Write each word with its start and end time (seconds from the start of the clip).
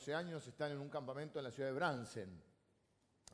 12 0.00 0.14
años 0.14 0.46
están 0.46 0.72
en 0.72 0.78
un 0.78 0.88
campamento 0.88 1.38
en 1.38 1.44
la 1.44 1.50
ciudad 1.50 1.68
de 1.68 1.74
Bransen, 1.74 2.30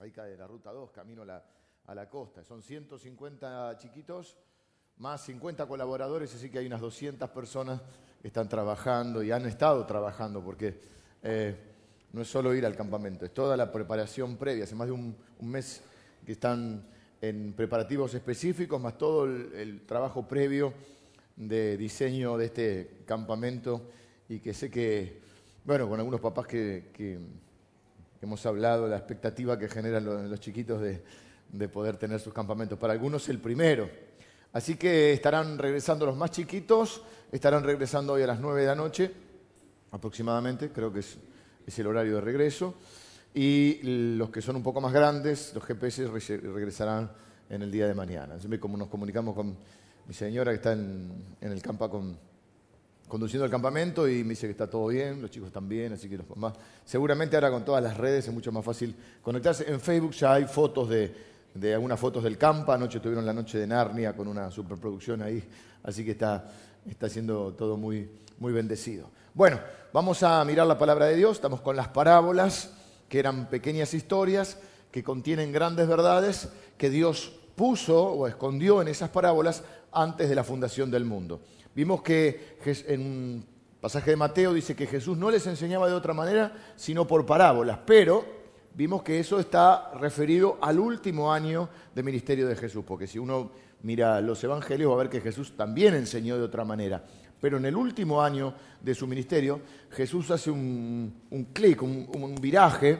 ahí 0.01 0.11
cae 0.11 0.37
la 0.37 0.49
ruta 0.49 0.73
2, 0.73 0.91
camino 0.91 1.23
a 1.23 1.25
la, 1.25 1.45
a 1.87 1.95
la 1.95 2.11
costa. 2.11 2.43
Son 2.43 2.61
150 2.61 3.79
chiquitos, 3.79 4.37
más 4.97 5.25
50 5.27 5.65
colaboradores, 5.67 6.35
así 6.35 6.51
que 6.51 6.59
hay 6.59 6.67
unas 6.67 6.81
200 6.81 7.31
personas 7.31 7.81
que 8.21 8.27
están 8.27 8.49
trabajando 8.49 9.23
y 9.23 9.31
han 9.31 9.47
estado 9.47 9.87
trabajando, 9.87 10.43
porque 10.43 10.77
eh, 11.23 11.55
no 12.13 12.23
es 12.23 12.29
solo 12.29 12.53
ir 12.53 12.67
al 12.67 12.75
campamento, 12.75 13.25
es 13.25 13.33
toda 13.33 13.57
la 13.57 13.71
preparación 13.71 14.37
previa. 14.37 14.65
Hace 14.65 14.75
más 14.75 14.89
de 14.89 14.93
un, 14.93 15.17
mes 15.43 15.85
que 16.25 16.33
están 16.33 16.85
en 17.21 17.53
preparativos 17.53 18.13
específicos, 18.13 18.81
más 18.81 18.99
todo 18.99 19.25
el 19.25 19.87
trabajo 19.87 20.27
previo 20.27 20.75
de 21.37 21.77
diseño 21.77 22.37
de 22.37 22.47
este 22.47 23.05
campamento 23.07 23.83
y 24.29 24.41
que 24.41 24.53
sé 24.53 24.69
que, 24.69 25.26
bueno, 25.67 25.89
con 25.89 25.99
algunos 25.99 26.21
papás 26.21 26.47
que, 26.47 27.19
hemos 28.23 28.47
hablado, 28.47 28.87
la 28.87 28.97
expectativa 28.97 29.59
que 29.59 29.69
generan 29.69 30.05
los, 30.31 30.41
chiquitos 30.41 30.81
de, 30.81 31.03
de 31.53 31.69
poder 31.69 31.97
tener 31.97 32.21
sus 32.21 32.33
campamentos. 32.33 32.79
Para 32.79 32.93
algunos 32.93 33.29
el 33.29 33.41
primero. 33.41 33.91
Así 34.53 34.77
que 34.77 35.13
estarán 35.13 35.59
regresando 35.59 36.07
los 36.07 36.17
más 36.17 36.31
chiquitos, 36.31 37.03
estarán 37.33 37.65
regresando 37.65 38.13
hoy 38.13 38.23
a 38.23 38.29
las 38.29 38.39
9 38.41 38.61
de 38.61 38.67
la 38.69 38.75
noche, 38.77 39.13
aproximadamente, 39.91 40.71
creo 40.71 40.93
que 40.93 41.01
es, 41.01 41.19
el 41.79 41.87
horario 41.89 42.15
de 42.15 42.21
regreso. 42.21 42.75
Y 43.35 43.81
los 44.17 44.31
que 44.31 44.41
son 44.41 44.57
un 44.57 44.63
poco 44.63 44.81
más 44.81 44.93
grandes, 44.93 45.53
los 45.53 45.65
GPS, 45.65 46.07
re- 46.07 46.37
regresarán 46.39 47.11
en 47.51 47.63
el 47.63 47.71
día 47.73 47.87
de 47.89 47.95
mañana. 47.95 48.39
Siempre 48.39 48.61
como 48.61 48.77
nos 48.77 48.89
comunicamos 48.89 49.35
con 49.35 49.57
mi 50.07 50.15
señora 50.15 50.53
que 50.53 50.57
está 50.57 50.73
en, 50.73 51.37
en 51.41 51.53
el 51.53 51.61
campa 51.61 51.91
con, 51.91 52.17
conduciendo 53.09 53.45
el 53.45 53.51
campamento 53.51 54.09
y 54.09 54.25
me 54.25 54.31
dice 54.31 54.47
que 54.47 54.53
está 54.53 54.69
todo 54.69 54.89
bien, 54.89 55.23
los 55.23 55.31
chicos 55.31 55.49
están 55.49 55.69
bien, 55.69 55.93
así 55.93 56.09
que 56.09 56.19
los 56.19 56.29
mamás. 56.29 56.55
Seguramente 56.85 57.37
ahora 57.37 57.51
con 57.51 57.65
todas 57.65 57.83
las 57.83 57.97
redes 57.97 58.27
es 58.27 58.35
mucho 58.35 58.51
más 58.53 58.65
fácil 58.65 58.95
conectarse. 59.23 59.71
En 59.71 59.81
Facebook 59.81 60.13
ya 60.13 60.35
hay 60.35 60.45
fotos 60.45 60.89
de, 60.89 61.75
algunas 61.75 61.99
fotos 61.99 62.25
del 62.25 62.37
campa. 62.37 62.75
Anoche 62.75 63.01
tuvieron 63.01 63.25
la 63.25 63.33
noche 63.33 63.59
de 63.59 63.67
Narnia 63.67 64.15
con 64.15 64.29
una 64.29 64.51
superproducción 64.51 65.23
ahí, 65.23 65.43
así 65.83 66.05
que 66.05 66.13
está, 66.13 66.51
está 66.89 67.09
siendo 67.09 67.53
todo 67.55 67.77
muy, 67.77 68.11
muy 68.39 68.53
bendecido. 68.53 69.09
Bueno, 69.35 69.61
vamos 69.93 70.23
a 70.23 70.45
mirar 70.45 70.67
la 70.67 70.79
palabra 70.79 71.07
de 71.07 71.17
Dios. 71.17 71.37
Estamos 71.37 71.61
con 71.61 71.77
las 71.77 71.89
parábolas, 71.89 72.73
que 73.09 73.19
eran 73.19 73.49
pequeñas 73.49 73.95
historias 73.95 74.59
que 74.91 75.05
contienen 75.05 75.53
grandes 75.53 75.87
verdades 75.87 76.49
que 76.77 76.91
Dios 76.91 77.33
puso 77.55 78.03
o 78.03 78.27
escondió 78.27 78.83
en 78.83 78.89
esas 78.89 79.11
parábolas 79.11 79.63
antes 79.93 80.29
de 80.29 80.35
la 80.35 80.45
fundación 80.45 80.91
del 80.91 81.05
mundo. 81.05 81.41
Vimos 81.77 82.01
que 82.01 82.57
en 82.89 83.01
un 83.03 83.47
pasaje 83.83 84.11
de 84.13 84.17
Mateo 84.17 84.55
dice 84.55 84.75
que 84.75 84.87
Jesús 84.87 85.19
no 85.19 85.31
les 85.31 85.47
enseñaba 85.47 85.87
de 85.89 85.95
otra 85.95 86.15
manera, 86.15 86.55
sino 86.75 87.07
por 87.07 87.27
parábolas, 87.27 87.81
pero 87.85 88.25
vimos 88.75 89.03
que 89.03 89.21
eso 89.21 89.39
está 89.39 89.91
referido 90.01 90.57
al 90.63 90.81
último 90.81 91.31
año 91.31 91.69
de 91.95 92.03
ministerio 92.03 92.49
de 92.49 92.57
Jesús, 92.57 92.83
porque 92.87 93.07
si 93.07 93.19
uno 93.19 93.51
mira 93.83 94.23
los 94.23 94.43
evangelios 94.43 94.91
va 94.91 94.95
a 94.95 94.99
ver 95.01 95.11
que 95.11 95.21
Jesús 95.21 95.55
también 95.55 95.95
enseñó 95.95 96.39
de 96.39 96.45
otra 96.45 96.65
manera. 96.65 97.05
Pero 97.39 97.59
en 97.59 97.67
el 97.67 97.77
último 97.77 98.23
año 98.23 98.55
de 98.81 98.95
su 98.95 99.07
ministerio, 99.07 99.61
Jesús 99.91 100.31
hace 100.31 100.51
un, 100.51 101.13
clic, 101.53 101.83
un- 101.83 102.09
un 102.15 102.35
viraje, 102.37 102.99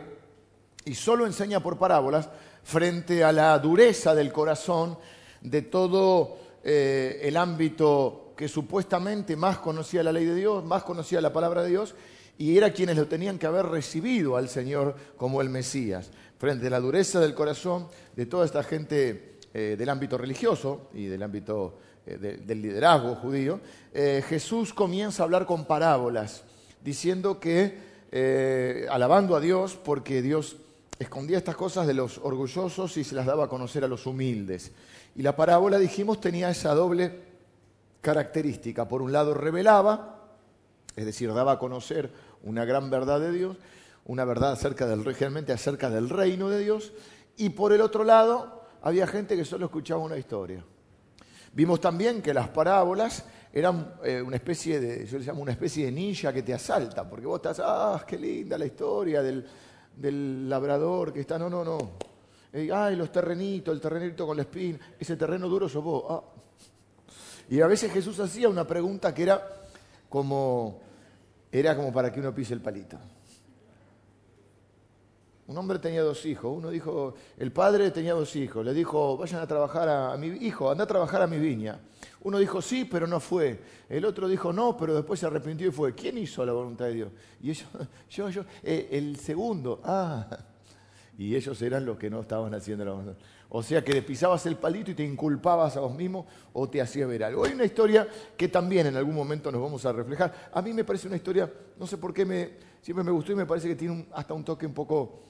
y 0.85 0.95
solo 0.95 1.25
enseña 1.27 1.61
por 1.61 1.79
parábolas 1.79 2.29
frente 2.63 3.25
a 3.25 3.33
la 3.33 3.59
dureza 3.59 4.15
del 4.15 4.31
corazón 4.33 4.99
de 5.41 5.63
todo 5.63 6.37
eh, 6.63 7.21
el 7.23 7.39
ámbito 7.39 8.26
que 8.37 8.49
supuestamente 8.49 9.35
más 9.37 9.59
conocía 9.59 10.03
la 10.03 10.13
ley 10.13 10.25
de 10.25 10.35
Dios, 10.35 10.65
más 10.65 10.83
conocía 10.83 11.21
la 11.21 11.33
palabra 11.33 11.63
de 11.63 11.71
Dios, 11.71 11.95
y 12.39 12.57
era 12.57 12.73
quienes 12.73 12.97
lo 12.97 13.07
tenían 13.09 13.39
que 13.39 13.47
haber 13.47 13.67
recibido 13.67 14.37
al 14.37 14.49
Señor 14.49 14.95
como 15.17 15.41
el 15.41 15.49
Mesías. 15.49 16.11
Frente 16.39 16.67
a 16.67 16.71
la 16.71 16.81
dureza 16.81 17.19
del 17.19 17.35
corazón 17.35 17.89
de 18.15 18.27
toda 18.27 18.45
esta 18.45 18.63
gente 18.63 19.39
eh, 19.55 19.75
del 19.79 19.89
ámbito 19.89 20.19
religioso 20.19 20.91
y 20.93 21.07
del 21.07 21.23
ámbito 21.23 21.79
eh, 22.07 22.19
de- 22.19 22.37
del 22.37 22.61
liderazgo 22.61 23.15
judío, 23.15 23.59
eh, 23.95 24.23
Jesús 24.29 24.75
comienza 24.75 25.23
a 25.23 25.25
hablar 25.25 25.47
con 25.47 25.65
parábolas, 25.65 26.43
diciendo 26.85 27.41
que, 27.41 27.79
alabando 28.91 29.35
a 29.35 29.41
Dios, 29.41 29.77
porque 29.83 30.21
Dios 30.23 30.57
escondía 30.99 31.39
estas 31.39 31.57
cosas 31.57 31.87
de 31.87 31.95
los 31.95 32.19
orgullosos 32.19 32.97
y 32.97 33.05
se 33.05 33.15
las 33.15 33.27
daba 33.27 33.45
a 33.45 33.49
conocer 33.49 33.83
a 33.85 33.89
los 33.89 34.07
humildes. 34.07 34.73
Y 35.17 35.23
la 35.23 35.35
parábola, 35.37 35.79
dijimos, 35.79 36.21
tenía 36.21 36.49
esa 36.51 36.75
doble 36.75 37.11
característica. 38.01 38.89
Por 38.89 39.03
un 39.03 39.13
lado, 39.13 39.35
revelaba, 39.35 40.29
es 40.95 41.05
decir, 41.05 41.33
daba 41.33 41.53
a 41.53 41.59
conocer 41.59 42.11
una 42.43 42.65
gran 42.65 42.91
verdad 42.91 43.21
de 43.21 43.33
Dios, 43.33 43.57
una 44.05 44.25
verdad 44.25 44.53
acerca 44.53 44.87
del, 44.87 45.05
realmente 45.05 45.53
acerca 45.53 45.91
del 45.91 46.09
reino 46.09 46.49
de 46.49 46.61
Dios, 46.61 46.93
y 47.37 47.51
por 47.51 47.73
el 47.73 47.81
otro 47.81 48.05
lado, 48.05 48.63
había 48.83 49.07
gente 49.07 49.37
que 49.37 49.45
solo 49.45 49.67
escuchaba 49.67 50.01
una 50.03 50.17
historia. 50.17 50.65
Vimos 51.53 51.81
también 51.81 52.23
que 52.23 52.33
las 52.33 52.49
parábolas 52.49 53.25
eran 53.53 53.95
eh, 54.05 54.23
una 54.23 54.37
especie 54.37 54.79
de, 54.79 55.07
yo 55.07 55.19
les 55.19 55.27
llamo 55.27 55.43
una 55.43 55.53
especie 55.53 55.87
de 55.87 55.93
ninja 55.93 56.33
que 56.33 56.43
te 56.43 56.55
asalta, 56.55 57.09
porque 57.09 57.27
vos 57.27 57.37
estás, 57.37 57.61
ah, 57.65 58.05
qué 58.07 58.19
linda 58.19 58.59
la 58.59 58.67
historia 58.67 59.23
del, 59.23 59.45
del 59.97 60.49
labrador 60.49 61.13
que 61.13 61.21
está, 61.21 61.39
no, 61.39 61.49
no, 61.49 61.65
no. 61.65 61.79
Ay, 62.53 62.97
los 62.97 63.11
terrenitos, 63.11 63.75
el 63.75 63.81
terrenito 63.81 64.27
con 64.27 64.37
la 64.37 64.43
espina, 64.43 64.79
ese 64.99 65.17
terreno 65.17 65.49
duro 65.49 65.69
sos 65.69 65.83
vos. 65.83 66.05
ah. 66.09 66.36
Y 67.49 67.61
a 67.61 67.67
veces 67.67 67.93
Jesús 67.93 68.19
hacía 68.21 68.49
una 68.49 68.67
pregunta 68.67 69.15
que 69.15 69.23
era 69.23 69.43
como, 70.09 70.81
era 71.53 71.77
como 71.77 71.93
para 71.93 72.13
que 72.13 72.21
uno 72.21 72.35
pise 72.35 72.55
el 72.55 72.61
palito. 72.61 72.99
Un 75.49 75.57
hombre 75.57 75.79
tenía 75.79 76.03
dos 76.03 76.27
hijos. 76.27 76.53
Uno 76.57 76.71
dijo, 76.71 77.15
el 77.39 77.53
padre 77.53 77.91
tenía 77.93 78.15
dos 78.15 78.35
hijos. 78.35 78.65
Le 78.65 78.75
dijo, 78.75 79.17
vayan 79.17 79.41
a 79.41 79.47
trabajar 79.47 79.89
a, 79.89 80.17
mi 80.17 80.27
hijo, 80.27 80.71
anda 80.71 80.85
a 80.85 80.87
trabajar 80.89 81.23
a 81.23 81.27
mi 81.29 81.39
viña. 81.39 81.79
Uno 82.23 82.39
dijo, 82.39 82.61
sí, 82.61 82.85
pero 82.85 83.07
no 83.07 83.21
fue. 83.21 83.61
El 83.89 84.05
otro 84.05 84.27
dijo, 84.27 84.53
no, 84.53 84.77
pero 84.77 84.95
después 84.95 85.21
se 85.21 85.27
arrepintió 85.27 85.69
y 85.69 85.71
fue. 85.71 85.95
¿Quién 85.95 86.19
hizo 86.19 86.45
la 86.45 86.53
voluntad 86.53 86.87
de 86.87 86.95
Dios? 86.95 87.13
Y 87.41 87.51
ellos, 87.51 87.69
yo, 88.11 88.29
yo, 88.29 88.45
"Eh, 88.65 88.89
el 88.91 89.17
segundo. 89.19 89.81
Ah. 89.85 90.27
Y 91.17 91.37
ellos 91.37 91.63
eran 91.63 91.87
los 91.87 91.97
que 91.97 92.11
no 92.11 92.21
estaban 92.21 92.53
haciendo 92.53 92.85
la 92.85 92.93
voluntad. 92.93 93.17
O 93.49 93.63
sea 93.63 93.85
que 93.85 94.03
pisabas 94.03 94.45
el 94.47 94.57
palito 94.57 94.91
y 94.91 94.95
te 94.95 95.05
inculpabas 95.05 95.77
a 95.77 95.81
vos 95.81 95.95
mismo 95.95 96.27
o 96.53 96.69
te 96.69 96.81
hacía 96.81 97.07
ver 97.07 97.25
algo. 97.25 97.45
Hay 97.45 97.53
una 97.53 97.65
historia 97.65 98.07
que 98.37 98.49
también 98.49 98.87
en 98.87 98.97
algún 98.97 99.15
momento 99.15 99.53
nos 99.53 99.61
vamos 99.61 99.85
a 99.87 99.93
reflejar. 99.93 100.51
A 100.53 100.61
mí 100.63 100.73
me 100.73 100.85
parece 100.85 101.07
una 101.07 101.17
historia, 101.17 101.51
no 101.79 101.87
sé 101.87 101.97
por 101.97 102.13
qué 102.13 102.25
me, 102.25 102.51
siempre 102.83 103.05
me 103.05 103.13
gustó 103.13 103.33
y 103.33 103.37
me 103.37 103.47
parece 103.47 103.69
que 103.69 103.77
tiene 103.77 104.07
hasta 104.13 104.35
un 104.35 104.45
toque 104.45 104.67
un 104.67 104.75
poco 104.75 105.21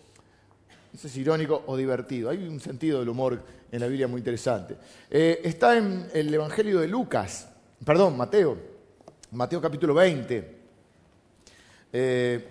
no 0.92 0.98
sé 0.98 1.10
si 1.10 1.20
irónico 1.20 1.62
o 1.66 1.76
divertido. 1.76 2.30
Hay 2.30 2.48
un 2.48 2.58
sentido 2.58 3.00
del 3.00 3.10
humor 3.10 3.42
en 3.70 3.80
la 3.80 3.86
Biblia 3.86 4.08
muy 4.08 4.20
interesante. 4.20 4.78
Eh, 5.10 5.42
está 5.44 5.76
en 5.76 6.08
el 6.14 6.32
Evangelio 6.32 6.80
de 6.80 6.88
Lucas, 6.88 7.50
perdón, 7.84 8.16
Mateo, 8.16 8.56
Mateo 9.32 9.60
capítulo 9.60 9.92
20. 9.92 10.56
Eh, 11.92 12.48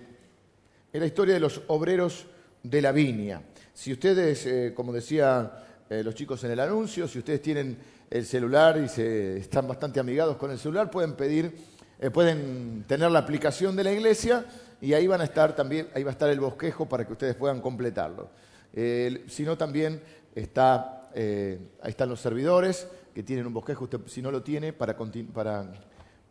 es 0.93 0.99
la 0.99 1.07
historia 1.07 1.33
de 1.33 1.39
los 1.39 1.59
obreros 1.67 2.27
de 2.61 2.81
la 2.83 2.91
viña. 2.91 3.41
Si 3.75 3.91
ustedes, 3.91 4.45
eh, 4.45 4.71
como 4.73 4.93
decían 4.93 5.51
eh, 5.89 6.01
los 6.01 6.15
chicos 6.15 6.41
en 6.45 6.51
el 6.51 6.61
anuncio, 6.61 7.09
si 7.09 7.19
ustedes 7.19 7.41
tienen 7.41 7.77
el 8.09 8.25
celular 8.25 8.77
y 8.77 8.87
se, 8.87 9.37
están 9.37 9.67
bastante 9.67 9.99
amigados 9.99 10.37
con 10.37 10.49
el 10.49 10.57
celular, 10.57 10.89
pueden 10.89 11.13
pedir, 11.15 11.53
eh, 11.99 12.09
pueden 12.09 12.85
tener 12.87 13.11
la 13.11 13.19
aplicación 13.19 13.75
de 13.75 13.83
la 13.83 13.91
iglesia 13.91 14.45
y 14.79 14.93
ahí 14.93 15.07
van 15.07 15.19
a 15.19 15.25
estar 15.25 15.57
también, 15.57 15.89
ahí 15.93 16.03
va 16.03 16.11
a 16.11 16.13
estar 16.13 16.29
el 16.29 16.39
bosquejo 16.39 16.87
para 16.87 17.05
que 17.05 17.11
ustedes 17.11 17.35
puedan 17.35 17.59
completarlo. 17.59 18.29
Si 18.73 19.43
no, 19.43 19.57
también 19.57 20.01
está, 20.33 21.09
ahí 21.13 21.59
están 21.89 22.09
los 22.09 22.19
servidores 22.19 22.87
que 23.13 23.23
tienen 23.23 23.45
un 23.45 23.53
bosquejo. 23.53 23.85
Usted, 23.85 23.99
si 24.07 24.21
no 24.21 24.31
lo 24.31 24.41
tiene, 24.43 24.73
para, 24.73 24.97
para 25.33 25.73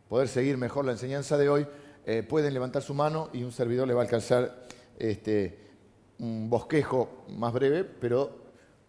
poder 0.09 0.29
seguir 0.29 0.59
mejor 0.59 0.85
la 0.85 0.93
enseñanza 0.93 1.39
de 1.39 1.49
hoy, 1.49 1.67
pueden 2.29 2.53
levantar 2.53 2.83
su 2.83 2.93
mano 2.93 3.31
y 3.33 3.43
un 3.43 3.53
servidor 3.53 3.89
le 3.89 3.95
va 3.95 4.03
a 4.03 4.05
alcanzar 4.05 4.63
este, 4.99 5.65
un 6.19 6.49
bosquejo 6.49 7.25
más 7.37 7.53
breve, 7.53 7.85
pero 7.85 8.45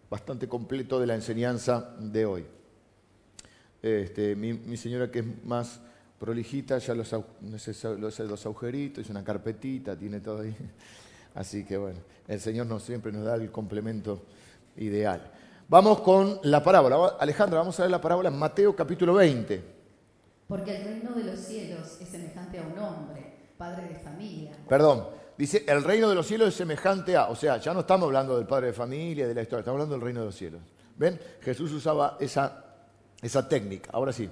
bastante 0.08 0.48
completo 0.48 1.00
de 1.00 1.06
la 1.06 1.14
enseñanza 1.14 1.94
de 1.98 2.26
hoy. 2.26 2.46
Este, 3.82 4.34
mi, 4.36 4.52
mi 4.52 4.76
señora, 4.76 5.10
que 5.10 5.20
es 5.20 5.44
más 5.44 5.80
prolijita, 6.18 6.78
ya 6.78 6.94
los, 6.94 7.12
los, 7.12 8.18
los 8.20 8.46
agujeritos, 8.46 9.08
una 9.10 9.22
carpetita, 9.22 9.96
tiene 9.96 10.20
todo 10.20 10.40
ahí. 10.40 10.56
Así 11.34 11.64
que 11.64 11.76
bueno, 11.76 11.98
el 12.26 12.40
Señor 12.40 12.66
nos, 12.66 12.82
siempre 12.82 13.12
nos 13.12 13.24
da 13.24 13.34
el 13.34 13.50
complemento 13.50 14.22
ideal. 14.76 15.30
Vamos 15.68 16.00
con 16.00 16.38
la 16.44 16.62
parábola. 16.62 17.16
Alejandra, 17.18 17.58
vamos 17.58 17.78
a 17.78 17.82
ver 17.82 17.90
la 17.90 18.00
parábola 18.00 18.28
en 18.28 18.38
Mateo 18.38 18.74
capítulo 18.74 19.14
20. 19.14 19.76
Porque 20.48 20.76
el 20.76 20.84
reino 20.84 21.12
de 21.12 21.24
los 21.24 21.40
cielos 21.40 21.98
es 22.00 22.08
semejante 22.08 22.58
a 22.58 22.62
un 22.62 22.78
hombre, 22.78 23.34
padre 23.58 23.88
de 23.88 23.96
familia, 23.96 24.52
Perdón, 24.68 25.08
dice, 25.36 25.64
el 25.66 25.82
reino 25.82 26.08
de 26.08 26.14
los 26.14 26.26
cielos 26.26 26.48
es 26.48 26.54
semejante 26.54 27.16
a, 27.16 27.28
o 27.28 27.36
sea, 27.36 27.58
ya 27.58 27.74
no 27.74 27.80
estamos 27.80 28.06
hablando 28.06 28.36
del 28.36 28.46
padre 28.46 28.68
de 28.68 28.72
familia, 28.72 29.26
de 29.26 29.34
la 29.34 29.42
historia, 29.42 29.60
estamos 29.60 29.76
hablando 29.76 29.94
del 29.94 30.04
reino 30.04 30.20
de 30.20 30.26
los 30.26 30.36
cielos. 30.36 30.62
¿Ven? 30.96 31.18
Jesús 31.40 31.72
usaba 31.72 32.16
esa, 32.20 32.64
esa 33.20 33.48
técnica. 33.48 33.90
Ahora 33.92 34.12
sí. 34.12 34.28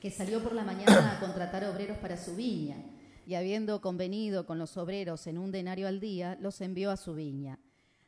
que 0.00 0.10
salió 0.10 0.42
por 0.42 0.52
la 0.52 0.64
mañana 0.64 1.16
a 1.16 1.20
contratar 1.20 1.64
obreros 1.64 1.98
para 1.98 2.16
su 2.16 2.34
viña. 2.36 2.76
y 3.24 3.34
habiendo 3.34 3.80
convenido 3.80 4.46
con 4.46 4.58
los 4.58 4.76
obreros 4.76 5.26
en 5.28 5.38
un 5.38 5.52
denario 5.52 5.86
al 5.86 6.00
día, 6.00 6.36
los 6.40 6.60
envió 6.60 6.90
a 6.90 6.96
su 6.96 7.14
viña. 7.14 7.60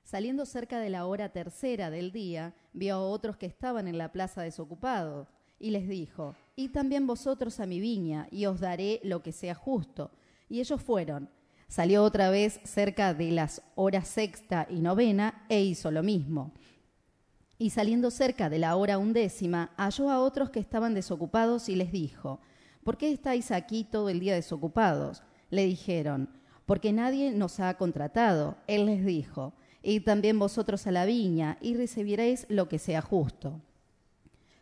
Saliendo 0.02 0.44
cerca 0.44 0.80
de 0.80 0.90
la 0.90 1.06
hora 1.06 1.30
tercera 1.30 1.88
del 1.88 2.12
día, 2.12 2.54
vio 2.72 2.96
a 2.96 3.00
otros 3.00 3.36
que 3.36 3.46
estaban 3.46 3.88
en 3.88 3.96
la 3.96 4.12
plaza 4.12 4.42
desocupados, 4.42 5.28
y 5.58 5.70
les 5.70 5.88
dijo, 5.88 6.34
Id 6.56 6.72
también 6.72 7.06
vosotros 7.06 7.58
a 7.60 7.66
mi 7.66 7.80
viña, 7.80 8.28
y 8.30 8.44
os 8.46 8.60
daré 8.60 9.00
lo 9.02 9.22
que 9.22 9.32
sea 9.32 9.54
justo. 9.54 10.10
Y 10.48 10.60
ellos 10.60 10.82
fueron. 10.82 11.30
Salió 11.74 12.04
otra 12.04 12.30
vez 12.30 12.60
cerca 12.62 13.14
de 13.14 13.32
las 13.32 13.60
horas 13.74 14.06
sexta 14.06 14.68
y 14.70 14.78
novena, 14.78 15.44
e 15.48 15.64
hizo 15.64 15.90
lo 15.90 16.04
mismo. 16.04 16.52
Y 17.58 17.70
saliendo 17.70 18.12
cerca 18.12 18.48
de 18.48 18.60
la 18.60 18.76
hora 18.76 18.96
undécima, 18.96 19.72
halló 19.76 20.08
a 20.08 20.20
otros 20.20 20.50
que 20.50 20.60
estaban 20.60 20.94
desocupados 20.94 21.68
y 21.68 21.74
les 21.74 21.90
dijo, 21.90 22.38
¿por 22.84 22.96
qué 22.96 23.10
estáis 23.10 23.50
aquí 23.50 23.82
todo 23.82 24.08
el 24.08 24.20
día 24.20 24.36
desocupados? 24.36 25.24
Le 25.50 25.66
dijeron, 25.66 26.30
porque 26.64 26.92
nadie 26.92 27.32
nos 27.32 27.58
ha 27.58 27.74
contratado. 27.74 28.56
Él 28.68 28.86
les 28.86 29.04
dijo, 29.04 29.52
Id 29.82 30.04
también 30.04 30.38
vosotros 30.38 30.86
a 30.86 30.92
la 30.92 31.04
viña 31.06 31.58
y 31.60 31.74
recibiréis 31.74 32.46
lo 32.48 32.68
que 32.68 32.78
sea 32.78 33.02
justo. 33.02 33.60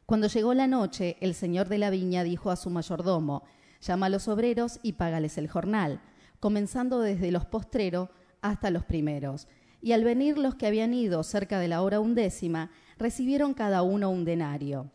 Cuando 0.07 0.29
llegó 0.29 0.55
la 0.55 0.67
noche, 0.67 1.19
el 1.21 1.35
señor 1.35 1.69
de 1.69 1.77
la 1.77 1.91
viña 1.91 2.25
dijo 2.25 2.51
a 2.51 2.57
su 2.57 2.71
mayordomo, 2.71 3.43
llama 3.83 4.07
a 4.07 4.09
los 4.09 4.29
obreros 4.29 4.81
y 4.83 4.95
págales 4.95 5.37
el 5.37 5.51
jornal, 5.51 6.01
comenzando 6.43 6.99
desde 6.99 7.31
los 7.31 7.47
postreros 7.47 8.09
hasta 8.41 8.73
los 8.73 8.85
primeros. 8.85 9.47
Y 9.81 9.93
al 9.93 10.03
venir 10.03 10.39
los 10.39 10.57
que 10.57 10.67
habían 10.67 10.93
ido 10.93 11.23
cerca 11.23 11.61
de 11.61 11.69
la 11.69 11.83
hora 11.83 12.01
undécima, 12.01 12.73
recibieron 12.99 13.55
cada 13.55 13.83
uno 13.83 14.11
un 14.11 14.25
denario. 14.25 14.91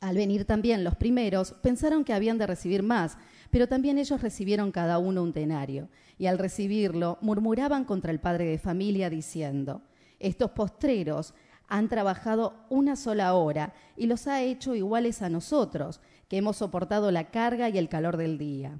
Al 0.00 0.16
venir 0.16 0.44
también 0.44 0.84
los 0.84 0.94
primeros, 0.94 1.52
pensaron 1.62 2.04
que 2.04 2.12
habían 2.12 2.36
de 2.36 2.46
recibir 2.46 2.82
más, 2.82 3.16
pero 3.50 3.66
también 3.66 3.96
ellos 3.96 4.20
recibieron 4.20 4.70
cada 4.70 4.98
uno 4.98 5.22
un 5.22 5.32
denario, 5.32 5.88
y 6.18 6.26
al 6.26 6.38
recibirlo 6.38 7.16
murmuraban 7.22 7.86
contra 7.86 8.12
el 8.12 8.20
padre 8.20 8.44
de 8.44 8.58
familia 8.58 9.08
diciendo, 9.08 9.80
estos 10.18 10.50
postreros 10.50 11.32
han 11.66 11.88
trabajado 11.88 12.66
una 12.68 12.94
sola 12.94 13.32
hora 13.32 13.72
y 13.96 14.06
los 14.06 14.26
ha 14.26 14.42
hecho 14.42 14.74
iguales 14.74 15.22
a 15.22 15.30
nosotros, 15.30 16.02
que 16.28 16.36
hemos 16.36 16.58
soportado 16.58 17.10
la 17.10 17.30
carga 17.30 17.70
y 17.70 17.78
el 17.78 17.88
calor 17.88 18.18
del 18.18 18.36
día. 18.36 18.78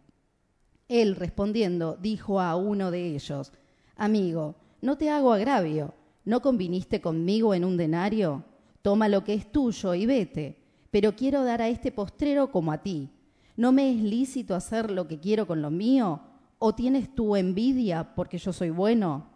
Él, 0.88 1.16
respondiendo, 1.16 1.96
dijo 2.00 2.40
a 2.40 2.56
uno 2.56 2.90
de 2.90 3.14
ellos, 3.14 3.52
Amigo, 3.96 4.54
no 4.80 4.96
te 4.96 5.10
hago 5.10 5.32
agravio, 5.32 5.94
¿no 6.24 6.40
conviniste 6.40 7.00
conmigo 7.00 7.54
en 7.54 7.64
un 7.64 7.76
denario? 7.76 8.44
Toma 8.82 9.08
lo 9.08 9.24
que 9.24 9.34
es 9.34 9.50
tuyo 9.50 9.94
y 9.94 10.06
vete 10.06 10.58
pero 10.90 11.14
quiero 11.14 11.44
dar 11.44 11.62
a 11.62 11.68
este 11.68 11.92
postrero 11.92 12.50
como 12.50 12.72
a 12.72 12.78
ti. 12.78 13.10
¿No 13.56 13.72
me 13.72 13.90
es 13.90 14.00
lícito 14.00 14.54
hacer 14.54 14.90
lo 14.90 15.08
que 15.08 15.18
quiero 15.18 15.46
con 15.46 15.62
lo 15.62 15.70
mío? 15.70 16.20
¿O 16.58 16.74
tienes 16.74 17.14
tu 17.14 17.36
envidia 17.36 18.14
porque 18.14 18.38
yo 18.38 18.52
soy 18.52 18.70
bueno? 18.70 19.26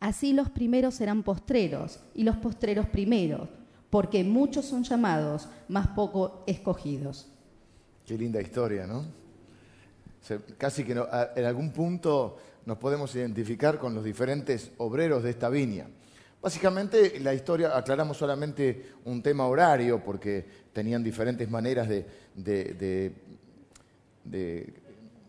Así 0.00 0.32
los 0.32 0.50
primeros 0.50 0.94
serán 0.94 1.22
postreros 1.22 2.00
y 2.14 2.22
los 2.22 2.36
postreros 2.36 2.86
primeros, 2.86 3.48
porque 3.90 4.22
muchos 4.22 4.64
son 4.64 4.84
llamados, 4.84 5.48
más 5.68 5.88
poco 5.88 6.44
escogidos. 6.46 7.26
Qué 8.06 8.16
linda 8.16 8.40
historia, 8.40 8.86
¿no? 8.86 9.04
Casi 10.56 10.84
que 10.84 10.92
en 10.92 11.44
algún 11.44 11.72
punto 11.72 12.36
nos 12.66 12.76
podemos 12.76 13.14
identificar 13.14 13.78
con 13.78 13.94
los 13.94 14.04
diferentes 14.04 14.72
obreros 14.78 15.22
de 15.22 15.30
esta 15.30 15.48
viña. 15.48 15.86
Básicamente 16.40 17.18
la 17.20 17.34
historia, 17.34 17.76
aclaramos 17.76 18.16
solamente 18.16 18.92
un 19.06 19.22
tema 19.22 19.46
horario 19.46 20.02
porque 20.04 20.44
tenían 20.72 21.02
diferentes 21.02 21.50
maneras 21.50 21.88
de, 21.88 23.12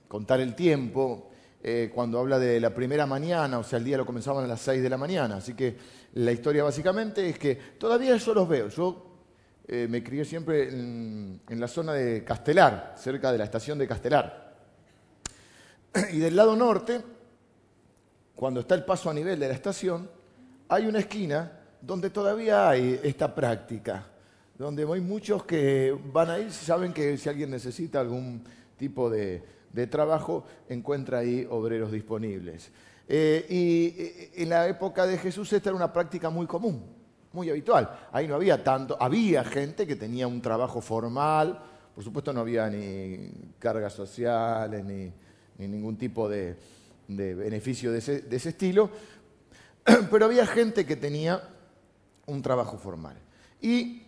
contar 0.07 0.39
el 0.41 0.53
tiempo. 0.53 1.31
Eh, 1.61 1.91
cuando 1.93 2.19
habla 2.19 2.39
de 2.39 2.59
la 2.59 2.73
primera 2.73 3.05
mañana, 3.05 3.57
o 3.57 3.63
sea, 3.63 3.79
el 3.79 3.85
día 3.85 3.97
lo 3.97 4.05
comenzaban 4.05 4.45
a 4.45 4.47
las 4.47 4.61
6 4.61 4.83
de 4.83 4.89
la 4.89 4.97
mañana. 4.97 5.37
Así 5.37 5.55
que 5.55 5.75
la 6.13 6.31
historia 6.31 6.63
básicamente 6.63 7.27
es 7.27 7.39
que 7.39 7.55
todavía 7.55 8.15
yo 8.15 8.33
los 8.33 8.47
veo. 8.47 8.69
Yo 8.69 9.17
eh, 9.67 9.87
me 9.89 10.03
crié 10.03 10.25
siempre 10.25 10.69
en, 10.69 11.41
en 11.49 11.59
la 11.59 11.67
zona 11.67 11.93
de 11.93 12.23
Castelar, 12.23 12.95
cerca 12.97 13.31
de 13.31 13.37
la 13.37 13.45
estación 13.45 13.77
de 13.77 13.87
Castelar. 13.87 14.48
Y 16.13 16.19
del 16.19 16.35
lado 16.35 16.55
norte, 16.55 17.01
cuando 18.35 18.61
está 18.61 18.75
el 18.75 18.85
paso 18.85 19.09
a 19.09 19.13
nivel 19.13 19.39
de 19.39 19.47
la 19.47 19.53
estación, 19.53 20.09
hay 20.67 20.85
una 20.85 20.99
esquina 20.99 21.51
donde 21.81 22.09
todavía 22.09 22.69
hay 22.69 22.99
esta 23.03 23.33
práctica, 23.33 24.05
donde 24.57 24.83
hay 24.83 25.01
muchos 25.01 25.43
que 25.45 25.97
van 26.11 26.29
ahí, 26.29 26.51
saben 26.51 26.93
que 26.93 27.17
si 27.17 27.29
alguien 27.29 27.49
necesita 27.49 27.99
algún 27.99 28.43
tipo 28.77 29.09
de, 29.09 29.43
trabajo, 29.89 30.45
encuentra 30.67 31.19
ahí 31.19 31.47
obreros 31.49 31.91
disponibles. 31.91 32.71
Eh, 33.07 33.45
y 33.49 34.01
eh, 34.01 34.31
en 34.35 34.49
la 34.49 34.67
época 34.67 35.07
de 35.07 35.17
Jesús 35.17 35.51
esta 35.53 35.69
era 35.69 35.75
una 35.75 35.91
práctica 35.91 36.29
muy 36.29 36.45
común, 36.45 36.83
muy 37.31 37.49
habitual. 37.49 37.89
Ahí 38.11 38.27
no 38.27 38.35
había 38.35 38.63
tanto, 38.63 38.97
había 38.99 39.43
gente 39.43 39.87
que 39.87 39.95
tenía 39.95 40.27
un 40.27 40.41
trabajo 40.41 40.81
formal, 40.81 41.59
por 41.95 42.03
supuesto 42.03 42.33
no 42.33 42.41
había 42.41 42.69
ni 42.69 43.31
cargas 43.57 43.93
sociales, 43.93 44.83
ni, 44.83 45.11
ningún 45.67 45.97
tipo 45.97 46.29
de, 46.29 46.55
beneficio 47.07 47.91
de 47.91 47.97
ese 47.97 48.49
estilo, 48.49 48.89
pero 50.11 50.25
había 50.25 50.45
gente 50.45 50.85
que 50.85 50.95
tenía 50.95 51.41
un 52.27 52.41
trabajo 52.41 52.77
formal. 52.77 53.17
Y 53.61 54.03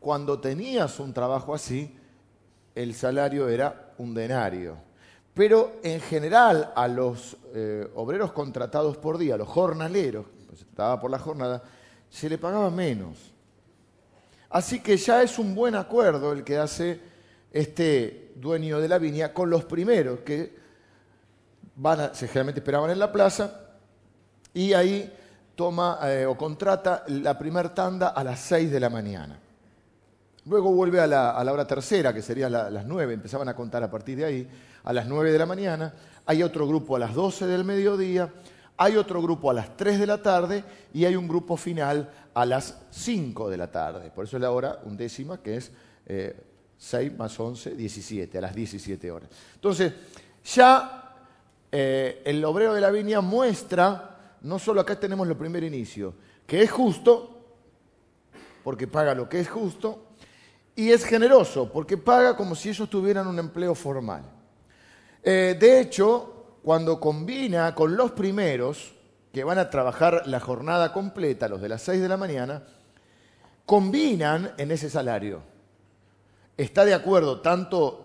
cuando 0.00 0.38
tenías 0.38 1.00
un 1.00 1.12
trabajo 1.12 1.54
así, 1.54 1.96
el 2.74 2.94
salario 2.94 3.48
era 3.48 3.94
un 3.98 4.14
denario. 4.14 4.76
Pero 5.32 5.80
en 5.82 6.00
general 6.00 6.72
a 6.76 6.86
los 6.86 7.36
eh, 7.54 7.88
obreros 7.94 8.32
contratados 8.32 8.96
por 8.96 9.18
día, 9.18 9.36
los 9.36 9.48
jornaleros, 9.48 10.26
pues 10.46 10.60
se 10.60 10.64
trataba 10.66 11.00
por 11.00 11.10
la 11.10 11.18
jornada, 11.18 11.62
se 12.08 12.28
le 12.28 12.38
pagaba 12.38 12.70
menos. 12.70 13.32
Así 14.50 14.80
que 14.80 14.96
ya 14.96 15.22
es 15.22 15.38
un 15.38 15.54
buen 15.54 15.74
acuerdo 15.74 16.32
el 16.32 16.44
que 16.44 16.58
hace 16.58 17.00
este 17.50 18.23
dueño 18.34 18.80
de 18.80 18.88
la 18.88 18.98
viña 18.98 19.32
con 19.32 19.50
los 19.50 19.64
primeros 19.64 20.20
que 20.20 20.54
van 21.76 22.00
a, 22.00 22.14
se 22.14 22.28
generalmente 22.28 22.60
esperaban 22.60 22.90
en 22.90 22.98
la 22.98 23.10
plaza 23.10 23.60
y 24.52 24.72
ahí 24.72 25.12
toma 25.54 25.98
eh, 26.02 26.26
o 26.26 26.36
contrata 26.36 27.04
la 27.08 27.38
primer 27.38 27.70
tanda 27.70 28.08
a 28.08 28.24
las 28.24 28.40
6 28.40 28.70
de 28.70 28.80
la 28.80 28.90
mañana. 28.90 29.38
Luego 30.46 30.72
vuelve 30.72 31.00
a 31.00 31.06
la, 31.06 31.52
hora 31.52 31.66
tercera, 31.66 32.12
que 32.12 32.20
sería 32.20 32.50
las 32.50 32.84
9, 32.84 33.14
empezaban 33.14 33.48
a 33.48 33.56
contar 33.56 33.82
a 33.82 33.90
partir 33.90 34.18
de 34.18 34.24
ahí, 34.26 34.48
a 34.84 34.92
las 34.92 35.06
9 35.06 35.32
de 35.32 35.38
la 35.38 35.46
mañana. 35.46 35.94
Hay 36.26 36.42
otro 36.42 36.68
grupo 36.68 36.96
a 36.96 36.98
las 36.98 37.14
12 37.14 37.46
del 37.46 37.64
mediodía, 37.64 38.30
hay 38.76 38.96
otro 38.96 39.22
grupo 39.22 39.50
a 39.50 39.54
las 39.54 39.74
3 39.76 39.98
de 39.98 40.06
la 40.06 40.20
tarde 40.20 40.64
y 40.92 41.06
hay 41.06 41.16
un 41.16 41.28
grupo 41.28 41.56
final 41.56 42.10
a 42.34 42.44
las 42.44 42.78
5 42.90 43.48
de 43.48 43.56
la 43.56 43.70
tarde. 43.70 44.10
Por 44.10 44.26
eso 44.26 44.36
es 44.36 44.42
la 44.42 44.50
hora 44.50 44.80
undécima, 44.84 45.38
que 45.38 45.56
es 45.56 45.72
6 46.84 47.12
eh, 47.12 47.14
más 47.16 47.38
11, 47.38 47.74
17, 47.74 48.38
a 48.38 48.40
las 48.42 48.54
17 48.54 49.10
horas. 49.10 49.30
Entonces, 49.54 49.92
ya 50.44 51.14
eh, 51.72 52.22
el 52.24 52.44
obrero 52.44 52.74
de 52.74 52.80
la 52.80 52.90
viña 52.90 53.20
muestra 53.20 54.36
no 54.42 54.58
solo 54.58 54.82
acá 54.82 55.00
tenemos 55.00 55.26
el 55.26 55.36
primer 55.36 55.64
inicio, 55.64 56.14
que 56.46 56.62
es 56.62 56.70
justo, 56.70 57.30
porque 58.62 58.86
paga 58.86 59.14
lo 59.14 59.28
que 59.28 59.40
es 59.40 59.48
justo, 59.48 60.08
y 60.76 60.90
es 60.90 61.04
generoso, 61.04 61.72
porque 61.72 61.96
paga 61.96 62.36
como 62.36 62.54
si 62.54 62.68
ellos 62.68 62.90
tuvieran 62.90 63.26
un 63.26 63.38
empleo 63.38 63.74
formal. 63.74 64.22
Eh, 65.22 65.56
de 65.58 65.80
hecho, 65.80 66.58
cuando 66.62 67.00
combina 67.00 67.74
con 67.74 67.96
los 67.96 68.12
primeros, 68.12 68.92
que 69.32 69.44
van 69.44 69.58
a 69.58 69.70
trabajar 69.70 70.22
la 70.26 70.40
jornada 70.40 70.92
completa, 70.92 71.48
los 71.48 71.60
de 71.60 71.70
las 71.70 71.82
6 71.82 72.02
de 72.02 72.08
la 72.08 72.16
mañana, 72.18 72.62
combinan 73.64 74.52
en 74.58 74.70
ese 74.70 74.90
salario. 74.90 75.53
Está 76.56 76.84
de 76.84 76.94
acuerdo 76.94 77.40
tanto 77.40 78.04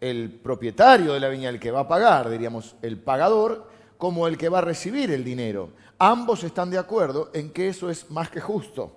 el 0.00 0.30
propietario 0.30 1.12
de 1.12 1.20
la 1.20 1.28
viña, 1.28 1.48
el 1.48 1.60
que 1.60 1.70
va 1.70 1.80
a 1.80 1.88
pagar, 1.88 2.28
diríamos, 2.30 2.74
el 2.82 2.98
pagador, 2.98 3.68
como 3.98 4.26
el 4.26 4.36
que 4.36 4.48
va 4.48 4.58
a 4.58 4.62
recibir 4.62 5.10
el 5.12 5.22
dinero. 5.22 5.70
Ambos 5.98 6.42
están 6.42 6.70
de 6.70 6.78
acuerdo 6.78 7.30
en 7.34 7.52
que 7.52 7.68
eso 7.68 7.88
es 7.88 8.10
más 8.10 8.28
que 8.30 8.40
justo. 8.40 8.90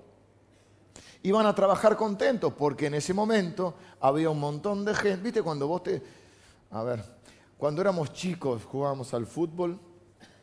Y 1.21 1.31
van 1.31 1.45
a 1.45 1.53
trabajar 1.53 1.95
contentos 1.95 2.53
porque 2.53 2.87
en 2.87 2.95
ese 2.95 3.13
momento 3.13 3.75
había 3.99 4.29
un 4.29 4.39
montón 4.39 4.83
de 4.83 4.95
gente. 4.95 5.21
¿Viste 5.21 5.43
cuando 5.43 5.67
vos 5.67 5.83
te... 5.83 6.01
A 6.71 6.83
ver, 6.83 7.03
cuando 7.57 7.81
éramos 7.81 8.13
chicos 8.13 8.63
jugábamos 8.63 9.13
al 9.13 9.27
fútbol. 9.27 9.79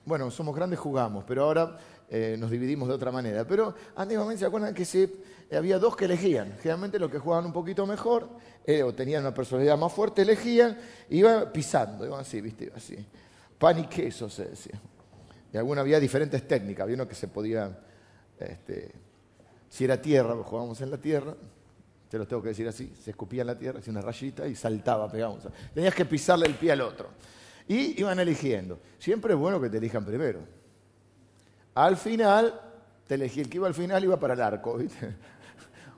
Bueno, 0.04 0.30
somos 0.30 0.54
grandes, 0.54 0.78
jugamos, 0.78 1.24
pero 1.24 1.44
ahora 1.44 1.76
eh, 2.08 2.36
nos 2.38 2.50
dividimos 2.50 2.86
de 2.88 2.94
otra 2.94 3.10
manera. 3.10 3.44
Pero 3.44 3.74
antiguamente 3.96 4.40
se 4.40 4.46
acuerdan 4.46 4.74
que 4.74 4.84
se, 4.84 5.10
había 5.56 5.78
dos 5.78 5.96
que 5.96 6.06
elegían. 6.06 6.54
Generalmente 6.58 6.98
los 6.98 7.10
que 7.10 7.18
jugaban 7.18 7.46
un 7.46 7.52
poquito 7.52 7.86
mejor 7.86 8.28
eh, 8.64 8.82
o 8.82 8.94
tenían 8.94 9.22
una 9.22 9.34
personalidad 9.34 9.76
más 9.76 9.92
fuerte 9.92 10.22
elegían, 10.22 10.78
iban 11.10 11.52
pisando, 11.52 12.06
iban 12.06 12.20
así, 12.20 12.40
¿viste? 12.40 12.72
Así 12.74 12.96
pan 13.62 13.78
y 13.78 13.86
queso 13.86 14.28
se 14.28 14.46
decía. 14.46 14.74
Y 15.52 15.56
alguna 15.56 15.82
había 15.82 16.00
diferentes 16.00 16.48
técnicas, 16.48 16.82
había 16.82 16.96
uno 16.96 17.06
que 17.06 17.14
se 17.14 17.28
podía, 17.28 17.78
este, 18.36 18.90
si 19.68 19.84
era 19.84 20.02
tierra, 20.02 20.34
jugábamos 20.34 20.80
en 20.80 20.90
la 20.90 20.98
tierra, 20.98 21.32
te 22.08 22.18
lo 22.18 22.26
tengo 22.26 22.42
que 22.42 22.48
decir 22.48 22.66
así, 22.66 22.92
se 23.00 23.10
escupía 23.10 23.42
en 23.42 23.46
la 23.46 23.56
tierra, 23.56 23.78
hacía 23.78 23.92
una 23.92 24.00
rayita 24.00 24.48
y 24.48 24.56
saltaba, 24.56 25.08
pegábamos. 25.08 25.46
Tenías 25.72 25.94
que 25.94 26.04
pisarle 26.04 26.46
el 26.46 26.54
pie 26.56 26.72
al 26.72 26.80
otro. 26.80 27.10
Y 27.68 28.00
iban 28.00 28.18
eligiendo. 28.18 28.80
Siempre 28.98 29.34
es 29.34 29.38
bueno 29.38 29.60
que 29.60 29.70
te 29.70 29.78
elijan 29.78 30.04
primero. 30.04 30.40
Al 31.76 31.96
final, 31.96 32.60
te 33.06 33.14
elegí, 33.14 33.42
el 33.42 33.48
que 33.48 33.58
iba 33.58 33.68
al 33.68 33.74
final 33.74 34.02
iba 34.02 34.18
para 34.18 34.34
el 34.34 34.40
arco, 34.40 34.76
¿viste? 34.76 35.14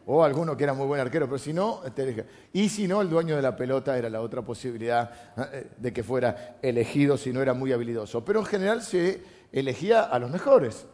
O 0.07 0.23
alguno 0.23 0.57
que 0.57 0.65
era 0.65 0.75
muy 0.75 0.87
buen 0.87 1.01
arquero, 1.01 1.27
pero 1.27 1.39
si 1.39 1.53
no, 1.53 1.81
te 1.95 2.03
elegía. 2.03 2.27
Y 2.53 2.69
si 2.69 2.87
no, 2.87 3.01
el 3.01 3.09
dueño 3.09 3.37
de 3.37 3.43
la 3.43 3.57
pelota 3.57 3.97
era 3.97 4.11
la 4.11 4.21
otra 4.21 4.43
posibilidad 4.43 5.11
eh, 5.53 5.71
de 5.79 5.93
que 5.93 6.03
fuera 6.03 6.59
elegido 6.61 7.17
si 7.17 7.33
no 7.33 7.41
era 7.41 7.55
muy 7.55 7.73
habilidoso. 7.73 8.25
Pero 8.25 8.41
en 8.41 8.47
general 8.47 8.83
se 8.83 9.23
elegía 9.53 10.03
a 10.03 10.19
los 10.19 10.31
mejores. 10.31 10.87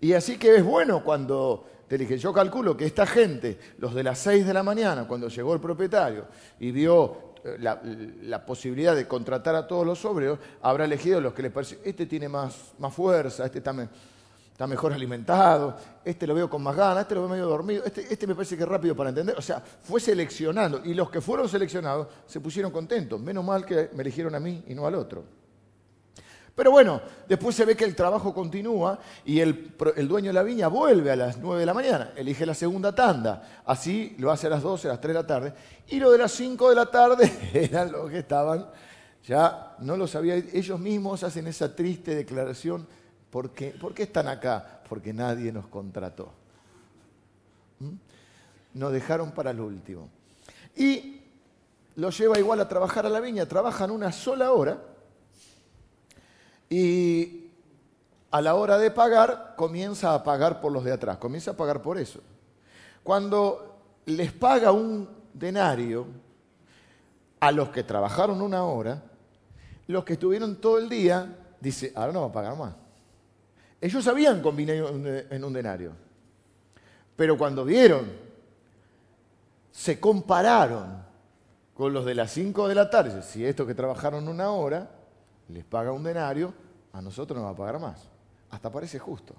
Y 0.00 0.12
así 0.12 0.36
que 0.36 0.56
es 0.56 0.64
bueno 0.64 1.02
cuando 1.02 1.64
te 1.88 1.96
dije, 1.96 2.18
yo 2.18 2.32
calculo 2.32 2.76
que 2.76 2.84
esta 2.84 3.06
gente, 3.06 3.58
los 3.78 3.94
de 3.94 4.02
las 4.02 4.18
6 4.18 4.46
de 4.46 4.52
la 4.52 4.62
mañana, 4.62 5.06
cuando 5.06 5.28
llegó 5.28 5.54
el 5.54 5.60
propietario 5.60 6.26
y 6.58 6.72
vio 6.72 7.34
eh, 7.44 7.56
la, 7.58 8.44
posibilidad 8.44 8.94
de 8.94 9.06
contratar 9.06 9.54
a 9.54 9.66
todos 9.66 9.86
los 9.86 10.04
obreros, 10.04 10.38
habrá 10.62 10.84
elegido 10.84 11.20
los 11.20 11.32
que 11.32 11.42
le 11.42 11.50
pareció, 11.50 11.78
este 11.84 12.06
tiene 12.06 12.28
más, 12.28 12.72
más 12.78 12.92
fuerza, 12.92 13.46
este 13.46 13.58
está, 13.58 13.72
está, 14.56 14.66
mejor 14.66 14.94
alimentado, 14.94 15.76
este 16.02 16.26
lo 16.26 16.34
veo 16.34 16.48
con 16.48 16.62
más 16.62 16.74
ganas, 16.74 17.02
este 17.02 17.14
lo 17.14 17.20
veo 17.20 17.28
medio 17.28 17.46
dormido, 17.46 17.84
este, 17.84 18.10
este 18.10 18.26
me 18.26 18.34
parece 18.34 18.56
que 18.56 18.62
es 18.62 18.68
rápido 18.68 18.96
para 18.96 19.10
entender. 19.10 19.36
O 19.36 19.42
sea, 19.42 19.60
fue 19.60 20.00
seleccionando 20.00 20.80
y 20.82 20.94
los 20.94 21.10
que 21.10 21.20
fueron 21.20 21.46
seleccionados 21.46 22.08
se 22.26 22.40
pusieron 22.40 22.72
contentos. 22.72 23.20
Menos 23.20 23.44
mal 23.44 23.66
que 23.66 23.90
me 23.92 24.02
eligieron 24.02 24.34
a 24.34 24.40
mí 24.40 24.64
y 24.66 24.74
no 24.74 24.86
al 24.86 24.94
otro. 24.94 25.24
Pero 26.54 26.70
bueno, 26.70 27.02
después 27.28 27.54
se 27.54 27.66
ve 27.66 27.76
que 27.76 27.84
el 27.84 27.94
trabajo 27.94 28.32
continúa 28.32 28.98
y 29.26 29.40
el, 29.40 29.74
dueño 30.08 30.30
de 30.30 30.32
la 30.32 30.42
viña 30.42 30.68
vuelve 30.68 31.10
a 31.10 31.16
las 31.16 31.36
9 31.36 31.60
de 31.60 31.66
la 31.66 31.74
mañana, 31.74 32.12
elige 32.16 32.46
la 32.46 32.54
segunda 32.54 32.94
tanda, 32.94 33.60
así 33.66 34.16
lo 34.18 34.30
hace 34.30 34.46
a 34.46 34.50
las 34.50 34.62
12, 34.62 34.88
a 34.88 34.92
las 34.92 35.00
3 35.02 35.14
de 35.14 35.20
la 35.20 35.26
tarde, 35.26 35.52
y 35.88 36.00
lo 36.00 36.10
de 36.10 36.16
las 36.16 36.32
5 36.32 36.70
de 36.70 36.74
la 36.74 36.86
tarde 36.86 37.30
eran 37.52 37.92
los 37.92 38.10
que 38.10 38.20
estaban, 38.20 38.70
ya 39.22 39.76
no 39.80 39.98
lo 39.98 40.06
sabía, 40.06 40.34
ellos 40.34 40.80
mismos 40.80 41.22
hacen 41.24 41.46
esa 41.46 41.76
triste 41.76 42.14
declaración, 42.14 42.86
¿por 43.30 43.50
qué, 43.50 43.70
¿Por 43.70 43.94
qué 43.94 44.04
están 44.04 44.28
acá? 44.28 44.82
Porque 44.88 45.12
nadie 45.12 45.52
nos 45.52 45.66
contrató. 45.66 46.30
¿Mm? 47.80 47.94
Nos 48.74 48.92
dejaron 48.92 49.32
para 49.32 49.50
el 49.50 49.60
último. 49.60 50.08
Y 50.76 51.22
lo 51.96 52.10
lleva 52.10 52.38
igual 52.38 52.60
a 52.60 52.68
trabajar 52.68 53.06
a 53.06 53.08
la 53.08 53.20
viña, 53.20 53.46
trabajan 53.46 53.90
una 53.90 54.12
sola 54.12 54.52
hora, 54.52 54.78
y 56.68 57.50
a 58.30 58.40
la 58.40 58.54
hora 58.54 58.78
de 58.78 58.90
pagar, 58.90 59.54
comienza 59.56 60.14
a 60.14 60.22
pagar 60.22 60.60
por 60.60 60.72
los 60.72 60.84
de 60.84 60.92
atrás, 60.92 61.16
comienza 61.18 61.52
a 61.52 61.56
pagar 61.56 61.80
por 61.80 61.96
eso. 61.96 62.20
Cuando 63.02 63.78
les 64.06 64.32
paga 64.32 64.72
un 64.72 65.08
denario 65.32 66.06
a 67.40 67.52
los 67.52 67.70
que 67.70 67.82
trabajaron 67.82 68.42
una 68.42 68.64
hora, 68.64 69.02
los 69.86 70.04
que 70.04 70.14
estuvieron 70.14 70.56
todo 70.56 70.78
el 70.78 70.88
día, 70.88 71.36
dice, 71.60 71.92
ahora 71.94 72.12
no 72.12 72.22
va 72.22 72.26
a 72.26 72.32
pagar 72.32 72.56
más. 72.56 72.74
Ellos 73.80 74.06
habían 74.06 74.40
combinado 74.40 74.88
en 74.88 75.44
un 75.44 75.52
denario, 75.52 75.92
pero 77.14 77.36
cuando 77.36 77.64
vieron, 77.64 78.10
se 79.70 80.00
compararon 80.00 81.04
con 81.74 81.92
los 81.92 82.06
de 82.06 82.14
las 82.14 82.30
5 82.32 82.68
de 82.68 82.74
la 82.74 82.88
tarde, 82.88 83.22
si 83.22 83.44
estos 83.44 83.66
que 83.66 83.74
trabajaron 83.74 84.26
una 84.28 84.50
hora, 84.50 84.90
les 85.48 85.64
paga 85.64 85.92
un 85.92 86.02
denario, 86.02 86.54
a 86.92 87.02
nosotros 87.02 87.38
nos 87.38 87.46
va 87.46 87.52
a 87.52 87.56
pagar 87.56 87.78
más. 87.78 88.08
Hasta 88.50 88.70
parece 88.70 88.98
justo. 88.98 89.34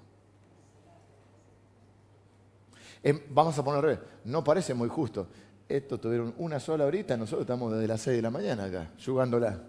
Em, 3.02 3.20
vamos 3.30 3.58
a 3.58 3.64
poner 3.64 4.00
no 4.24 4.44
parece 4.44 4.74
muy 4.74 4.88
justo. 4.88 5.26
Estos 5.68 6.00
tuvieron 6.00 6.34
una 6.38 6.60
sola 6.60 6.84
horita, 6.84 7.16
nosotros 7.16 7.42
estamos 7.42 7.72
desde 7.72 7.88
las 7.88 8.00
6 8.00 8.16
de 8.16 8.22
la 8.22 8.30
mañana 8.30 8.64
acá, 8.64 8.90
jugándola. 9.04 9.60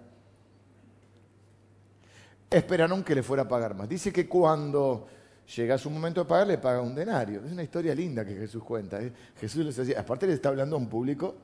Esperaron 2.49 3.03
que 3.03 3.13
le 3.13 3.23
fuera 3.23 3.43
a 3.43 3.47
pagar 3.47 3.75
más. 3.75 3.87
Dice 3.87 4.11
que 4.11 4.27
cuando 4.27 5.07
llega 5.55 5.77
su 5.77 5.89
momento 5.89 6.21
de 6.21 6.27
pagar, 6.27 6.47
le 6.47 6.57
paga 6.57 6.81
un 6.81 6.95
denario. 6.95 7.43
Es 7.45 7.51
una 7.51 7.63
historia 7.63 7.93
linda 7.93 8.25
que 8.25 8.35
Jesús 8.35 8.63
cuenta. 8.63 9.01
¿eh? 9.01 9.11
Jesús 9.39 9.65
les 9.65 9.75
decía, 9.75 9.99
aparte 9.99 10.27
le 10.27 10.33
está 10.33 10.49
hablando 10.49 10.75
a 10.75 10.79
un 10.79 10.87
público 10.87 11.35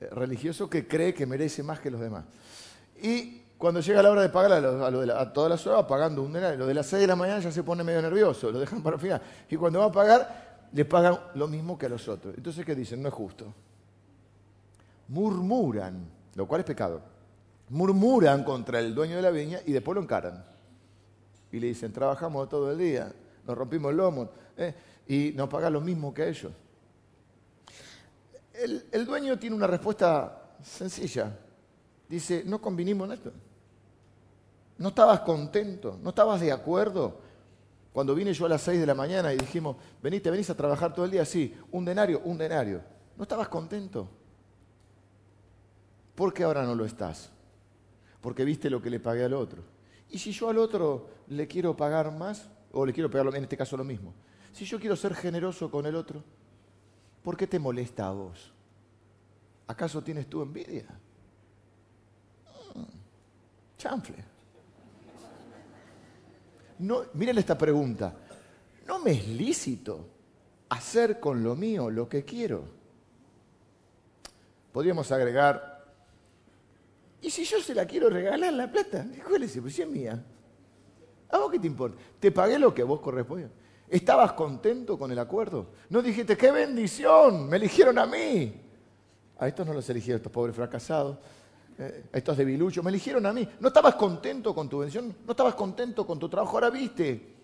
eh, 0.00 0.08
religioso 0.12 0.70
que 0.70 0.86
cree 0.86 1.12
que 1.12 1.26
merece 1.26 1.62
más 1.62 1.80
que 1.80 1.90
los 1.90 2.00
demás. 2.00 2.24
Y 3.02 3.42
cuando 3.58 3.80
llega 3.80 4.02
la 4.02 4.10
hora 4.10 4.22
de 4.22 4.30
pagar 4.30 4.52
a, 4.52 5.32
todas 5.32 5.50
las 5.50 5.66
horas, 5.66 5.84
pagando 5.86 6.22
un 6.22 6.32
denario. 6.32 6.58
Lo 6.58 6.66
de 6.66 6.74
las 6.74 6.86
6 6.86 7.02
de 7.02 7.06
la 7.06 7.16
mañana 7.16 7.40
ya 7.40 7.52
se 7.52 7.62
pone 7.62 7.84
medio 7.84 8.00
nervioso, 8.00 8.50
lo 8.50 8.58
dejan 8.58 8.82
para 8.82 8.96
el 8.96 9.02
final. 9.02 9.22
Y 9.50 9.56
cuando 9.56 9.80
va 9.80 9.86
a 9.86 9.92
pagar, 9.92 10.68
le 10.72 10.84
pagan 10.84 11.18
lo 11.34 11.46
mismo 11.46 11.76
que 11.76 11.86
a 11.86 11.88
los 11.88 12.08
otros. 12.08 12.34
Entonces, 12.36 12.64
¿qué 12.64 12.74
dicen? 12.74 13.02
No 13.02 13.08
es 13.08 13.14
justo. 13.14 13.52
Murmuran, 15.08 16.08
lo 16.36 16.46
cual 16.46 16.60
es 16.60 16.66
pecado. 16.66 17.02
Murmuran 17.70 18.44
contra 18.44 18.78
el 18.80 18.94
dueño 18.94 19.16
de 19.16 19.22
la 19.22 19.30
viña 19.30 19.60
y 19.64 19.72
después 19.72 19.94
lo 19.94 20.02
encaran. 20.02 20.44
Y 21.50 21.58
le 21.58 21.68
dicen, 21.68 21.92
trabajamos 21.92 22.48
todo 22.48 22.70
el 22.70 22.78
día, 22.78 23.12
nos 23.46 23.56
rompimos 23.56 23.90
el 23.90 23.96
lomo 23.96 24.30
¿eh? 24.56 24.74
y 25.08 25.32
nos 25.34 25.48
pagan 25.48 25.72
lo 25.72 25.80
mismo 25.80 26.12
que 26.12 26.28
ellos. 26.28 26.52
El, 28.52 28.86
el 28.92 29.06
dueño 29.06 29.38
tiene 29.38 29.56
una 29.56 29.66
respuesta 29.66 30.54
sencilla. 30.62 31.36
Dice, 32.08 32.42
no 32.44 32.60
convinimos 32.60 33.08
en 33.08 33.14
esto. 33.14 33.32
¿No 34.78 34.88
estabas 34.88 35.20
contento? 35.20 35.98
¿No 36.02 36.10
estabas 36.10 36.40
de 36.40 36.52
acuerdo? 36.52 37.20
Cuando 37.92 38.14
vine 38.14 38.32
yo 38.32 38.46
a 38.46 38.48
las 38.48 38.62
6 38.62 38.80
de 38.80 38.86
la 38.86 38.94
mañana 38.94 39.32
y 39.32 39.36
dijimos, 39.36 39.76
veniste, 40.02 40.30
venís 40.30 40.48
a 40.50 40.56
trabajar 40.56 40.94
todo 40.94 41.04
el 41.04 41.10
día, 41.10 41.24
sí, 41.24 41.56
un 41.72 41.84
denario, 41.84 42.20
un 42.24 42.38
denario. 42.38 42.82
¿No 43.16 43.24
estabas 43.24 43.48
contento? 43.48 44.08
¿Por 46.14 46.32
qué 46.32 46.44
ahora 46.44 46.64
no 46.64 46.74
lo 46.74 46.84
estás? 46.84 47.30
Porque 48.20 48.44
viste 48.44 48.70
lo 48.70 48.82
que 48.82 48.90
le 48.90 49.00
pagué 49.00 49.24
al 49.24 49.34
otro. 49.34 49.62
Y 50.10 50.18
si 50.18 50.32
yo 50.32 50.50
al 50.50 50.58
otro 50.58 51.08
le 51.28 51.46
quiero 51.46 51.76
pagar 51.76 52.12
más, 52.12 52.48
o 52.72 52.84
le 52.84 52.92
quiero 52.92 53.10
pagar 53.10 53.34
en 53.34 53.44
este 53.44 53.56
caso 53.56 53.76
lo 53.76 53.84
mismo, 53.84 54.12
si 54.52 54.64
yo 54.64 54.78
quiero 54.80 54.96
ser 54.96 55.14
generoso 55.14 55.70
con 55.70 55.86
el 55.86 55.94
otro, 55.94 56.22
¿por 57.22 57.36
qué 57.36 57.46
te 57.46 57.58
molesta 57.58 58.08
a 58.08 58.12
vos? 58.12 58.52
¿Acaso 59.68 60.02
tienes 60.02 60.28
tu 60.28 60.42
envidia? 60.42 60.86
Mm, 62.74 63.78
chanfle. 63.78 64.24
No, 66.80 67.04
miren 67.14 67.38
esta 67.38 67.56
pregunta. 67.56 68.14
¿No 68.86 68.98
me 68.98 69.12
es 69.12 69.28
lícito 69.28 70.08
hacer 70.70 71.20
con 71.20 71.42
lo 71.44 71.54
mío 71.54 71.90
lo 71.90 72.08
que 72.08 72.24
quiero? 72.24 72.64
Podríamos 74.72 75.12
agregar, 75.12 75.69
¿y 77.22 77.30
si 77.30 77.44
yo 77.44 77.60
se 77.60 77.74
la 77.74 77.86
quiero 77.86 78.08
regalar 78.08 78.52
la 78.52 78.70
plata? 78.70 79.06
¿Cuál 79.28 79.42
es? 79.42 79.58
Pues 79.60 79.74
si 79.74 79.82
es 79.82 79.88
mía. 79.88 80.24
¿A 81.30 81.38
vos 81.38 81.50
qué 81.50 81.58
te 81.58 81.66
importa? 81.66 81.96
Te 82.18 82.32
pagué 82.32 82.58
lo 82.58 82.74
que 82.74 82.82
a 82.82 82.84
vos 82.84 83.00
corresponde. 83.00 83.48
¿Estabas 83.88 84.32
contento 84.32 84.98
con 84.98 85.10
el 85.10 85.18
acuerdo? 85.18 85.70
No 85.88 86.00
dijiste, 86.00 86.36
qué 86.36 86.52
bendición, 86.52 87.48
me 87.48 87.56
eligieron 87.56 87.98
a 87.98 88.06
mí. 88.06 88.54
A 89.38 89.48
estos 89.48 89.66
no 89.66 89.72
los 89.72 89.88
eligieron, 89.90 90.18
estos 90.18 90.32
pobres 90.32 90.54
fracasados. 90.54 91.18
Eh, 91.78 92.04
estos 92.12 92.36
debiluchos, 92.36 92.84
me 92.84 92.90
eligieron 92.90 93.24
a 93.26 93.32
mí. 93.32 93.48
¿No 93.58 93.68
estabas 93.68 93.94
contento 93.94 94.54
con 94.54 94.68
tu 94.68 94.78
bendición? 94.78 95.16
¿No 95.24 95.32
estabas 95.32 95.54
contento 95.54 96.06
con 96.06 96.18
tu 96.18 96.28
trabajo? 96.28 96.56
Ahora 96.56 96.70
viste 96.70 97.36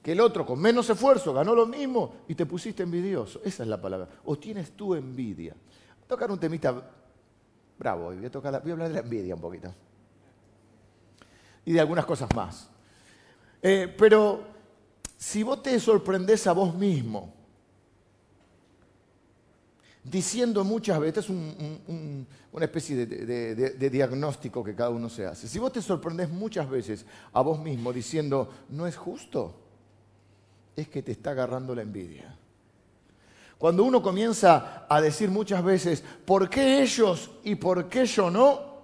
que 0.00 0.12
el 0.12 0.20
otro 0.20 0.46
con 0.46 0.60
menos 0.60 0.88
esfuerzo 0.88 1.34
ganó 1.34 1.54
lo 1.54 1.66
mismo 1.66 2.14
y 2.28 2.34
te 2.34 2.46
pusiste 2.46 2.84
envidioso. 2.84 3.40
Esa 3.44 3.64
es 3.64 3.68
la 3.68 3.80
palabra. 3.80 4.08
O 4.24 4.38
tienes 4.38 4.72
tu 4.72 4.94
envidia. 4.94 5.54
A 6.02 6.06
tocar 6.06 6.30
un 6.30 6.38
temita 6.38 6.88
bravo 7.78 8.04
voy 8.04 8.24
a, 8.24 8.30
tocar 8.30 8.60
voy 8.62 8.70
a 8.70 8.72
hablar 8.74 8.88
de 8.88 8.94
la 8.94 9.00
envidia 9.00 9.34
un 9.34 9.40
poquito. 9.40 9.72
Y 11.64 11.72
de 11.72 11.80
algunas 11.80 12.06
cosas 12.06 12.28
más. 12.34 12.70
Eh, 13.60 13.92
pero 13.98 14.44
si 15.16 15.42
vos 15.42 15.62
te 15.62 15.78
sorprendés 15.80 16.46
a 16.46 16.52
vos 16.52 16.74
mismo, 16.74 17.34
diciendo 20.10 20.62
muchas 20.62 21.00
veces, 21.00 21.24
es 21.24 21.30
una 21.30 22.64
especie 22.64 23.06
de, 23.06 23.90
diagnóstico 23.90 24.62
que 24.62 24.74
cada 24.74 24.90
uno 24.90 25.08
se 25.08 25.26
hace. 25.26 25.48
Si 25.48 25.58
vos 25.58 25.72
te 25.72 25.82
sorprendes 25.82 26.30
muchas 26.30 26.68
veces 26.70 27.04
a 27.32 27.40
vos 27.42 27.58
mismo 27.58 27.92
diciendo, 27.92 28.50
no 28.68 28.86
es 28.86 28.96
justo, 28.96 29.54
es 30.76 30.88
que 30.88 31.02
te 31.02 31.12
está 31.12 31.30
agarrando 31.30 31.74
la 31.74 31.82
envidia. 31.82 32.38
Cuando 33.58 33.84
uno 33.84 34.02
comienza 34.02 34.86
a 34.88 35.00
decir 35.00 35.30
muchas 35.30 35.64
veces, 35.64 36.02
¿por 36.24 36.48
qué 36.50 36.82
ellos 36.82 37.30
y 37.42 37.54
por 37.54 37.88
qué 37.88 38.04
yo 38.06 38.30
no? 38.30 38.76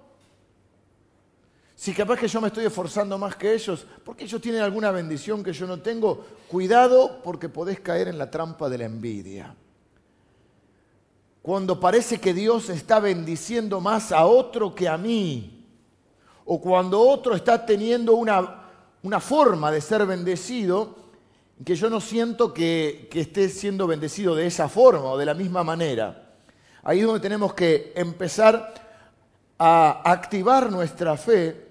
Si 1.75 1.93
capaz 1.93 2.19
que 2.19 2.27
yo 2.27 2.39
me 2.41 2.47
estoy 2.47 2.65
esforzando 2.65 3.17
más 3.17 3.35
que 3.35 3.53
ellos, 3.53 3.85
porque 4.03 4.23
ellos 4.23 4.41
tienen 4.41 4.61
alguna 4.61 4.91
bendición 4.91 5.43
que 5.43 5.53
yo 5.53 5.67
no 5.67 5.81
tengo, 5.81 6.25
cuidado 6.47 7.21
porque 7.23 7.49
podés 7.49 7.79
caer 7.79 8.07
en 8.07 8.17
la 8.17 8.31
trampa 8.31 8.69
de 8.69 8.77
la 8.77 8.85
envidia 8.85 9.55
cuando 11.43 11.77
parece 11.77 12.21
que 12.21 12.33
Dios 12.33 12.69
está 12.69 13.01
bendiciendo 13.01 13.81
más 13.81 14.13
a 14.13 14.25
otro 14.25 14.73
que 14.73 14.87
a 14.87 14.97
mí, 14.97 15.67
o 16.45 16.59
cuando 16.61 17.01
otro 17.01 17.35
está 17.35 17.65
teniendo 17.65 18.15
una, 18.15 18.63
una 19.03 19.19
forma 19.19 19.69
de 19.69 19.81
ser 19.81 20.05
bendecido, 20.05 20.95
que 21.63 21.75
yo 21.75 21.89
no 21.89 22.01
siento 22.01 22.53
que, 22.53 23.07
que 23.11 23.21
esté 23.21 23.49
siendo 23.49 23.87
bendecido 23.87 24.35
de 24.35 24.47
esa 24.47 24.67
forma 24.69 25.05
o 25.05 25.17
de 25.17 25.25
la 25.25 25.33
misma 25.33 25.63
manera. 25.63 26.33
Ahí 26.83 26.99
es 26.99 27.05
donde 27.05 27.21
tenemos 27.21 27.53
que 27.53 27.93
empezar 27.95 28.73
a 29.57 30.11
activar 30.11 30.69
nuestra 30.69 31.15
fe, 31.15 31.67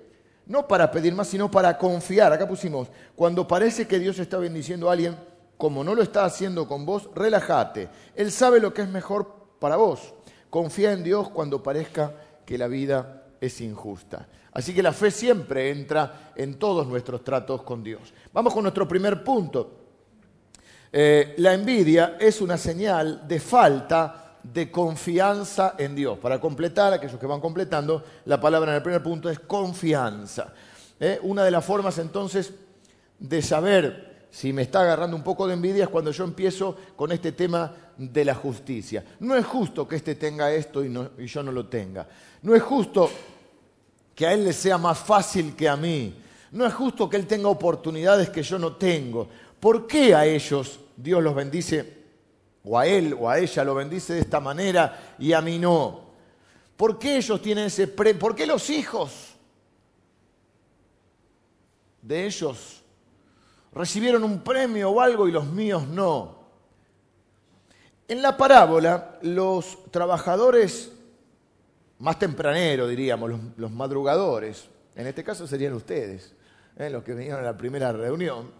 no 0.47 0.67
para 0.67 0.91
pedir 0.91 1.15
más, 1.15 1.29
sino 1.29 1.51
para 1.51 1.77
confiar. 1.77 2.33
Acá 2.33 2.49
pusimos, 2.49 2.89
cuando 3.15 3.47
parece 3.47 3.87
que 3.87 3.99
Dios 3.99 4.19
está 4.19 4.39
bendiciendo 4.39 4.89
a 4.89 4.93
alguien, 4.93 5.17
como 5.59 5.85
no 5.85 5.95
lo 5.95 6.03
está 6.03 6.25
haciendo 6.25 6.67
con 6.67 6.87
vos, 6.87 7.11
relájate. 7.15 7.89
Él 8.15 8.33
sabe 8.33 8.61
lo 8.61 8.73
que 8.73 8.83
es 8.83 8.89
mejor 8.89 9.57
para 9.59 9.77
vos. 9.77 10.15
Confía 10.49 10.93
en 10.93 11.05
Dios 11.05 11.29
cuando 11.29 11.63
parezca 11.63 12.15
que 12.47 12.57
la 12.57 12.67
vida 12.67 13.25
es 13.41 13.61
injusta. 13.61 14.27
Así 14.53 14.75
que 14.75 14.83
la 14.83 14.93
fe 14.93 15.11
siempre 15.11 15.71
entra 15.71 16.33
en 16.35 16.59
todos 16.59 16.87
nuestros 16.87 17.23
tratos 17.25 17.63
con 17.63 17.83
Dios. 17.83 18.13
Vamos 18.33 18.53
con 18.53 18.63
nuestro 18.63 18.89
primer 18.89 19.23
punto. 19.23 19.82
Eh, 20.95 21.35
la 21.39 21.55
envidia 21.55 22.17
es 22.21 22.43
una 22.43 22.59
señal 22.59 23.27
de 23.27 23.41
falta 23.41 24.37
de 24.43 24.71
confianza 24.71 25.75
en 25.79 25.95
Dios. 25.95 26.19
Para 26.19 26.39
completar, 26.39 26.93
aquellos 26.93 27.19
que 27.19 27.27
van 27.27 27.41
completando, 27.41 28.05
la 28.27 28.39
palabra 28.39 28.73
en 28.73 28.77
el 28.77 28.83
primer 28.83 29.03
punto 29.03 29.31
es 29.31 29.39
confianza. 29.39 30.53
Eh, 31.01 31.19
una 31.23 31.45
de 31.45 31.51
las 31.51 31.65
formas 31.65 31.97
entonces 31.99 32.53
de 33.19 33.41
saber 33.41 34.27
si 34.31 34.53
me 34.53 34.63
está 34.63 34.83
agarrando 34.83 35.17
un 35.17 35.23
poco 35.23 35.47
de 35.47 35.55
envidia 35.55 35.85
es 35.85 35.91
cuando 35.91 36.11
yo 36.11 36.25
empiezo 36.25 36.77
con 36.95 37.11
este 37.13 37.33
tema 37.33 37.73
de 37.97 38.25
la 38.25 38.35
justicia. 38.35 39.03
No 39.21 39.35
es 39.35 39.47
justo 39.47 39.89
que 39.89 39.97
éste 39.97 40.17
tenga 40.17 40.53
esto 40.53 40.85
y, 40.85 40.95
y 41.19 41.27
yo 41.27 41.43
no 41.43 41.53
lo 41.53 41.67
tenga. 41.67 42.07
No 42.43 42.55
es 42.55 42.63
justo 42.63 43.11
que 44.15 44.27
a 44.27 44.33
él 44.35 44.45
le 44.45 44.53
sea 44.53 44.77
más 44.77 44.99
fácil 44.99 45.55
que 45.57 45.69
a 45.69 45.77
mí. 45.77 46.15
No 46.51 46.67
es 46.67 46.75
justo 46.75 47.09
que 47.09 47.17
él 47.17 47.27
tenga 47.27 47.49
oportunidades 47.49 48.29
que 48.29 48.43
yo 48.43 48.59
no 48.59 48.77
tengo. 48.77 49.29
¿Por 49.59 49.87
qué 49.87 50.15
a 50.15 50.27
ellos 50.27 50.81
Dios 50.97 51.23
los 51.23 51.35
bendice, 51.35 52.03
o 52.65 52.79
a 52.79 52.87
él 52.87 53.17
o 53.19 53.29
a 53.29 53.39
ella 53.39 53.65
lo 53.65 53.75
bendice 53.75 54.15
de 54.15 54.21
esta 54.21 54.41
manera 54.41 55.15
y 55.19 55.33
a 55.33 55.41
mí 55.41 55.59
no? 55.59 56.13
¿Por 56.77 56.99
qué 56.99 57.17
ellos 57.17 57.41
tienen 57.41 57.67
ese 57.67 57.87
premio? 57.89 58.19
¿Por 58.19 58.35
qué 58.35 58.47
los 58.47 58.71
hijos 58.71 59.35
de 62.01 62.27
ellos 62.27 62.83
recibieron 63.73 64.25
un 64.25 64.43
premio 64.43 64.91
o 64.91 65.01
algo 65.01 65.29
y 65.29 65.33
los 65.33 65.47
míos 65.47 65.87
no? 65.87 66.43
En 68.09 68.21
la 68.21 68.37
parábola, 68.37 69.19
los 69.23 69.91
trabajadores 69.91 70.93
más 71.99 72.19
tempraneros, 72.19 72.91
diríamos, 72.91 73.31
los, 73.57 73.71
madrugadores, 73.71 74.69
en 74.97 75.07
este 75.07 75.23
caso 75.23 75.47
serían 75.47 75.73
ustedes, 75.73 76.35
¿eh? 76.77 76.91
los 76.91 77.05
que 77.05 77.15
vinieron 77.15 77.41
a 77.41 77.45
la 77.45 77.57
primera 77.57 77.93
reunión, 77.93 78.51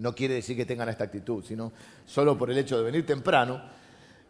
no 0.00 0.14
quiere 0.14 0.34
decir 0.34 0.56
que 0.56 0.64
tengan 0.64 0.88
esta 0.88 1.04
actitud, 1.04 1.44
sino 1.44 1.72
solo 2.06 2.36
por 2.36 2.50
el 2.50 2.56
hecho 2.56 2.78
de 2.78 2.84
venir 2.84 3.04
temprano, 3.04 3.60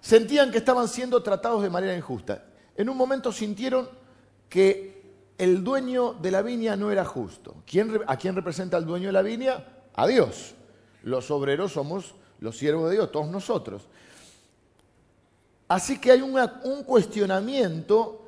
sentían 0.00 0.50
que 0.50 0.58
estaban 0.58 0.88
siendo 0.88 1.22
tratados 1.22 1.62
de 1.62 1.70
manera 1.70 1.96
injusta. 1.96 2.44
En 2.76 2.88
un 2.88 2.96
momento 2.96 3.30
sintieron 3.30 3.88
que 4.48 5.00
el 5.38 5.62
dueño 5.62 6.14
de 6.14 6.30
la 6.32 6.42
viña 6.42 6.74
no 6.74 6.90
era 6.90 7.04
justo. 7.04 7.62
¿A 8.06 8.16
quién 8.16 8.34
representa 8.34 8.76
el 8.76 8.84
dueño 8.84 9.06
de 9.06 9.12
la 9.12 9.22
viña? 9.22 9.64
A 9.94 10.06
Dios. 10.08 10.54
Los 11.04 11.30
obreros 11.30 11.72
somos 11.72 12.14
los 12.40 12.58
siervos 12.58 12.90
de 12.90 12.96
Dios, 12.96 13.12
todos 13.12 13.28
nosotros. 13.28 13.86
Así 15.68 16.00
que 16.00 16.10
hay 16.10 16.20
un 16.20 16.82
cuestionamiento 16.84 18.26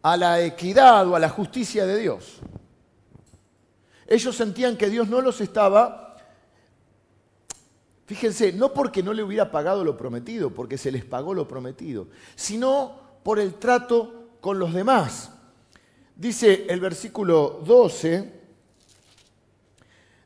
a 0.00 0.16
la 0.16 0.40
equidad 0.40 1.08
o 1.08 1.16
a 1.16 1.18
la 1.18 1.28
justicia 1.28 1.86
de 1.86 1.98
Dios. 1.98 2.36
Ellos 4.06 4.36
sentían 4.36 4.76
que 4.76 4.88
Dios 4.88 5.08
no 5.08 5.20
los 5.20 5.40
estaba, 5.40 6.03
fíjense, 8.06 8.52
no 8.52 8.72
porque 8.72 9.02
no 9.02 9.12
le 9.12 9.22
hubiera 9.22 9.50
pagado 9.50 9.84
lo 9.84 9.96
prometido, 9.96 10.50
porque 10.50 10.78
se 10.78 10.92
les 10.92 11.04
pagó 11.04 11.34
lo 11.34 11.48
prometido, 11.48 12.08
sino 12.34 12.98
por 13.22 13.38
el 13.38 13.54
trato 13.54 14.36
con 14.40 14.58
los 14.58 14.72
demás. 14.72 15.30
Dice 16.16 16.66
el 16.68 16.80
versículo 16.80 17.62
12, 17.64 18.32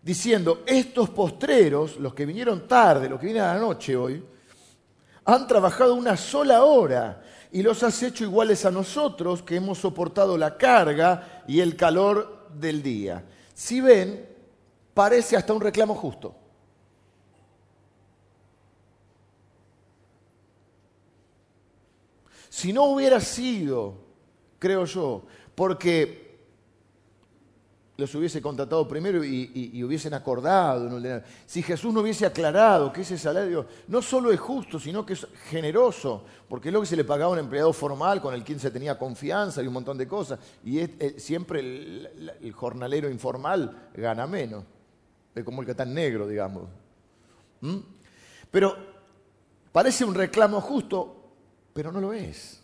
diciendo, 0.02 0.62
estos 0.66 1.10
postreros, 1.10 1.96
los 1.98 2.14
que 2.14 2.26
vinieron 2.26 2.66
tarde, 2.66 3.08
los 3.08 3.20
que 3.20 3.26
vienen 3.26 3.44
a 3.44 3.54
la 3.54 3.60
noche 3.60 3.96
hoy, 3.96 4.24
han 5.24 5.46
trabajado 5.46 5.94
una 5.94 6.16
sola 6.16 6.64
hora 6.64 7.22
y 7.52 7.62
los 7.62 7.82
has 7.82 8.02
hecho 8.02 8.24
iguales 8.24 8.64
a 8.64 8.70
nosotros 8.70 9.42
que 9.42 9.56
hemos 9.56 9.78
soportado 9.78 10.36
la 10.36 10.56
carga 10.56 11.44
y 11.46 11.60
el 11.60 11.76
calor 11.76 12.48
del 12.54 12.82
día. 12.82 13.24
Si 13.54 13.80
ven, 13.80 14.26
parece 14.94 15.36
hasta 15.36 15.52
un 15.52 15.60
reclamo 15.60 15.94
justo. 15.94 16.34
Si 22.58 22.72
no 22.72 22.86
hubiera 22.86 23.20
sido, 23.20 23.94
creo 24.58 24.84
yo, 24.84 25.22
porque 25.54 26.40
los 27.96 28.12
hubiese 28.16 28.42
contratado 28.42 28.88
primero 28.88 29.22
y, 29.24 29.80
hubiesen 29.84 30.12
acordado. 30.12 31.00
Si 31.46 31.62
Jesús 31.62 31.94
no 31.94 32.00
hubiese 32.00 32.26
aclarado 32.26 32.92
que 32.92 33.02
ese 33.02 33.16
salario 33.16 33.64
no 33.86 34.02
solo 34.02 34.32
es 34.32 34.40
justo, 34.40 34.80
sino 34.80 35.06
que 35.06 35.12
es 35.12 35.24
generoso, 35.48 36.24
porque 36.48 36.70
es 36.70 36.72
lo 36.72 36.80
que 36.80 36.88
se 36.88 36.96
le 36.96 37.04
pagaba 37.04 37.30
a 37.30 37.34
un 37.34 37.38
empleado 37.38 37.72
formal 37.72 38.20
con 38.20 38.34
el 38.34 38.42
quien 38.42 38.58
se 38.58 38.72
tenía 38.72 38.98
confianza 38.98 39.62
y 39.62 39.68
un 39.68 39.74
montón 39.74 39.96
de 39.96 40.08
cosas, 40.08 40.40
y 40.64 40.84
siempre 41.16 41.60
el, 41.60 42.52
jornalero 42.56 43.08
informal 43.08 43.90
gana 43.94 44.26
menos, 44.26 44.64
es 45.32 45.44
como 45.44 45.60
el 45.60 45.64
que 45.64 45.70
está 45.70 45.84
en 45.84 45.94
negro, 45.94 46.26
digamos. 46.26 46.64
¿Mm? 47.60 47.78
Pero 48.50 48.76
parece 49.70 50.04
un 50.04 50.16
reclamo 50.16 50.60
justo, 50.60 51.17
pero 51.78 51.92
no 51.92 52.00
lo 52.00 52.12
es. 52.12 52.58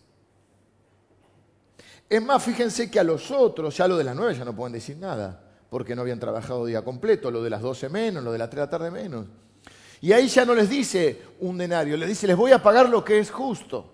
Es 2.10 2.20
más, 2.20 2.42
fíjense 2.42 2.90
que 2.90 2.98
a 2.98 3.04
los 3.04 3.30
otros, 3.30 3.76
ya 3.76 3.86
lo 3.86 3.96
de 3.96 4.02
las 4.02 4.16
nueve 4.16 4.34
ya 4.34 4.44
no 4.44 4.56
pueden 4.56 4.72
decir 4.72 4.96
nada, 4.96 5.40
porque 5.70 5.94
no 5.94 6.02
habían 6.02 6.18
trabajado 6.18 6.66
día 6.66 6.82
completo, 6.82 7.30
lo 7.30 7.40
de 7.40 7.48
las 7.48 7.62
doce 7.62 7.88
menos, 7.88 8.24
lo 8.24 8.32
de 8.32 8.38
las 8.38 8.50
tres 8.50 8.62
de 8.62 8.66
la 8.66 8.70
tarde 8.70 8.90
menos. 8.90 9.26
Y 10.00 10.10
ahí 10.10 10.26
ya 10.26 10.44
no 10.44 10.52
les 10.52 10.68
dice 10.68 11.22
un 11.38 11.56
denario, 11.56 11.96
les 11.96 12.08
dice, 12.08 12.26
les 12.26 12.36
voy 12.36 12.50
a 12.50 12.60
pagar 12.60 12.88
lo 12.88 13.04
que 13.04 13.20
es 13.20 13.30
justo. 13.30 13.88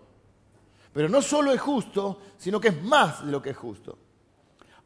Pero 0.90 1.10
no 1.10 1.20
solo 1.20 1.52
es 1.52 1.60
justo, 1.60 2.18
sino 2.38 2.58
que 2.58 2.68
es 2.68 2.82
más 2.82 3.22
de 3.22 3.30
lo 3.30 3.42
que 3.42 3.50
es 3.50 3.58
justo. 3.58 3.98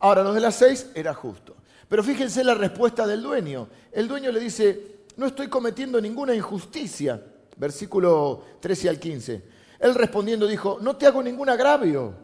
Ahora, 0.01 0.25
los 0.25 0.35
de 0.35 0.41
las 0.41 0.57
seis 0.57 0.91
era 0.97 1.15
justo. 1.15 1.55
Pero 1.89 2.03
fíjense 2.03 2.43
la 2.43 2.55
respuesta 2.55 3.07
del 3.07 3.23
dueño. 3.23 3.69
El 3.93 4.09
dueño 4.09 4.33
le 4.33 4.41
dice, 4.41 4.97
no 5.17 5.27
estoy 5.27 5.47
cometiendo 5.47 6.01
ninguna 6.01 6.35
injusticia. 6.35 7.23
Versículo 7.57 8.43
13 8.59 8.89
al 8.89 8.99
15. 8.99 9.54
Él 9.85 9.95
respondiendo 9.95 10.47
dijo, 10.47 10.79
no 10.81 10.97
te 10.97 11.07
hago 11.07 11.23
ningún 11.23 11.51
agravio. 11.51 12.15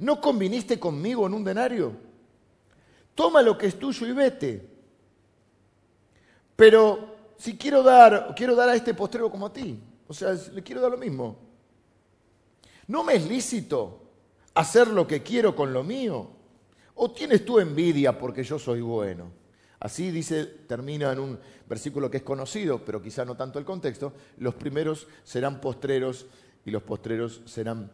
¿No 0.00 0.20
conviniste 0.20 0.78
conmigo 0.78 1.26
en 1.26 1.32
un 1.32 1.42
denario? 1.42 1.94
Toma 3.14 3.40
lo 3.40 3.56
que 3.56 3.68
es 3.68 3.78
tuyo 3.78 4.06
y 4.06 4.12
vete. 4.12 4.68
Pero 6.54 7.32
si 7.38 7.56
quiero 7.56 7.82
dar, 7.82 8.34
quiero 8.36 8.54
dar 8.54 8.68
a 8.68 8.74
este 8.74 8.92
postrero 8.92 9.30
como 9.30 9.46
a 9.46 9.52
ti, 9.54 9.80
o 10.06 10.12
sea, 10.12 10.34
le 10.52 10.62
quiero 10.62 10.82
dar 10.82 10.90
lo 10.90 10.98
mismo. 10.98 11.38
¿No 12.88 13.02
me 13.02 13.14
es 13.14 13.26
lícito 13.26 14.02
hacer 14.52 14.88
lo 14.88 15.06
que 15.06 15.22
quiero 15.22 15.56
con 15.56 15.72
lo 15.72 15.82
mío? 15.82 16.32
¿O 16.96 17.10
tienes 17.10 17.46
tú 17.46 17.58
envidia 17.58 18.18
porque 18.18 18.44
yo 18.44 18.58
soy 18.58 18.82
bueno? 18.82 19.30
Así 19.86 20.10
dice, 20.10 20.44
termina 20.66 21.12
en 21.12 21.20
un 21.20 21.38
versículo 21.68 22.10
que 22.10 22.16
es 22.16 22.22
conocido, 22.24 22.84
pero 22.84 23.00
quizá 23.00 23.24
no 23.24 23.36
tanto 23.36 23.60
el 23.60 23.64
contexto, 23.64 24.12
los 24.38 24.56
primeros 24.56 25.06
serán 25.22 25.60
postreros 25.60 26.26
y 26.64 26.72
los 26.72 26.82
postreros 26.82 27.42
serán 27.44 27.88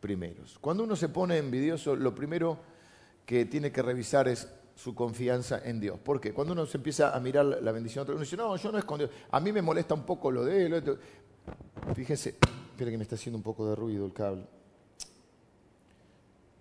primeros. 0.00 0.58
Cuando 0.58 0.84
uno 0.84 0.96
se 0.96 1.10
pone 1.10 1.36
envidioso, 1.36 1.94
lo 1.94 2.14
primero 2.14 2.60
que 3.26 3.44
tiene 3.44 3.70
que 3.70 3.82
revisar 3.82 4.26
es 4.26 4.48
su 4.74 4.94
confianza 4.94 5.60
en 5.62 5.80
Dios. 5.80 5.98
¿Por 5.98 6.18
qué? 6.18 6.32
Cuando 6.32 6.54
uno 6.54 6.64
se 6.64 6.78
empieza 6.78 7.14
a 7.14 7.20
mirar 7.20 7.44
la 7.44 7.72
bendición 7.72 8.00
de 8.00 8.02
otro, 8.04 8.14
uno 8.14 8.24
dice, 8.24 8.38
no, 8.38 8.56
yo 8.56 8.72
no 8.72 8.78
escondo. 8.78 9.06
A 9.32 9.38
mí 9.38 9.52
me 9.52 9.60
molesta 9.60 9.92
un 9.92 10.06
poco 10.06 10.30
lo 10.30 10.46
de 10.46 10.64
él. 10.64 10.98
Fíjese, 11.94 12.36
espera 12.70 12.90
que 12.90 12.96
me 12.96 13.02
está 13.02 13.16
haciendo 13.16 13.36
un 13.36 13.42
poco 13.42 13.68
de 13.68 13.76
ruido 13.76 14.06
el 14.06 14.14
cable. 14.14 14.46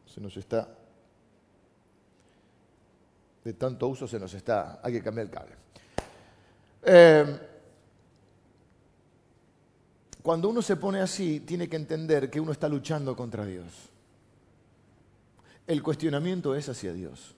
Se 0.05 0.19
nos 0.19 0.35
está... 0.35 0.78
De 3.43 3.53
tanto 3.53 3.87
uso 3.87 4.07
se 4.07 4.19
nos 4.19 4.33
está... 4.33 4.79
Hay 4.83 4.93
que 4.93 5.01
cambiar 5.01 5.27
el 5.27 5.31
cable. 5.31 5.55
Eh, 6.83 7.39
cuando 10.21 10.49
uno 10.49 10.61
se 10.61 10.75
pone 10.75 10.99
así, 10.99 11.39
tiene 11.41 11.69
que 11.69 11.77
entender 11.77 12.29
que 12.29 12.39
uno 12.39 12.51
está 12.51 12.67
luchando 12.67 13.15
contra 13.15 13.45
Dios. 13.45 13.65
El 15.65 15.81
cuestionamiento 15.81 16.55
es 16.55 16.67
hacia 16.67 16.93
Dios. 16.93 17.35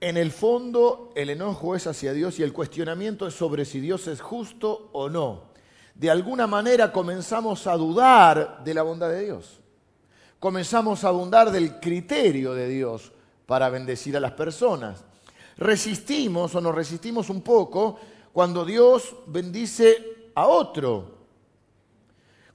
En 0.00 0.16
el 0.16 0.32
fondo, 0.32 1.12
el 1.14 1.30
enojo 1.30 1.76
es 1.76 1.86
hacia 1.86 2.12
Dios 2.12 2.40
y 2.40 2.42
el 2.42 2.52
cuestionamiento 2.52 3.26
es 3.26 3.34
sobre 3.34 3.64
si 3.64 3.78
Dios 3.78 4.08
es 4.08 4.20
justo 4.20 4.90
o 4.92 5.08
no. 5.08 5.52
De 5.94 6.10
alguna 6.10 6.48
manera 6.48 6.92
comenzamos 6.92 7.66
a 7.66 7.76
dudar 7.76 8.64
de 8.64 8.74
la 8.74 8.82
bondad 8.82 9.10
de 9.10 9.24
Dios. 9.24 9.60
Comenzamos 10.40 11.04
a 11.04 11.10
dudar 11.10 11.52
del 11.52 11.78
criterio 11.78 12.52
de 12.52 12.68
Dios 12.68 13.12
para 13.52 13.68
bendecir 13.68 14.16
a 14.16 14.20
las 14.20 14.32
personas. 14.32 15.04
Resistimos 15.58 16.54
o 16.54 16.60
nos 16.62 16.74
resistimos 16.74 17.28
un 17.28 17.42
poco 17.42 17.98
cuando 18.32 18.64
Dios 18.64 19.14
bendice 19.26 20.30
a 20.34 20.46
otro. 20.46 21.18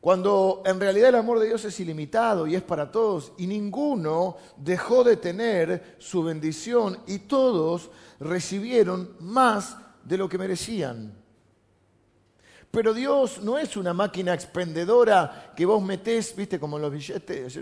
Cuando 0.02 0.64
en 0.66 0.80
realidad 0.80 1.10
el 1.10 1.16
amor 1.18 1.38
de 1.38 1.50
Dios 1.50 1.64
es 1.66 1.80
ilimitado 1.80 2.48
y 2.48 2.56
es 2.56 2.64
para 2.64 2.90
todos 2.92 3.32
y 3.38 3.46
ninguno 3.46 4.38
dejó 4.58 5.04
de 5.04 5.18
tener 5.18 5.98
su 6.00 6.24
bendición 6.24 6.98
y 7.06 7.20
todos 7.20 7.92
recibieron 8.20 9.18
más 9.20 9.78
de 10.04 10.18
lo 10.18 10.28
que 10.28 10.40
merecían. 10.40 11.14
Pero 12.72 12.96
Dios 12.96 13.44
no 13.44 13.60
es 13.60 13.78
una 13.78 13.94
máquina 13.94 14.34
expendedora 14.34 15.54
que 15.56 15.64
vos 15.64 15.80
metés, 15.80 16.36
viste, 16.36 16.60
como 16.60 16.80
los 16.80 16.92
billetes. 16.92 17.60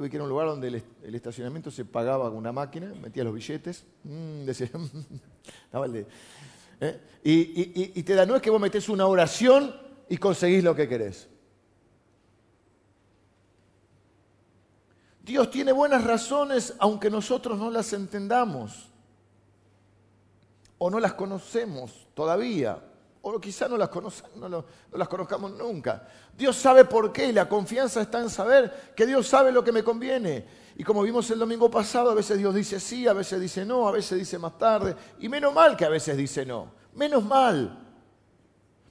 Tuve 0.00 0.08
que 0.08 0.16
ir 0.16 0.20
a 0.22 0.24
un 0.24 0.30
lugar 0.30 0.46
donde 0.46 0.82
el, 1.02 1.14
estacionamiento 1.14 1.70
se 1.70 1.84
pagaba 1.84 2.30
con 2.30 2.38
una 2.38 2.52
máquina, 2.52 2.90
metía 3.02 3.22
los 3.22 3.34
billetes, 3.34 3.84
mm, 4.04 4.46
decía, 4.46 4.70
¿eh? 6.80 7.00
y, 7.22 8.00
y 8.00 8.02
te 8.02 8.14
da, 8.14 8.24
no 8.24 8.34
es 8.34 8.40
que 8.40 8.48
vos 8.48 8.58
metés 8.58 8.88
una 8.88 9.06
oración 9.06 9.76
y 10.08 10.16
conseguís 10.16 10.64
lo 10.64 10.74
que 10.74 10.88
querés. 10.88 11.28
Dios 15.22 15.50
tiene 15.50 15.72
buenas 15.72 16.02
razones 16.02 16.74
aunque 16.78 17.10
nosotros 17.10 17.58
no 17.58 17.70
las 17.70 17.92
entendamos 17.92 18.88
o 20.78 20.88
no 20.88 20.98
las 20.98 21.12
conocemos 21.12 22.08
todavía 22.14 22.82
o 23.22 23.40
quizá 23.40 23.68
no 23.68 23.76
las, 23.76 23.90
no, 24.36 24.64
las 24.92 25.08
conozcamos 25.08 25.52
nunca. 25.52 26.06
Dios 26.36 26.56
sabe 26.56 26.86
por 26.86 27.12
qué 27.12 27.26
y 27.26 27.32
la 27.32 27.48
confianza 27.48 28.00
está 28.00 28.20
en 28.20 28.30
saber 28.30 28.92
que 28.96 29.06
Dios 29.06 29.26
sabe 29.26 29.52
lo 29.52 29.62
que 29.62 29.72
me 29.72 29.84
conviene. 29.84 30.44
Y 30.76 30.84
como 30.84 31.02
vimos 31.02 31.30
el 31.30 31.38
domingo 31.38 31.70
pasado, 31.70 32.10
a 32.10 32.14
veces 32.14 32.38
Dios 32.38 32.54
dice 32.54 32.80
sí, 32.80 33.06
a 33.06 33.12
veces 33.12 33.38
dice 33.38 33.66
no, 33.66 33.86
a 33.86 33.92
veces 33.92 34.18
dice 34.18 34.38
más 34.38 34.56
tarde. 34.56 34.96
Y 35.18 35.28
menos 35.28 35.52
mal 35.52 35.76
que 35.76 35.84
a 35.84 35.90
veces 35.90 36.16
dice 36.16 36.46
no. 36.46 36.72
Menos 36.94 37.22
mal. 37.22 37.78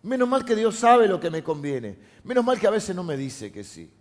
Menos 0.03 0.29
mal 0.29 0.45
que 0.45 0.55
Dios 0.55 0.75
sabe 0.75 1.07
lo 1.07 1.19
que 1.19 1.31
me 1.31 1.43
conviene. 1.43 1.97
Menos 2.23 2.45
mal 2.45 2.59
que 2.59 2.67
a 2.67 2.71
veces 2.71 2.95
no 2.95 3.03
me 3.03 3.17
dice 3.17 3.51
que 3.51 3.63
sí. 3.63 3.91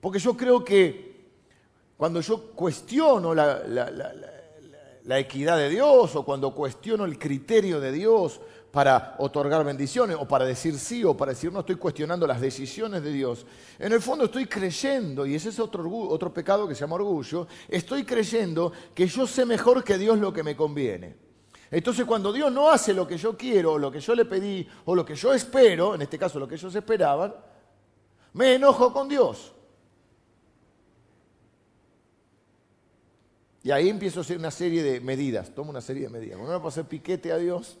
Porque 0.00 0.18
yo 0.18 0.34
creo 0.34 0.64
que 0.64 1.28
cuando 1.98 2.22
yo 2.22 2.52
cuestiono 2.52 3.34
la 3.34 5.18
equidad 5.18 5.58
de 5.58 5.68
Dios 5.68 6.16
o 6.16 6.24
cuando 6.24 6.54
cuestiono 6.54 7.04
el 7.04 7.18
criterio 7.18 7.78
de 7.78 7.92
Dios 7.92 8.40
para 8.70 9.16
otorgar 9.18 9.64
bendiciones 9.64 10.16
o 10.18 10.28
para 10.28 10.44
decir 10.44 10.78
sí 10.78 11.02
o 11.04 11.16
para 11.16 11.32
decir 11.32 11.52
no, 11.52 11.60
estoy 11.60 11.76
cuestionando 11.76 12.26
las 12.26 12.40
decisiones 12.40 13.02
de 13.02 13.12
Dios. 13.12 13.46
En 13.78 13.92
el 13.92 14.00
fondo 14.00 14.26
estoy 14.26 14.46
creyendo, 14.46 15.26
y 15.26 15.34
ese 15.34 15.48
es 15.48 15.58
otro, 15.58 15.88
otro 15.90 16.32
pecado 16.32 16.68
que 16.68 16.74
se 16.74 16.80
llama 16.80 16.96
orgullo, 16.96 17.48
estoy 17.68 18.04
creyendo 18.04 18.72
que 18.94 19.06
yo 19.06 19.26
sé 19.26 19.44
mejor 19.44 19.82
que 19.82 19.98
Dios 19.98 20.18
lo 20.18 20.32
que 20.32 20.42
me 20.42 20.54
conviene. 20.54 21.16
Entonces 21.70 22.04
cuando 22.04 22.32
Dios 22.32 22.52
no 22.52 22.70
hace 22.70 22.94
lo 22.94 23.06
que 23.06 23.16
yo 23.16 23.36
quiero, 23.36 23.72
o 23.72 23.78
lo 23.78 23.90
que 23.90 24.00
yo 24.00 24.14
le 24.14 24.24
pedí, 24.24 24.66
o 24.84 24.94
lo 24.94 25.04
que 25.04 25.14
yo 25.14 25.32
espero, 25.32 25.94
en 25.94 26.02
este 26.02 26.18
caso 26.18 26.38
lo 26.38 26.46
que 26.46 26.54
ellos 26.54 26.74
esperaban, 26.74 27.34
me 28.32 28.54
enojo 28.54 28.92
con 28.92 29.08
Dios. 29.08 29.52
Y 33.62 33.70
ahí 33.72 33.88
empiezo 33.88 34.20
a 34.20 34.22
hacer 34.22 34.38
una 34.38 34.50
serie 34.50 34.82
de 34.82 35.00
medidas, 35.00 35.54
tomo 35.54 35.70
una 35.70 35.80
serie 35.80 36.04
de 36.04 36.08
medidas. 36.08 36.38
Cuando 36.38 36.56
puedo 36.58 36.68
hacer 36.68 36.86
piquete 36.86 37.30
a 37.30 37.36
Dios, 37.36 37.78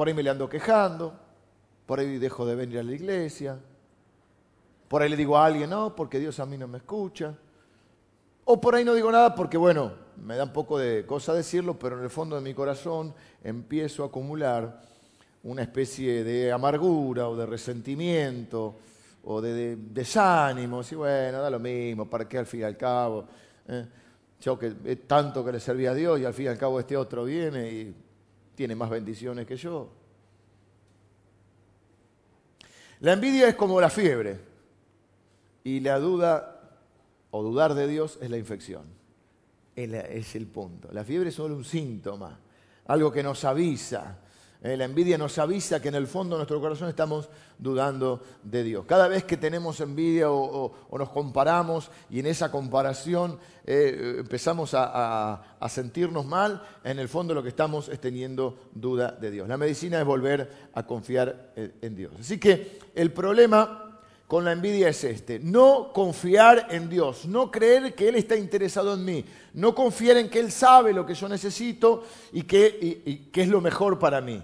por 0.00 0.08
ahí 0.08 0.14
me 0.14 0.22
le 0.22 0.30
ando 0.30 0.48
quejando, 0.48 1.12
por 1.84 2.00
ahí 2.00 2.16
dejo 2.16 2.46
de 2.46 2.54
venir 2.54 2.78
a 2.78 2.82
la 2.82 2.92
iglesia, 2.92 3.58
por 4.88 5.02
ahí 5.02 5.10
le 5.10 5.16
digo 5.18 5.36
a 5.36 5.44
alguien, 5.44 5.68
no, 5.68 5.94
porque 5.94 6.18
Dios 6.18 6.40
a 6.40 6.46
mí 6.46 6.56
no 6.56 6.66
me 6.66 6.78
escucha. 6.78 7.36
O 8.46 8.58
por 8.58 8.74
ahí 8.74 8.82
no 8.82 8.94
digo 8.94 9.12
nada 9.12 9.34
porque, 9.34 9.58
bueno, 9.58 9.92
me 10.16 10.36
da 10.36 10.44
un 10.44 10.54
poco 10.54 10.78
de 10.78 11.04
cosa 11.04 11.34
decirlo, 11.34 11.78
pero 11.78 11.98
en 11.98 12.04
el 12.04 12.08
fondo 12.08 12.34
de 12.34 12.40
mi 12.40 12.54
corazón 12.54 13.12
empiezo 13.44 14.02
a 14.02 14.06
acumular 14.06 14.80
una 15.42 15.60
especie 15.60 16.24
de 16.24 16.50
amargura 16.50 17.28
o 17.28 17.36
de 17.36 17.44
resentimiento 17.44 18.76
o 19.24 19.42
de, 19.42 19.76
desánimo. 19.76 20.80
Y 20.90 20.94
bueno, 20.94 21.42
da 21.42 21.50
lo 21.50 21.58
mismo, 21.58 22.08
¿para 22.08 22.26
qué 22.26 22.38
al 22.38 22.46
fin 22.46 22.60
y 22.60 22.62
al 22.62 22.78
cabo? 22.78 23.26
Eh, 23.68 23.86
yo 24.40 24.58
que 24.58 24.70
tanto 25.06 25.44
que 25.44 25.52
le 25.52 25.60
servía 25.60 25.90
a 25.90 25.94
Dios 25.94 26.18
y 26.20 26.24
al 26.24 26.32
fin 26.32 26.46
y 26.46 26.48
al 26.48 26.56
cabo 26.56 26.80
este 26.80 26.96
otro 26.96 27.26
viene 27.26 27.70
y 27.70 27.94
tiene 28.60 28.76
más 28.76 28.90
bendiciones 28.90 29.46
que 29.46 29.56
yo. 29.56 29.88
La 32.98 33.14
envidia 33.14 33.48
es 33.48 33.54
como 33.54 33.80
la 33.80 33.88
fiebre 33.88 34.38
y 35.64 35.80
la 35.80 35.98
duda 35.98 36.78
o 37.30 37.42
dudar 37.42 37.72
de 37.72 37.88
Dios 37.88 38.18
es 38.20 38.28
la 38.28 38.36
infección. 38.36 38.84
Es 39.74 40.36
el 40.36 40.46
punto. 40.46 40.90
La 40.92 41.04
fiebre 41.04 41.30
es 41.30 41.36
solo 41.36 41.56
un 41.56 41.64
síntoma, 41.64 42.38
algo 42.84 43.10
que 43.10 43.22
nos 43.22 43.42
avisa 43.46 44.18
eh, 44.62 44.76
la 44.76 44.84
envidia 44.84 45.16
nos 45.16 45.38
avisa 45.38 45.80
que 45.80 45.88
en 45.88 45.94
el 45.94 46.06
fondo 46.06 46.36
de 46.36 46.40
nuestro 46.40 46.60
corazón 46.60 46.88
estamos 46.88 47.28
dudando 47.58 48.22
de 48.42 48.62
Dios. 48.62 48.84
Cada 48.86 49.08
vez 49.08 49.24
que 49.24 49.36
tenemos 49.36 49.80
envidia 49.80 50.30
o, 50.30 50.72
nos 50.92 51.08
comparamos 51.10 51.90
y 52.10 52.20
en 52.20 52.26
esa 52.26 52.50
comparación 52.50 53.38
eh, 53.64 54.16
empezamos 54.18 54.72
a, 54.74 55.42
sentirnos 55.68 56.26
mal, 56.26 56.62
en 56.84 56.98
el 56.98 57.08
fondo 57.08 57.34
lo 57.34 57.42
que 57.42 57.48
estamos 57.48 57.88
es 57.88 58.00
teniendo 58.00 58.58
duda 58.74 59.12
de 59.12 59.30
Dios. 59.30 59.48
La 59.48 59.56
medicina 59.56 59.98
es 59.98 60.06
volver 60.06 60.50
a 60.74 60.86
confiar 60.86 61.52
en 61.56 61.94
Dios. 61.94 62.12
Así 62.18 62.38
que 62.38 62.78
el 62.94 63.12
problema 63.12 63.90
con 64.30 64.44
la 64.44 64.52
envidia 64.52 64.88
es 64.88 65.02
este, 65.02 65.40
no 65.40 65.90
confiar 65.92 66.68
en 66.70 66.88
Dios, 66.88 67.26
no 67.26 67.50
creer 67.50 67.96
que 67.96 68.08
Él 68.08 68.14
está 68.14 68.36
interesado 68.36 68.94
en 68.94 69.04
mí, 69.04 69.24
no 69.54 69.74
confiar 69.74 70.18
en 70.18 70.30
que 70.30 70.38
Él 70.38 70.52
sabe 70.52 70.92
lo 70.92 71.04
que 71.04 71.14
yo 71.14 71.28
necesito 71.28 72.04
y 72.32 72.44
que, 72.44 73.28
es 73.34 73.48
lo 73.48 73.60
mejor 73.60 73.98
para 73.98 74.20
mí. 74.20 74.40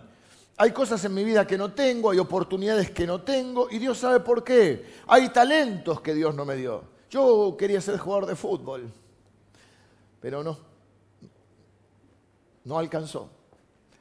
Hay 0.58 0.72
cosas 0.72 1.04
en 1.04 1.12
mi 1.12 1.22
vida 1.22 1.46
que 1.46 1.58
no 1.58 1.72
tengo, 1.72 2.10
hay 2.10 2.18
oportunidades 2.18 2.90
que 2.90 3.06
no 3.06 3.20
tengo 3.20 3.68
y 3.70 3.78
Dios 3.78 3.98
sabe 3.98 4.20
por 4.20 4.42
qué. 4.42 4.86
Hay 5.06 5.28
talentos 5.28 6.00
que 6.00 6.14
Dios 6.14 6.34
no 6.34 6.46
me 6.46 6.56
dio. 6.56 6.82
Yo 7.10 7.56
quería 7.58 7.80
ser 7.80 7.98
jugador 7.98 8.26
de 8.26 8.36
fútbol, 8.36 8.90
pero 10.20 10.42
no, 10.42 10.58
no 12.64 12.78
alcanzó. 12.78 13.30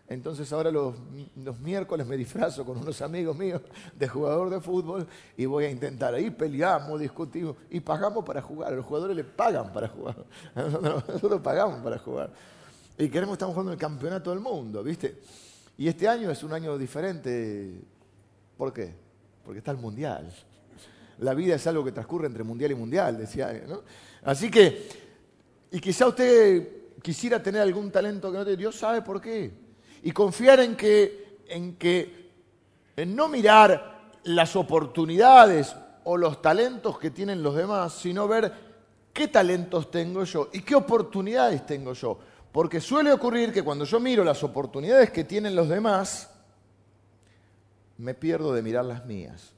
Entonces 0.07 0.51
ahora 0.53 0.69
los, 0.69 0.93
miércoles 1.61 2.05
me 2.05 2.15
disfrazo 2.15 2.63
con 2.63 2.77
unos 2.77 3.01
amigos 3.01 3.35
míos 3.35 3.61
de 3.95 4.07
jugador 4.07 4.51
de 4.51 4.61
fútbol 4.61 5.07
y 5.35 5.45
voy 5.45 5.65
a 5.65 5.69
intentar. 5.69 6.13
Ahí 6.13 6.29
peleamos, 6.29 6.99
discutimos 6.99 7.57
y 7.69 7.79
pagamos 7.79 8.23
para 8.23 8.41
jugar. 8.41 8.71
Los 8.73 8.85
jugadores 8.85 9.15
le 9.15 9.23
pagan 9.23 9.73
para 9.73 9.89
jugar. 9.89 10.15
Nosotros 10.55 11.41
pagamos 11.41 11.79
para 11.83 11.97
jugar. 11.97 12.31
Y 12.97 13.09
queremos, 13.09 13.33
estamos 13.33 13.53
jugando 13.53 13.73
el 13.73 13.79
campeonato 13.79 14.29
del 14.29 14.39
mundo, 14.39 14.83
¿viste? 14.83 15.19
Y 15.77 15.87
este 15.87 16.07
año 16.07 16.31
es 16.31 16.43
un 16.43 16.53
año 16.53 16.77
diferente. 16.77 17.81
¿Por 18.57 18.71
qué? 18.71 18.93
Porque 19.43 19.59
está 19.59 19.71
el 19.71 19.77
mundial. 19.77 20.31
La 21.19 21.33
vida 21.33 21.55
es 21.55 21.67
algo 21.67 21.83
que 21.83 21.91
transcurre 21.91 22.27
entre 22.27 22.43
mundial 22.43 22.71
y 22.71 22.75
mundial, 22.75 23.17
decía. 23.17 23.51
¿no? 23.67 23.83
Así 24.23 24.49
que, 24.49 24.89
y 25.71 25.79
quizá 25.79 26.07
usted 26.07 26.67
quisiera 27.01 27.41
tener 27.41 27.61
algún 27.61 27.91
talento 27.91 28.31
que 28.31 28.37
no 28.37 28.43
tiene. 28.43 28.57
Dios 28.57 28.75
sabe 28.75 29.01
por 29.01 29.21
qué 29.21 29.65
y 30.05 30.11
confiar 30.11 30.59
en 30.59 30.75
que, 30.75 31.39
en 31.47 31.77
que, 31.77 32.29
en 32.95 33.15
no 33.15 33.27
mirar 33.27 34.11
las 34.23 34.55
oportunidades 34.55 35.75
o 36.03 36.15
los 36.15 36.43
talentos 36.43 36.99
que 36.99 37.09
tienen 37.09 37.41
los 37.41 37.55
demás, 37.55 37.93
sino 37.93 38.27
ver 38.27 38.53
qué 39.11 39.27
talentos 39.27 39.89
tengo 39.89 40.23
yo 40.23 40.49
y 40.53 40.61
qué 40.61 40.75
oportunidades 40.75 41.65
tengo 41.65 41.93
yo. 41.93 42.19
Porque 42.55 42.79
suele 42.79 43.11
ocurrir 43.11 43.51
que 43.51 43.63
cuando 43.63 43.83
yo 43.83 43.99
miro 43.99 44.23
las 44.23 44.41
oportunidades 44.41 45.11
que 45.11 45.25
tienen 45.25 45.57
los 45.57 45.67
demás, 45.67 46.31
me 47.97 48.13
pierdo 48.13 48.53
de 48.53 48.61
mirar 48.61 48.85
las 48.85 49.05
mías. 49.05 49.51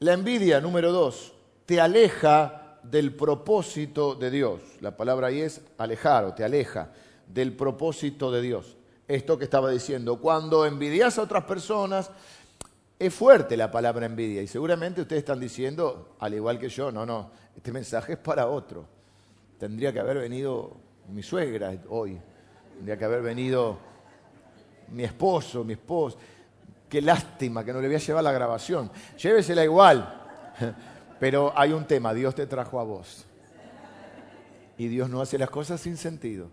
La 0.00 0.14
envidia, 0.14 0.60
número 0.60 0.90
dos, 0.90 1.32
te 1.66 1.80
aleja 1.80 2.80
del 2.82 3.14
propósito 3.14 4.16
de 4.16 4.32
Dios. 4.32 4.60
La 4.80 4.96
palabra 4.96 5.28
ahí 5.28 5.40
es 5.40 5.60
alejar 5.78 6.24
o 6.24 6.34
te 6.34 6.42
aleja 6.42 6.90
del 7.28 7.52
propósito 7.52 8.32
de 8.32 8.42
Dios. 8.42 8.76
Esto 9.06 9.38
que 9.38 9.44
estaba 9.44 9.70
diciendo, 9.70 10.18
cuando 10.18 10.66
envidias 10.66 11.16
a 11.16 11.22
otras 11.22 11.44
personas, 11.44 12.10
es 13.06 13.12
fuerte 13.12 13.56
la 13.56 13.68
palabra 13.70 14.06
envidia 14.06 14.42
y 14.42 14.46
seguramente 14.46 15.00
ustedes 15.00 15.20
están 15.20 15.40
diciendo, 15.40 16.14
al 16.20 16.34
igual 16.34 16.58
que 16.58 16.68
yo, 16.68 16.92
no, 16.92 17.04
no, 17.04 17.30
este 17.56 17.72
mensaje 17.72 18.12
es 18.12 18.18
para 18.18 18.46
otro. 18.46 18.86
Tendría 19.58 19.92
que 19.92 19.98
haber 19.98 20.18
venido 20.18 20.76
mi 21.08 21.22
suegra 21.22 21.72
hoy, 21.88 22.20
tendría 22.76 22.96
que 22.96 23.04
haber 23.04 23.22
venido 23.22 23.78
mi 24.92 25.02
esposo, 25.02 25.64
mi 25.64 25.72
esposo. 25.72 26.16
Qué 26.88 27.02
lástima 27.02 27.64
que 27.64 27.72
no 27.72 27.80
le 27.80 27.88
voy 27.88 27.96
a 27.96 28.00
llevar 28.00 28.22
la 28.22 28.32
grabación. 28.32 28.90
Llévesela 29.16 29.64
igual. 29.64 30.20
Pero 31.18 31.52
hay 31.56 31.72
un 31.72 31.84
tema, 31.84 32.14
Dios 32.14 32.34
te 32.34 32.46
trajo 32.46 32.78
a 32.78 32.84
vos. 32.84 33.26
Y 34.78 34.86
Dios 34.88 35.08
no 35.08 35.20
hace 35.20 35.38
las 35.38 35.50
cosas 35.50 35.80
sin 35.80 35.96
sentido. 35.96 36.50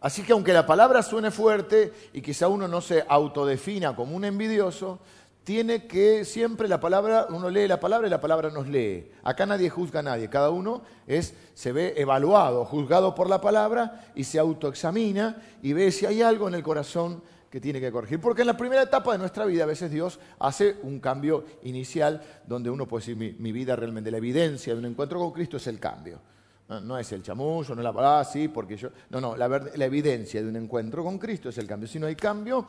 Así 0.00 0.22
que 0.22 0.32
aunque 0.32 0.52
la 0.52 0.66
palabra 0.66 1.02
suene 1.02 1.30
fuerte 1.30 1.92
y 2.12 2.20
quizá 2.20 2.48
uno 2.48 2.68
no 2.68 2.82
se 2.82 3.04
autodefina 3.08 3.96
como 3.96 4.14
un 4.14 4.26
envidioso, 4.26 5.00
tiene 5.44 5.86
que 5.86 6.24
siempre 6.24 6.68
la 6.68 6.80
palabra, 6.80 7.26
uno 7.28 7.50
lee 7.50 7.68
la 7.68 7.78
palabra 7.78 8.06
y 8.06 8.10
la 8.10 8.20
palabra 8.20 8.50
nos 8.50 8.66
lee. 8.66 9.10
Acá 9.22 9.44
nadie 9.44 9.68
juzga 9.68 10.00
a 10.00 10.02
nadie, 10.02 10.30
cada 10.30 10.48
uno 10.48 10.82
es, 11.06 11.34
se 11.52 11.70
ve 11.70 11.92
evaluado, 11.98 12.64
juzgado 12.64 13.14
por 13.14 13.28
la 13.28 13.42
palabra 13.42 14.06
y 14.14 14.24
se 14.24 14.38
autoexamina 14.38 15.36
y 15.62 15.74
ve 15.74 15.92
si 15.92 16.06
hay 16.06 16.22
algo 16.22 16.48
en 16.48 16.54
el 16.54 16.62
corazón 16.62 17.22
que 17.50 17.60
tiene 17.60 17.78
que 17.78 17.92
corregir. 17.92 18.20
Porque 18.20 18.40
en 18.40 18.48
la 18.48 18.56
primera 18.56 18.82
etapa 18.82 19.12
de 19.12 19.18
nuestra 19.18 19.44
vida 19.44 19.64
a 19.64 19.66
veces 19.66 19.90
Dios 19.90 20.18
hace 20.38 20.76
un 20.82 20.98
cambio 20.98 21.44
inicial 21.62 22.22
donde 22.46 22.70
uno 22.70 22.88
puede 22.88 23.02
decir, 23.02 23.36
mi, 23.38 23.52
vida 23.52 23.76
realmente, 23.76 24.10
la 24.10 24.16
evidencia 24.16 24.72
de 24.72 24.78
un 24.78 24.86
encuentro 24.86 25.20
con 25.20 25.30
Cristo 25.30 25.58
es 25.58 25.66
el 25.66 25.78
cambio. 25.78 26.20
No, 26.66 26.98
es 26.98 27.12
el 27.12 27.22
chamullo, 27.22 27.74
no 27.74 27.82
es 27.82 27.84
la 27.84 27.92
palabra, 27.92 28.24
sí, 28.24 28.48
porque 28.48 28.78
yo... 28.78 28.88
No, 29.10 29.20
no, 29.20 29.36
la 29.36 29.84
evidencia 29.84 30.42
de 30.42 30.48
un 30.48 30.56
encuentro 30.56 31.04
con 31.04 31.18
Cristo 31.18 31.50
es 31.50 31.58
el 31.58 31.66
cambio. 31.66 31.86
Si 31.86 31.98
no 31.98 32.06
hay 32.06 32.16
cambio, 32.16 32.66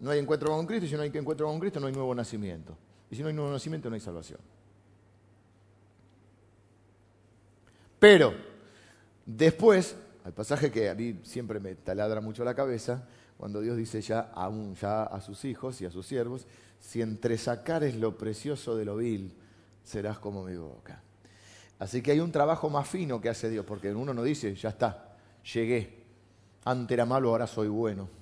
no 0.00 0.10
hay 0.10 0.18
encuentro 0.18 0.50
con 0.50 0.66
Cristo 0.66 0.86
y 0.86 0.88
si 0.88 0.94
no 0.94 1.02
hay 1.02 1.10
encuentro 1.12 1.46
con 1.46 1.58
Cristo 1.58 1.80
no 1.80 1.86
hay 1.86 1.92
nuevo 1.92 2.14
nacimiento. 2.14 2.76
Y 3.10 3.16
si 3.16 3.22
no 3.22 3.28
hay 3.28 3.34
nuevo 3.34 3.50
nacimiento 3.50 3.88
no 3.88 3.94
hay 3.94 4.00
salvación. 4.00 4.40
Pero, 7.98 8.32
después, 9.26 9.96
al 10.24 10.32
pasaje 10.32 10.70
que 10.70 10.88
a 10.88 10.94
mí 10.94 11.18
siempre 11.24 11.58
me 11.58 11.74
taladra 11.74 12.20
mucho 12.20 12.44
la 12.44 12.54
cabeza, 12.54 13.08
cuando 13.36 13.60
Dios 13.60 13.76
dice 13.76 14.00
ya, 14.00 14.32
ya 14.80 15.02
a 15.02 15.20
sus 15.20 15.44
hijos 15.44 15.80
y 15.80 15.86
a 15.86 15.90
sus 15.90 16.06
siervos, 16.06 16.46
si 16.80 17.02
entre 17.02 17.38
sacares 17.38 17.96
lo 17.96 18.16
precioso 18.16 18.76
de 18.76 18.84
lo 18.84 18.96
vil, 18.96 19.32
serás 19.82 20.18
como 20.18 20.44
mi 20.44 20.56
boca. 20.56 21.02
Así 21.78 22.02
que 22.02 22.12
hay 22.12 22.20
un 22.20 22.32
trabajo 22.32 22.68
más 22.70 22.88
fino 22.88 23.20
que 23.20 23.28
hace 23.28 23.48
Dios, 23.48 23.64
porque 23.64 23.92
uno 23.92 24.12
no 24.12 24.22
dice, 24.22 24.54
ya 24.54 24.70
está, 24.70 25.16
llegué, 25.52 26.04
antes 26.64 26.94
era 26.94 27.06
malo, 27.06 27.30
ahora 27.30 27.46
soy 27.46 27.68
bueno. 27.68 28.17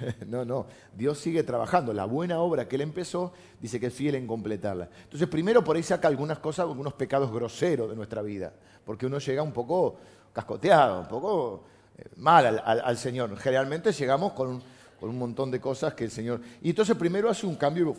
No, 0.26 0.44
no, 0.44 0.66
Dios 0.96 1.18
sigue 1.18 1.42
trabajando. 1.42 1.92
La 1.92 2.04
buena 2.04 2.40
obra 2.40 2.68
que 2.68 2.76
Él 2.76 2.82
empezó, 2.82 3.32
dice 3.60 3.78
que 3.80 3.86
es 3.86 3.94
fiel 3.94 4.14
en 4.14 4.26
completarla. 4.26 4.88
Entonces, 5.04 5.28
primero 5.28 5.62
por 5.62 5.76
ahí 5.76 5.82
saca 5.82 6.08
algunas 6.08 6.38
cosas, 6.38 6.66
algunos 6.66 6.94
pecados 6.94 7.32
groseros 7.32 7.90
de 7.90 7.96
nuestra 7.96 8.22
vida, 8.22 8.52
porque 8.84 9.06
uno 9.06 9.18
llega 9.18 9.42
un 9.42 9.52
poco 9.52 9.96
cascoteado, 10.32 11.00
un 11.00 11.08
poco 11.08 11.64
eh, 11.98 12.04
mal 12.16 12.62
al, 12.64 12.98
Señor. 12.98 13.36
Generalmente 13.36 13.92
llegamos 13.92 14.32
con 14.32 14.62
un, 15.00 15.18
montón 15.18 15.50
de 15.50 15.60
cosas 15.60 15.94
que 15.94 16.04
el 16.04 16.10
Señor... 16.10 16.40
Y 16.62 16.70
entonces 16.70 16.96
primero 16.96 17.28
hace 17.28 17.46
un 17.46 17.56
cambio 17.56 17.94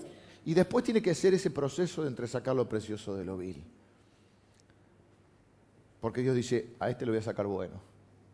y 0.45 0.53
después 0.53 0.84
tiene 0.84 1.01
que 1.01 1.13
ser 1.13 1.34
ese 1.34 1.51
proceso 1.51 2.03
de 2.03 2.10
entresacar 2.10 2.56
lo 2.56 2.67
precioso 2.67 3.15
de 3.15 3.25
lo 3.25 3.38
vil. 3.38 3.63
Porque 5.99 6.21
Dios 6.21 6.36
dice, 6.36 6.75
a 6.79 6.89
este 6.89 7.06
lo 7.06 7.12
voy 7.12 7.19
a 7.19 7.23
sacar 7.23 7.45
bueno 7.45 7.92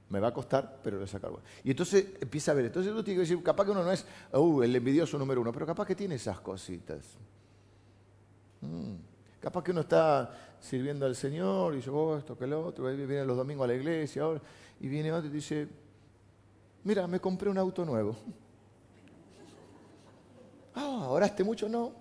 me 0.09 0.19
va 0.19 0.29
a 0.29 0.33
costar, 0.33 0.79
pero 0.83 1.03
a 1.03 1.07
sacar 1.07 1.31
bueno. 1.31 1.45
Y 1.63 1.71
entonces 1.71 2.05
empieza 2.19 2.51
a 2.51 2.55
ver. 2.55 2.65
Entonces 2.65 2.91
tú 2.91 3.03
tienes 3.03 3.27
que 3.27 3.33
decir, 3.33 3.43
capaz 3.43 3.65
que 3.65 3.71
uno 3.71 3.83
no 3.83 3.91
es 3.91 4.05
uh, 4.33 4.63
el 4.63 4.75
envidioso 4.75 5.17
número 5.17 5.41
uno, 5.41 5.53
pero 5.53 5.65
capaz 5.65 5.85
que 5.85 5.95
tiene 5.95 6.15
esas 6.15 6.39
cositas. 6.39 7.17
Mm. 8.61 8.95
Capaz 9.39 9.63
que 9.63 9.71
uno 9.71 9.81
está 9.81 10.57
sirviendo 10.59 11.05
al 11.05 11.15
Señor 11.15 11.73
y 11.73 11.77
dice, 11.77 11.89
oh, 11.89 12.17
esto 12.17 12.37
que 12.37 12.45
lo 12.45 12.65
otro, 12.65 12.85
viene 12.85 13.25
los 13.25 13.37
domingos 13.37 13.65
a 13.65 13.67
la 13.67 13.75
iglesia, 13.75 14.23
y 14.79 14.87
viene 14.87 15.11
otro 15.11 15.29
y 15.29 15.33
dice, 15.33 15.67
mira, 16.83 17.07
me 17.07 17.19
compré 17.19 17.49
un 17.49 17.57
auto 17.57 17.85
nuevo. 17.85 18.15
Ah, 20.75 21.07
¿oraste 21.09 21.43
mucho? 21.43 21.67
No. 21.67 21.91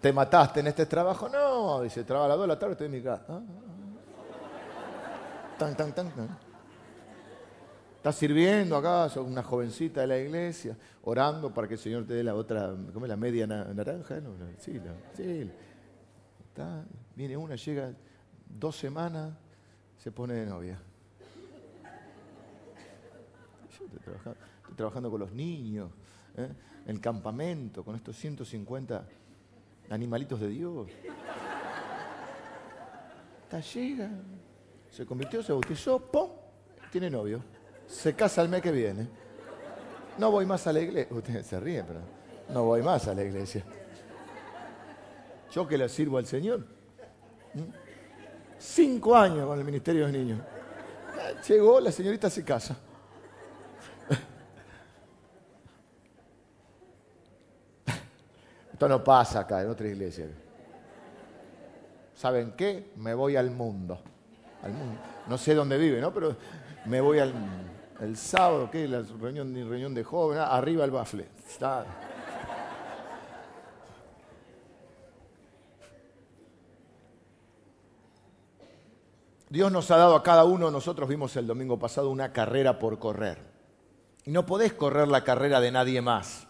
¿Te 0.00 0.12
mataste 0.12 0.60
en 0.60 0.66
este 0.66 0.86
trabajo? 0.86 1.28
No, 1.28 1.82
dice, 1.82 2.02
trabajo 2.02 2.24
a 2.24 2.28
las 2.28 2.38
2 2.38 2.44
de 2.44 2.48
la 2.48 2.58
tarde, 2.58 2.72
estoy 2.72 2.86
en 2.86 2.92
mi 2.92 3.02
casa. 3.02 3.24
Ah, 3.28 3.40
ah, 3.40 3.73
ah. 5.54 5.58
Tan, 5.58 5.76
tan, 5.76 5.94
tan, 5.94 6.12
Está 7.96 8.12
sirviendo 8.12 8.76
acá, 8.76 9.08
una 9.20 9.42
jovencita 9.42 10.02
de 10.02 10.06
la 10.06 10.18
iglesia, 10.18 10.76
orando 11.04 11.54
para 11.54 11.66
que 11.66 11.74
el 11.74 11.80
Señor 11.80 12.06
te 12.06 12.12
dé 12.12 12.22
la 12.22 12.34
otra, 12.34 12.74
¿cómo 12.92 13.06
es 13.06 13.08
la 13.08 13.16
media 13.16 13.46
naranja? 13.46 14.20
sí, 14.58 14.78
sí. 15.16 15.50
viene 17.16 17.36
una, 17.38 17.56
llega 17.56 17.94
dos 18.46 18.76
semanas, 18.76 19.32
se 19.96 20.12
pone 20.12 20.34
de 20.34 20.44
novia. 20.44 20.78
Estoy 23.72 24.74
trabajando, 24.76 25.10
con 25.10 25.20
los 25.20 25.32
niños, 25.32 25.90
¿eh? 26.36 26.48
el 26.86 27.00
campamento, 27.00 27.82
con 27.82 27.96
estos 27.96 28.16
150 28.16 29.06
animalitos 29.88 30.40
de 30.40 30.48
Dios. 30.48 30.88
Está 33.44 33.60
llega, 33.60 34.10
se 34.94 35.04
convirtió, 35.04 35.42
se 35.42 35.52
bautizó, 35.52 35.98
¡pum! 35.98 36.30
Tiene 36.92 37.10
novio. 37.10 37.42
Se 37.88 38.14
casa 38.14 38.42
el 38.42 38.48
mes 38.48 38.62
que 38.62 38.70
viene. 38.70 39.08
No 40.18 40.30
voy 40.30 40.46
más 40.46 40.68
a 40.68 40.72
la 40.72 40.78
iglesia. 40.78 41.16
Ustedes 41.16 41.46
se 41.46 41.58
ríen, 41.58 41.84
pero 41.84 41.98
no 42.50 42.62
voy 42.62 42.80
más 42.80 43.08
a 43.08 43.14
la 43.14 43.24
iglesia. 43.24 43.64
Yo 45.50 45.66
que 45.66 45.76
le 45.76 45.88
sirvo 45.88 46.18
al 46.18 46.26
Señor. 46.26 46.64
Cinco 48.56 49.16
años 49.16 49.48
con 49.48 49.58
el 49.58 49.64
ministerio 49.64 50.06
de 50.06 50.12
niños. 50.12 50.40
Llegó, 51.48 51.80
la 51.80 51.90
señorita 51.90 52.30
se 52.30 52.44
casa. 52.44 52.76
Esto 58.72 58.88
no 58.88 59.02
pasa 59.02 59.40
acá 59.40 59.60
en 59.60 59.70
otra 59.70 59.88
iglesia. 59.88 60.28
¿Saben 62.14 62.52
qué? 62.52 62.92
Me 62.94 63.12
voy 63.12 63.34
al 63.34 63.50
mundo. 63.50 64.13
No 65.26 65.38
sé 65.38 65.54
dónde 65.54 65.78
vive, 65.78 66.00
¿no? 66.00 66.12
Pero 66.12 66.36
me 66.86 67.00
voy 67.00 67.18
al 67.18 67.32
el 68.00 68.16
sábado, 68.16 68.68
¿qué? 68.70 68.88
La 68.88 69.02
reunión, 69.02 69.94
de 69.94 70.04
jóvenes, 70.04 70.44
ah, 70.44 70.56
arriba 70.56 70.84
el 70.84 70.90
bafle. 70.90 71.28
Está. 71.46 71.86
Dios 79.48 79.70
nos 79.70 79.90
ha 79.92 79.96
dado 79.96 80.16
a 80.16 80.22
cada 80.22 80.44
uno, 80.44 80.70
nosotros 80.70 81.08
vimos 81.08 81.36
el 81.36 81.46
domingo 81.46 81.78
pasado, 81.78 82.10
una 82.10 82.32
carrera 82.32 82.78
por 82.78 82.98
correr. 82.98 83.38
Y 84.24 84.32
no 84.32 84.44
podés 84.44 84.72
correr 84.72 85.06
la 85.06 85.22
carrera 85.22 85.60
de 85.60 85.70
nadie 85.70 86.02
más. 86.02 86.48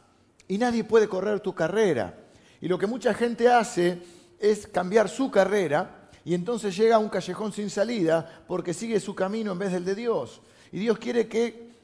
Y 0.48 0.57
nadie 0.57 0.85
puede 0.85 1.09
correr 1.09 1.40
tu 1.40 1.55
carrera. 1.55 2.14
Y 2.61 2.68
lo 2.68 2.79
que 2.79 2.87
mucha 2.87 3.12
gente 3.12 3.50
hace 3.50 4.03
es 4.38 4.66
cambiar 4.66 5.11
su 5.11 5.31
carrera 5.31 6.04
y 6.25 6.35
entonces 6.35 6.77
llega 6.77 6.97
a 6.97 6.99
un 6.99 7.11
callejón 7.11 7.53
sin 7.53 7.69
salida 7.69 8.45
porque 8.47 8.73
sigue 8.73 8.99
su 8.99 9.15
camino 9.15 9.53
en 9.53 9.59
vez 9.59 9.73
del 9.73 9.85
de 9.85 9.95
Dios. 9.95 10.41
Y 10.73 10.79
Dios 10.79 10.99
quiere 10.99 11.29
que 11.29 11.75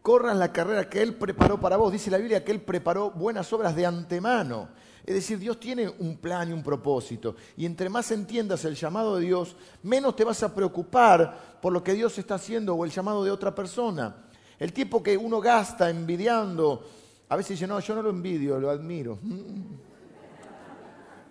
corras 0.00 0.36
la 0.36 0.52
carrera 0.52 0.88
que 0.88 1.02
Él 1.02 1.14
preparó 1.14 1.58
para 1.58 1.76
vos. 1.76 1.92
Dice 1.92 2.10
la 2.10 2.18
Biblia 2.18 2.44
que 2.44 2.52
Él 2.52 2.60
preparó 2.60 3.10
buenas 3.10 3.52
obras 3.52 3.74
de 3.74 3.84
antemano. 3.84 4.68
Es 5.04 5.14
decir, 5.14 5.38
Dios 5.38 5.58
tiene 5.58 5.88
un 5.88 6.18
plan 6.18 6.48
y 6.48 6.52
un 6.52 6.62
propósito. 6.62 7.34
Y 7.56 7.66
entre 7.66 7.88
más 7.88 8.10
entiendas 8.12 8.64
el 8.64 8.76
llamado 8.76 9.16
de 9.16 9.26
Dios, 9.26 9.56
menos 9.82 10.14
te 10.14 10.24
vas 10.24 10.42
a 10.42 10.54
preocupar 10.54 11.58
por 11.60 11.72
lo 11.72 11.82
que 11.82 11.94
Dios 11.94 12.16
está 12.16 12.36
haciendo 12.36 12.74
o 12.74 12.84
el 12.84 12.92
llamado 12.92 13.24
de 13.24 13.30
otra 13.30 13.54
persona. 13.54 14.28
El 14.58 14.72
tiempo 14.72 15.02
que 15.02 15.16
uno 15.16 15.40
gasta 15.40 15.90
envidiando, 15.90 16.88
a 17.28 17.36
veces 17.36 17.58
dice, 17.58 17.66
no, 17.66 17.80
yo 17.80 17.94
no 17.96 18.02
lo 18.02 18.10
envidio, 18.10 18.60
lo 18.60 18.70
admiro. 18.70 19.18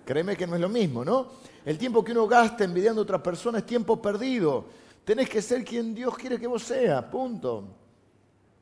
Créeme 0.05 0.35
que 0.35 0.45
no 0.45 0.55
es 0.55 0.61
lo 0.61 0.69
mismo, 0.69 1.05
¿no? 1.05 1.27
El 1.65 1.77
tiempo 1.77 2.03
que 2.03 2.11
uno 2.11 2.27
gasta 2.27 2.63
envidiando 2.63 3.01
a 3.01 3.03
otra 3.03 3.23
persona 3.23 3.59
es 3.59 3.65
tiempo 3.65 4.01
perdido. 4.01 4.65
Tenés 5.05 5.29
que 5.29 5.41
ser 5.41 5.63
quien 5.63 5.93
Dios 5.93 6.15
quiere 6.17 6.39
que 6.39 6.47
vos 6.47 6.63
seas, 6.63 7.03
punto. 7.05 7.67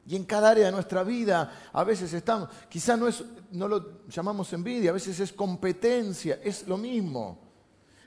Y 0.05 0.15
en 0.15 0.25
cada 0.25 0.49
área 0.49 0.65
de 0.65 0.71
nuestra 0.71 1.03
vida 1.03 1.69
a 1.71 1.83
veces 1.83 2.11
estamos, 2.13 2.49
quizás 2.67 2.97
no, 2.97 3.07
es, 3.07 3.23
no 3.51 3.67
lo 3.67 4.07
llamamos 4.07 4.51
envidia, 4.53 4.89
a 4.89 4.93
veces 4.93 5.19
es 5.19 5.31
competencia, 5.31 6.39
es 6.43 6.67
lo 6.67 6.77
mismo. 6.77 7.39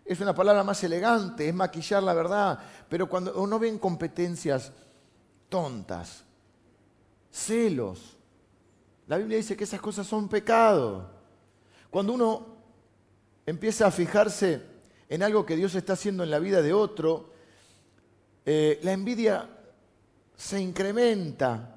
Es 0.05 0.21
una 0.21 0.35
palabra 0.35 0.63
más 0.65 0.83
elegante, 0.85 1.49
es 1.49 1.55
maquillar 1.55 2.03
la 2.03 2.13
verdad, 2.13 2.59
pero 2.89 3.09
cuando 3.09 3.41
uno 3.41 3.59
ve 3.59 3.79
competencias 3.79 4.73
tontas, 5.49 6.25
celos, 7.31 8.17
la 9.07 9.17
Biblia 9.17 9.39
dice 9.39 9.57
que 9.57 9.65
esas 9.65 9.81
cosas 9.81 10.07
son 10.07 10.29
pecado. 10.29 11.11
Cuando 11.91 12.13
uno 12.13 12.47
empieza 13.47 13.87
a 13.87 13.91
fijarse 13.91 14.74
en 15.15 15.23
algo 15.23 15.47
que 15.47 15.55
Dios 15.55 15.77
está 15.77 15.93
haciendo 15.93 16.25
en 16.25 16.31
la 16.31 16.41
vida 16.41 16.61
de 16.61 16.73
otro, 16.73 17.31
eh, 18.45 18.81
la 18.83 18.91
envidia 18.91 19.49
se 20.37 20.61
incrementa. 20.61 21.77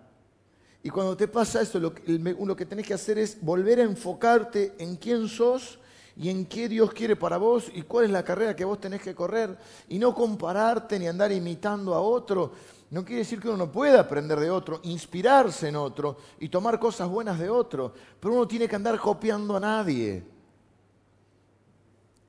Y 0.81 0.89
cuando 0.89 1.15
te 1.15 1.27
pasa 1.27 1.61
eso, 1.61 1.79
lo 1.79 1.93
que, 1.93 2.17
lo 2.17 2.55
que 2.55 2.65
tenés 2.65 2.87
que 2.87 2.95
hacer 2.95 3.19
es 3.19 3.39
volver 3.39 3.79
a 3.79 3.83
enfocarte 3.83 4.73
en 4.79 4.95
quién 4.95 5.27
sos 5.27 5.77
y 6.15 6.29
en 6.29 6.47
qué 6.47 6.67
Dios 6.67 6.91
quiere 6.93 7.15
para 7.15 7.37
vos 7.37 7.71
y 7.71 7.83
cuál 7.83 8.05
es 8.05 8.11
la 8.11 8.23
carrera 8.23 8.55
que 8.55 8.65
vos 8.65 8.81
tenés 8.81 9.03
que 9.03 9.13
correr. 9.13 9.55
Y 9.87 9.99
no 9.99 10.15
compararte 10.15 10.97
ni 10.97 11.07
andar 11.07 11.31
imitando 11.31 11.93
a 11.93 12.01
otro. 12.01 12.53
No 12.89 13.05
quiere 13.05 13.19
decir 13.19 13.39
que 13.39 13.49
uno 13.49 13.57
no 13.57 13.71
pueda 13.71 13.99
aprender 13.99 14.39
de 14.39 14.49
otro, 14.49 14.79
inspirarse 14.81 15.67
en 15.67 15.75
otro 15.75 16.17
y 16.39 16.49
tomar 16.49 16.79
cosas 16.79 17.07
buenas 17.07 17.37
de 17.37 17.51
otro. 17.51 17.93
Pero 18.19 18.33
uno 18.33 18.47
tiene 18.47 18.67
que 18.67 18.77
andar 18.77 18.97
copiando 18.97 19.55
a 19.55 19.59
nadie. 19.59 20.36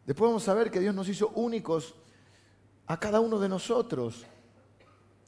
Después 0.08 0.30
vamos 0.30 0.48
a 0.48 0.54
ver 0.54 0.70
que 0.70 0.80
Dios 0.80 0.94
nos 0.94 1.06
hizo 1.06 1.28
únicos 1.34 1.94
a 2.86 2.98
cada 2.98 3.20
uno 3.20 3.38
de 3.38 3.46
nosotros. 3.46 4.24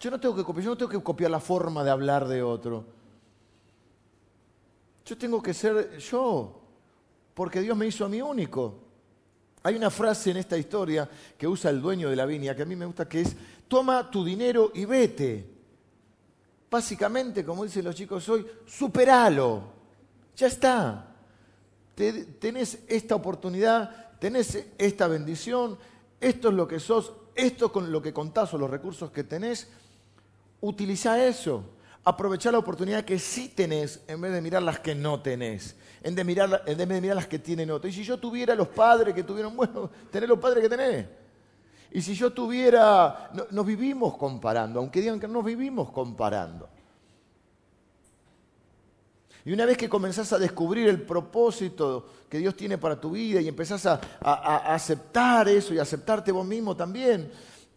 Yo 0.01 0.11
no 0.11 0.19
tengo 0.19 0.35
que 0.35 0.43
copiar, 0.43 0.65
yo 0.65 0.71
no 0.71 0.79
tengo 0.79 0.91
que 0.91 1.03
copiar 1.03 1.31
la 1.31 1.39
forma 1.39 1.85
de 1.85 1.91
hablar 1.91 2.27
de 2.27 2.43
otro. 2.43 2.87
Yo 5.05 5.19
tengo 5.19 5.43
que 5.43 5.53
ser 5.53 5.99
yo, 5.99 6.63
porque 7.35 7.61
Dios 7.61 7.77
me 7.77 7.89
hizo 7.89 8.07
a 8.07 8.09
mí 8.09 8.23
único. 8.23 8.79
Hay 9.65 9.77
una 9.77 9.91
frase 9.91 10.31
en 10.31 10.39
esta 10.39 10.57
historia 10.57 11.07
que 11.37 11.47
usa 11.47 11.71
el 11.71 11.83
dueño 11.83 12.09
de 12.09 12.17
la 12.17 12.25
viña 12.25 12.57
que 12.57 12.63
a 12.63 12.65
mí 12.65 12.75
me 12.75 12.87
gusta, 12.87 13.07
que 13.07 13.21
es, 13.21 13.37
toma 13.69 14.11
tu 14.11 14.25
dinero 14.25 14.73
y 14.75 14.87
vete. 14.87 15.47
Básicamente, 16.71 17.45
como 17.45 17.65
dicen 17.65 17.85
los 17.85 17.95
chicos 17.95 18.27
hoy, 18.31 18.47
superalo. 18.65 19.63
Ya 20.35 20.47
está. 20.47 21.17
Tenés 21.95 22.79
esta 22.89 23.15
oportunidad, 23.15 24.10
tenés 24.21 24.67
esta 24.79 25.09
bendición, 25.09 25.77
esto 26.21 26.51
es 26.51 26.55
lo 26.55 26.69
que 26.69 26.79
sos, 26.79 27.13
esto 27.35 27.67
es 27.67 27.73
con 27.73 27.91
lo 27.91 28.01
que 28.01 28.13
contás 28.13 28.55
o 28.55 28.59
los 28.59 28.71
recursos 28.71 29.11
que 29.11 29.25
tenés. 29.25 29.69
Utiliza 30.61 31.25
eso. 31.27 31.65
Aprovechá 32.05 32.53
la 32.53 32.59
oportunidad 32.59 33.05
que 33.05 33.19
sí 33.19 33.49
tenés 33.49 34.03
en 34.07 34.21
vez 34.21 34.33
de 34.33 34.41
mirar 34.41 34.63
las 34.63 34.79
que 34.79 34.95
no 34.95 35.21
tenés. 35.21 35.75
En, 36.03 36.15
de 36.15 36.25
mirar, 36.25 36.63
vez 36.65 36.77
de 36.77 37.01
mirar 37.01 37.17
las 37.17 37.27
que 37.27 37.39
tienen 37.39 37.71
otros. 37.71 37.93
Y 37.93 37.97
si 37.97 38.05
yo 38.05 38.19
tuviera 38.19 38.55
los 38.55 38.69
padres 38.69 39.15
que 39.15 39.23
tuvieron, 39.23 39.57
bueno, 39.57 39.91
tenés 40.11 40.29
los 40.29 40.39
padres 40.39 40.63
que 40.63 40.69
tenés. 40.69 41.07
Y 41.93 42.03
si 42.03 42.15
yo 42.15 42.33
tuviera, 42.33 43.31
nos 43.51 43.67
vivimos 43.67 44.17
comparando, 44.17 44.79
aunque 44.79 45.01
digan 45.01 45.19
que 45.19 45.27
no 45.27 45.35
nos 45.35 45.45
vivimos 45.45 45.91
comparando. 45.91 46.69
Y 49.45 49.53
una 49.53 49.65
vez 49.65 49.79
que 49.79 49.89
comenzás 49.89 50.33
a 50.33 50.39
descubrir 50.39 50.89
el 50.89 51.03
propósito 51.03 52.07
que 52.29 52.39
Dios 52.39 52.55
tiene 52.55 52.79
para 52.79 53.01
tu 53.01 53.13
vida 53.13 53.41
y 53.41 53.49
empezás 53.49 53.87
a, 53.87 54.01
aceptar 54.75 55.49
eso 55.49 55.73
y 55.73 55.79
aceptarte 55.79 56.31
vos 56.31 56.47
mismo 56.47 56.77
también, 56.77 57.31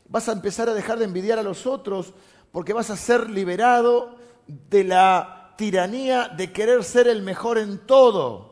vas 0.10 0.28
a 0.28 0.34
empezar 0.34 0.68
a 0.70 0.74
dejar 0.74 1.00
de 1.00 1.06
envidiar 1.06 1.40
a 1.40 1.44
los 1.44 1.66
otros 1.66 2.14
porque 2.52 2.74
vas 2.74 2.90
a 2.90 2.98
ser 2.98 3.30
liberado 3.30 4.18
de 4.48 4.84
la 4.84 5.54
tiranía 5.58 6.28
de 6.28 6.52
querer 6.52 6.84
ser 6.84 7.08
el 7.08 7.22
mejor 7.22 7.58
en 7.58 7.80
todo. 7.80 8.52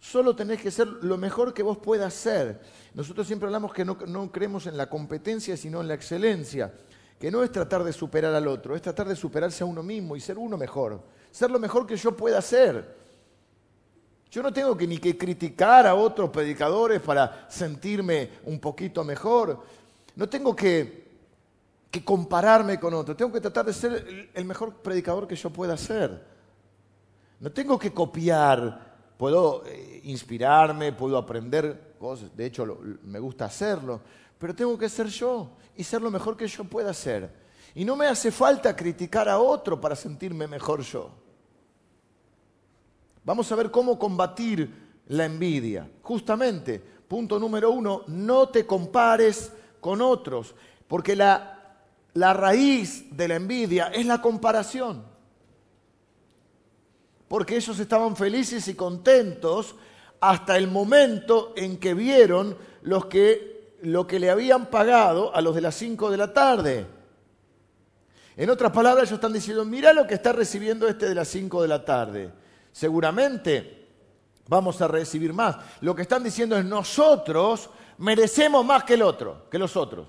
Solo 0.00 0.34
tenés 0.34 0.62
que 0.62 0.70
ser 0.70 0.86
lo 0.86 1.18
mejor 1.18 1.52
que 1.52 1.62
vos 1.62 1.76
puedas 1.76 2.14
ser. 2.14 2.60
Nosotros 2.94 3.26
siempre 3.26 3.46
hablamos 3.46 3.74
que 3.74 3.84
no 3.84 4.32
creemos 4.32 4.66
en 4.66 4.76
la 4.76 4.88
competencia, 4.88 5.56
sino 5.56 5.82
en 5.82 5.88
la 5.88 5.94
excelencia, 5.94 6.72
que 7.18 7.30
no 7.30 7.42
es 7.42 7.52
tratar 7.52 7.84
de 7.84 7.92
superar 7.92 8.34
al 8.34 8.46
otro, 8.46 8.74
es 8.74 8.82
tratar 8.82 9.08
de 9.08 9.16
superarse 9.16 9.64
a 9.64 9.66
uno 9.66 9.82
mismo 9.82 10.16
y 10.16 10.20
ser 10.20 10.38
uno 10.38 10.56
mejor, 10.56 11.02
ser 11.38 11.50
lo 11.52 11.60
mejor 11.60 11.86
que 11.86 11.96
yo 11.96 12.16
pueda 12.16 12.42
ser. 12.42 12.96
Yo 14.30 14.42
no 14.42 14.52
tengo 14.52 14.76
que 14.76 14.88
ni 14.88 14.98
que 14.98 15.16
criticar 15.16 15.86
a 15.86 15.94
otros 15.94 16.30
predicadores 16.30 17.00
para 17.00 17.46
sentirme 17.48 18.30
un 18.44 18.58
poquito 18.58 19.04
mejor. 19.04 19.62
No 20.16 20.28
tengo 20.28 20.56
que, 20.56 21.06
que 21.92 22.04
compararme 22.04 22.80
con 22.80 22.92
otros. 22.92 23.16
Tengo 23.16 23.32
que 23.32 23.40
tratar 23.40 23.66
de 23.66 23.72
ser 23.72 24.30
el 24.34 24.44
mejor 24.44 24.74
predicador 24.74 25.28
que 25.28 25.36
yo 25.36 25.50
pueda 25.50 25.76
ser. 25.76 26.20
No 27.38 27.52
tengo 27.52 27.78
que 27.78 27.92
copiar 27.92 28.88
puedo 29.16 29.64
eh, 29.66 30.00
inspirarme, 30.04 30.92
puedo 30.92 31.18
aprender 31.18 31.94
cosas, 31.98 32.34
de 32.36 32.46
hecho 32.46 32.78
me 33.02 33.18
gusta 33.18 33.44
hacerlo, 33.46 34.00
pero 34.38 34.54
tengo 34.54 34.78
que 34.78 34.88
ser 34.88 35.08
yo 35.08 35.50
y 35.76 35.84
ser 35.84 36.00
lo 36.00 36.10
mejor 36.10 36.36
que 36.36 36.46
yo 36.46 36.64
pueda 36.64 36.94
ser. 36.94 37.48
Y 37.74 37.84
no 37.84 37.96
me 37.96 38.06
hace 38.06 38.30
falta 38.30 38.74
criticar 38.74 39.28
a 39.28 39.38
otro 39.38 39.80
para 39.80 39.94
sentirme 39.94 40.46
mejor 40.46 40.80
yo. 40.82 41.27
Vamos 43.28 43.52
a 43.52 43.56
ver 43.56 43.70
cómo 43.70 43.98
combatir 43.98 45.02
la 45.08 45.26
envidia. 45.26 45.86
Justamente, 46.00 46.82
punto 47.06 47.38
número 47.38 47.70
uno, 47.70 48.04
no 48.06 48.48
te 48.48 48.64
compares 48.64 49.52
con 49.80 50.00
otros, 50.00 50.54
porque 50.86 51.14
la, 51.14 51.76
la 52.14 52.32
raíz 52.32 53.14
de 53.14 53.28
la 53.28 53.34
envidia 53.34 53.88
es 53.88 54.06
la 54.06 54.22
comparación 54.22 55.04
porque 57.28 57.56
ellos 57.56 57.78
estaban 57.78 58.16
felices 58.16 58.66
y 58.68 58.74
contentos 58.74 59.76
hasta 60.18 60.56
el 60.56 60.66
momento 60.66 61.52
en 61.56 61.76
que 61.76 61.92
vieron 61.92 62.56
los 62.80 63.04
que, 63.04 63.76
lo 63.82 64.06
que 64.06 64.18
le 64.18 64.30
habían 64.30 64.70
pagado 64.70 65.34
a 65.36 65.42
los 65.42 65.54
de 65.54 65.60
las 65.60 65.74
5 65.74 66.10
de 66.10 66.16
la 66.16 66.32
tarde. 66.32 66.86
En 68.34 68.48
otras 68.48 68.72
palabras, 68.72 69.04
ellos 69.08 69.18
están 69.18 69.34
diciendo, 69.34 69.66
mira 69.66 69.92
lo 69.92 70.06
que 70.06 70.14
está 70.14 70.32
recibiendo 70.32 70.88
este 70.88 71.06
de 71.06 71.14
las 71.14 71.28
5 71.28 71.60
de 71.60 71.68
la 71.68 71.84
tarde. 71.84 72.32
Seguramente 72.78 73.88
vamos 74.46 74.80
a 74.80 74.88
recibir 74.88 75.32
más. 75.32 75.56
Lo 75.80 75.94
que 75.94 76.02
están 76.02 76.22
diciendo 76.22 76.56
es, 76.56 76.64
nosotros 76.64 77.70
merecemos 77.98 78.64
más 78.64 78.84
que 78.84 78.94
el 78.94 79.02
otro, 79.02 79.48
que 79.50 79.58
los 79.58 79.76
otros. 79.76 80.06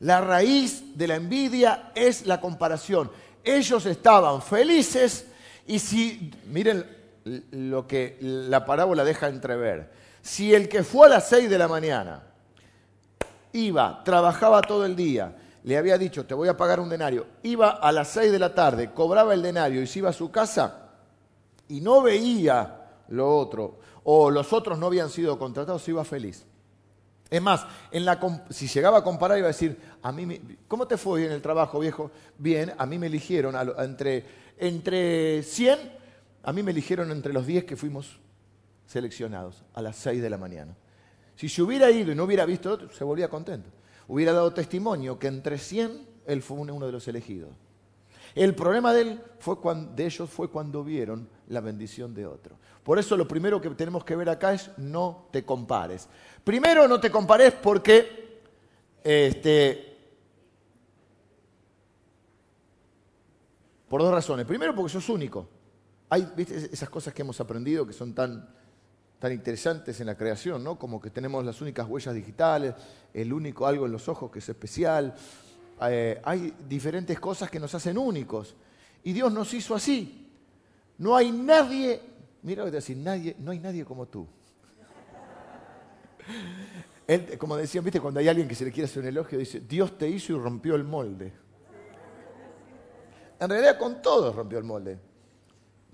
La 0.00 0.20
raíz 0.20 0.96
de 0.98 1.06
la 1.06 1.14
envidia 1.16 1.92
es 1.94 2.26
la 2.26 2.40
comparación 2.40 3.10
ellos 3.44 3.84
estaban 3.86 4.40
felices 4.40 5.26
y 5.66 5.78
si, 5.78 6.32
miren 6.46 6.84
lo 7.52 7.86
que 7.86 8.16
la 8.20 8.64
parábola 8.64 9.04
deja 9.04 9.28
entrever, 9.28 9.92
si 10.22 10.54
el 10.54 10.68
que 10.68 10.82
fue 10.82 11.06
a 11.06 11.10
las 11.10 11.28
seis 11.28 11.48
de 11.48 11.58
la 11.58 11.68
mañana 11.68 12.22
iba, 13.52 14.02
trabajaba 14.02 14.62
todo 14.62 14.86
el 14.86 14.96
día, 14.96 15.36
le 15.64 15.78
había 15.78 15.96
dicho, 15.96 16.26
te 16.26 16.34
voy 16.34 16.48
a 16.48 16.56
pagar 16.56 16.78
un 16.78 16.90
denario, 16.90 17.26
iba 17.42 17.70
a 17.70 17.90
las 17.90 18.08
seis 18.08 18.30
de 18.30 18.38
la 18.38 18.54
tarde, 18.54 18.92
cobraba 18.92 19.32
el 19.32 19.42
denario 19.42 19.82
y 19.82 19.86
se 19.86 19.98
iba 20.00 20.10
a 20.10 20.12
su 20.12 20.30
casa 20.30 20.90
y 21.68 21.80
no 21.80 22.02
veía 22.02 22.82
lo 23.08 23.36
otro, 23.36 23.78
o 24.04 24.30
los 24.30 24.52
otros 24.52 24.78
no 24.78 24.86
habían 24.86 25.08
sido 25.08 25.38
contratados, 25.38 25.82
se 25.82 25.90
iba 25.90 26.04
feliz. 26.04 26.44
Es 27.30 27.40
más, 27.40 27.66
si 28.50 28.68
llegaba 28.68 28.98
a 28.98 29.02
comparar 29.02 29.38
iba 29.38 29.46
a 29.46 29.52
decir, 29.52 29.78
a 30.02 30.12
mí 30.12 30.38
¿cómo 30.68 30.86
te 30.86 30.98
fue 30.98 31.24
en 31.24 31.32
el 31.32 31.40
trabajo, 31.40 31.80
viejo? 31.80 32.10
Bien, 32.36 32.74
a 32.76 32.84
mí 32.84 32.98
me 32.98 33.06
eligieron 33.06 33.56
entre, 33.78 34.24
entre 34.58 35.42
100, 35.42 35.78
a 36.42 36.52
mí 36.52 36.62
me 36.62 36.72
eligieron 36.72 37.10
entre 37.10 37.32
los 37.32 37.46
10 37.46 37.64
que 37.64 37.76
fuimos 37.76 38.20
seleccionados 38.86 39.64
a 39.72 39.80
las 39.80 39.96
6 39.96 40.20
de 40.20 40.30
la 40.30 40.36
mañana. 40.36 40.76
Si 41.36 41.48
se 41.48 41.62
hubiera 41.62 41.90
ido 41.90 42.12
y 42.12 42.14
no 42.14 42.24
hubiera 42.24 42.44
visto 42.44 42.70
otro, 42.70 42.90
se 42.92 43.02
volvía 43.02 43.28
contento. 43.28 43.70
Hubiera 44.08 44.32
dado 44.32 44.52
testimonio 44.52 45.18
que 45.18 45.28
entre 45.28 45.58
100 45.58 46.06
él 46.26 46.42
fue 46.42 46.58
uno 46.58 46.86
de 46.86 46.92
los 46.92 47.06
elegidos. 47.08 47.50
El 48.34 48.54
problema 48.54 48.92
de, 48.92 49.00
él 49.02 49.20
fue 49.38 49.56
de 49.94 50.06
ellos 50.06 50.28
fue 50.28 50.50
cuando 50.50 50.82
vieron 50.82 51.28
la 51.48 51.60
bendición 51.60 52.14
de 52.14 52.26
otro. 52.26 52.56
Por 52.82 52.98
eso 52.98 53.16
lo 53.16 53.28
primero 53.28 53.60
que 53.60 53.70
tenemos 53.70 54.04
que 54.04 54.16
ver 54.16 54.28
acá 54.28 54.52
es 54.52 54.70
no 54.76 55.28
te 55.30 55.44
compares. 55.44 56.08
Primero 56.42 56.88
no 56.88 57.00
te 57.00 57.10
compares 57.10 57.52
porque 57.52 58.40
este, 59.04 59.96
por 63.88 64.02
dos 64.02 64.12
razones. 64.12 64.46
Primero 64.46 64.74
porque 64.74 64.92
sos 64.92 65.08
único. 65.08 65.48
Hay 66.08 66.28
esas 66.36 66.88
cosas 66.88 67.14
que 67.14 67.22
hemos 67.22 67.40
aprendido 67.40 67.86
que 67.86 67.92
son 67.92 68.14
tan, 68.14 68.48
tan 69.24 69.32
interesantes 69.32 69.98
en 70.00 70.06
la 70.06 70.18
creación, 70.18 70.62
¿no? 70.62 70.78
Como 70.78 71.00
que 71.00 71.08
tenemos 71.08 71.42
las 71.46 71.58
únicas 71.62 71.88
huellas 71.88 72.14
digitales, 72.14 72.74
el 73.14 73.32
único 73.32 73.66
algo 73.66 73.86
en 73.86 73.92
los 73.92 74.06
ojos 74.06 74.30
que 74.30 74.40
es 74.40 74.48
especial. 74.50 75.14
Eh, 75.80 76.20
hay 76.22 76.52
diferentes 76.68 77.18
cosas 77.18 77.50
que 77.50 77.58
nos 77.58 77.74
hacen 77.74 77.96
únicos. 77.96 78.54
Y 79.02 79.14
Dios 79.14 79.32
nos 79.32 79.54
hizo 79.54 79.74
así. 79.74 80.30
No 80.98 81.16
hay 81.16 81.32
nadie, 81.32 82.02
mira 82.42 82.64
lo 82.64 82.70
que 82.70 82.76
decir, 82.76 82.98
nadie, 82.98 83.34
no 83.38 83.52
hay 83.52 83.60
nadie 83.60 83.86
como 83.86 84.04
tú. 84.04 84.26
como 87.38 87.56
decían, 87.56 87.82
viste, 87.82 88.00
cuando 88.00 88.20
hay 88.20 88.28
alguien 88.28 88.46
que 88.46 88.54
se 88.54 88.66
le 88.66 88.72
quiere 88.72 88.90
hacer 88.90 89.04
un 89.04 89.08
elogio, 89.08 89.38
dice, 89.38 89.60
Dios 89.60 89.96
te 89.96 90.06
hizo 90.06 90.34
y 90.34 90.38
rompió 90.38 90.74
el 90.74 90.84
molde. 90.84 91.32
En 93.40 93.48
realidad 93.48 93.78
con 93.78 94.02
todos 94.02 94.36
rompió 94.36 94.58
el 94.58 94.64
molde. 94.64 94.98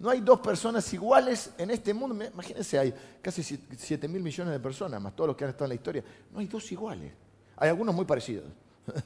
No 0.00 0.08
hay 0.08 0.20
dos 0.22 0.40
personas 0.40 0.90
iguales 0.94 1.52
en 1.58 1.70
este 1.70 1.92
mundo. 1.92 2.24
Imagínense, 2.24 2.78
hay 2.78 2.94
casi 3.20 3.42
7 3.42 4.08
mil 4.08 4.22
millones 4.22 4.50
de 4.50 4.58
personas, 4.58 5.00
más 5.00 5.14
todos 5.14 5.28
los 5.28 5.36
que 5.36 5.44
han 5.44 5.50
estado 5.50 5.66
en 5.66 5.68
la 5.68 5.74
historia. 5.74 6.04
No 6.32 6.40
hay 6.40 6.46
dos 6.46 6.72
iguales. 6.72 7.12
Hay 7.58 7.68
algunos 7.68 7.94
muy 7.94 8.06
parecidos. 8.06 8.46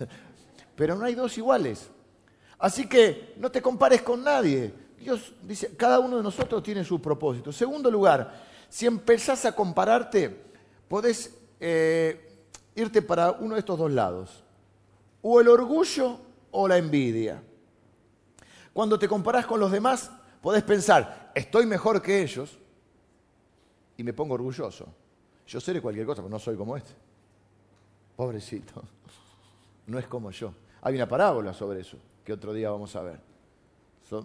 Pero 0.77 0.95
no 0.95 1.05
hay 1.05 1.17
dos 1.17 1.37
iguales. 1.37 1.89
Así 2.61 2.89
que 2.89 3.35
no 3.39 3.51
te 3.51 3.61
compares 3.61 4.03
con 4.03 4.23
nadie. 4.23 4.73
Dios 4.97 5.35
dice, 5.43 5.75
cada 5.77 5.99
uno 5.99 6.19
de 6.19 6.23
nosotros 6.23 6.63
tiene 6.63 6.85
su 6.85 7.03
propósito. 7.03 7.51
Segundo 7.51 7.91
lugar, 7.91 8.33
si 8.69 8.87
empezás 8.87 9.45
a 9.47 9.53
compararte, 9.53 10.45
podés 10.87 11.37
eh, 11.59 12.47
irte 12.77 13.03
para 13.03 13.33
uno 13.33 13.55
de 13.55 13.61
estos 13.61 13.77
dos 13.77 13.91
lados. 13.91 14.45
O 15.23 15.41
el 15.41 15.49
orgullo 15.49 16.21
o 16.53 16.69
la 16.69 16.79
envidia. 16.79 17.43
Cuando 18.73 18.97
te 18.97 19.09
comparás 19.09 19.45
con 19.45 19.59
los 19.59 19.73
demás, 19.73 20.13
podés 20.45 20.63
pensar, 20.63 21.33
estoy 21.35 21.65
mejor 21.65 22.03
que 22.03 22.21
ellos 22.21 22.59
y 23.97 24.05
me 24.05 24.13
pongo 24.13 24.35
orgulloso. 24.35 24.87
Yo 25.47 25.59
seré 25.59 25.81
cualquier 25.81 26.05
cosa, 26.05 26.21
pero 26.21 26.29
no 26.29 26.39
soy 26.39 26.55
como 26.55 26.77
este. 26.77 26.93
Pobrecito. 28.15 28.83
No 29.87 29.99
es 29.99 30.07
como 30.07 30.31
yo. 30.31 30.53
Hay 30.83 30.97
una 30.97 31.09
parábola 31.09 31.55
sobre 31.55 31.81
eso, 31.81 31.97
que 32.23 32.35
otro 32.35 32.53
día 32.53 32.71
vamos 32.71 32.95
a 32.95 33.01
ver. 33.01 33.21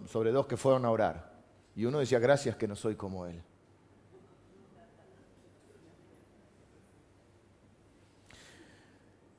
sobre 0.08 0.32
dos 0.32 0.46
que 0.46 0.58
fueron 0.58 0.84
a 0.84 0.92
orar. 0.92 1.32
Y 1.74 1.86
uno 1.86 2.00
decía, 2.00 2.20
gracias 2.20 2.58
que 2.58 2.68
no 2.68 2.76
soy 2.76 2.96
como 2.96 3.26
él. 3.26 3.42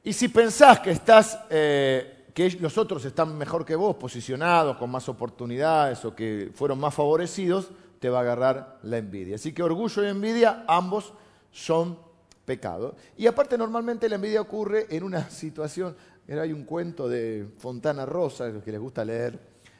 Y 0.02 0.14
si 0.14 0.28
pensás 0.28 0.80
que 0.80 0.92
estás, 0.92 1.38
eh, 1.50 2.19
que 2.34 2.50
los 2.60 2.78
otros 2.78 3.04
están 3.04 3.36
mejor 3.36 3.64
que 3.64 3.76
vos, 3.76 3.96
posicionados, 3.96 4.76
con 4.76 4.90
más 4.90 5.08
oportunidades 5.08 6.04
o 6.04 6.14
que 6.14 6.50
fueron 6.54 6.78
más 6.78 6.94
favorecidos, 6.94 7.70
te 7.98 8.08
va 8.08 8.18
a 8.18 8.22
agarrar 8.22 8.78
la 8.82 8.98
envidia. 8.98 9.36
Así 9.36 9.52
que 9.52 9.62
orgullo 9.62 10.04
y 10.04 10.08
envidia, 10.08 10.64
ambos 10.66 11.12
son 11.52 11.98
pecado. 12.44 12.96
Y 13.16 13.26
aparte 13.26 13.56
normalmente 13.56 14.08
la 14.08 14.16
envidia 14.16 14.40
ocurre 14.40 14.86
en 14.90 15.04
una 15.04 15.30
situación, 15.30 15.94
hay 16.28 16.52
un 16.52 16.64
cuento 16.64 17.08
de 17.08 17.46
Fontana 17.58 18.06
Rosa, 18.06 18.52
que 18.64 18.72
les 18.72 18.80
gusta 18.80 19.04
leer, 19.04 19.38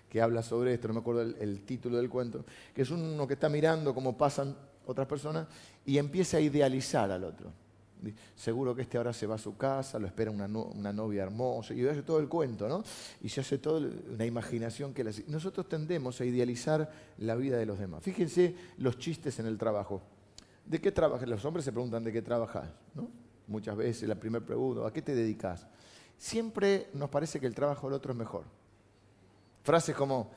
que 0.09 0.20
habla 0.20 0.42
sobre 0.42 0.74
esto, 0.74 0.88
no 0.88 0.94
me 0.94 1.01
acuerdo 1.01 1.22
el, 1.22 1.61
título 1.62 1.96
del 1.96 2.11
cuento, 2.11 2.44
que 2.74 2.82
es 2.82 2.90
uno 2.90 3.26
que 3.26 3.34
está 3.34 3.48
mirando 3.48 3.94
cómo 3.94 4.18
pasan 4.18 4.57
otras 4.86 5.07
personas 5.07 5.46
y 5.86 5.98
empieza 5.98 6.38
a 6.38 6.40
idealizar 6.40 7.11
al 7.12 7.22
otro. 7.22 7.53
Seguro 8.34 8.74
que 8.74 8.82
este 8.82 8.96
ahora 8.96 9.12
se 9.12 9.26
va 9.26 9.34
a 9.34 9.38
su 9.38 9.57
casa, 9.57 9.98
lo 9.98 10.07
espera 10.07 10.30
una, 10.30 10.48
novia 10.48 11.22
hermosa, 11.22 11.74
y 11.74 11.86
hace 11.86 12.03
todo 12.03 12.18
el 12.18 12.28
cuento, 12.28 12.68
¿no? 12.68 12.82
Y 13.22 13.28
se 13.28 13.40
hace 13.40 13.59
toda 13.59 13.88
una 14.12 14.24
imaginación 14.24 14.94
que... 14.94 15.05
Nosotros 15.28 15.68
tendemos 15.68 16.20
a 16.20 16.24
idealizar 16.24 16.90
la 17.18 17.34
vida 17.34 17.59
de 17.59 17.66
los 17.66 17.78
demás. 17.78 18.03
Fíjense 18.03 18.55
los 18.78 18.98
chistes 18.98 19.38
en 19.38 19.46
el 19.46 19.59
trabajo. 19.59 20.03
¿De 20.64 20.80
qué 20.80 20.92
trabajas? 20.92 21.28
Los 21.28 21.44
hombres 21.44 21.64
se 21.64 21.72
preguntan 21.72 22.05
de 22.05 22.12
qué 22.12 22.22
trabajas, 22.22 22.70
¿no? 22.94 23.09
Muchas 23.46 23.76
veces 23.76 24.09
la 24.09 24.14
primera 24.14 24.44
pregunta, 24.44 24.86
¿a 24.86 24.92
qué 24.92 25.03
te 25.03 25.14
dedicas? 25.14 25.66
Siempre 26.16 26.88
nos 26.94 27.11
parece 27.11 27.40
que 27.40 27.46
el 27.46 27.55
trabajo 27.55 27.88
del 27.88 27.94
otro 27.94 28.12
es 28.12 28.18
mejor. 28.18 28.44
Frases 29.62 29.94
como, 29.96 30.30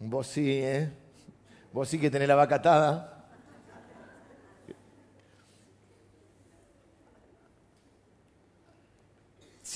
vos 0.00 0.26
sí, 0.26 0.50
¿eh? 0.50 0.90
Vos 1.72 1.88
sí 1.88 1.98
que 1.98 2.10
tenés 2.10 2.28
la 2.28 2.34
vaca 2.34 2.56
atada. 2.56 3.17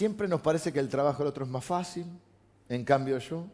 Siempre 0.03 0.27
nos 0.27 0.41
parece 0.41 0.73
que 0.73 0.81
el 0.81 0.89
trabajo 0.89 1.19
del 1.19 1.29
otro 1.29 1.45
es 1.45 1.51
más 1.53 1.65
fácil, 1.65 2.05
en 2.69 2.85
cambio 2.85 3.19
yo, 3.19 3.47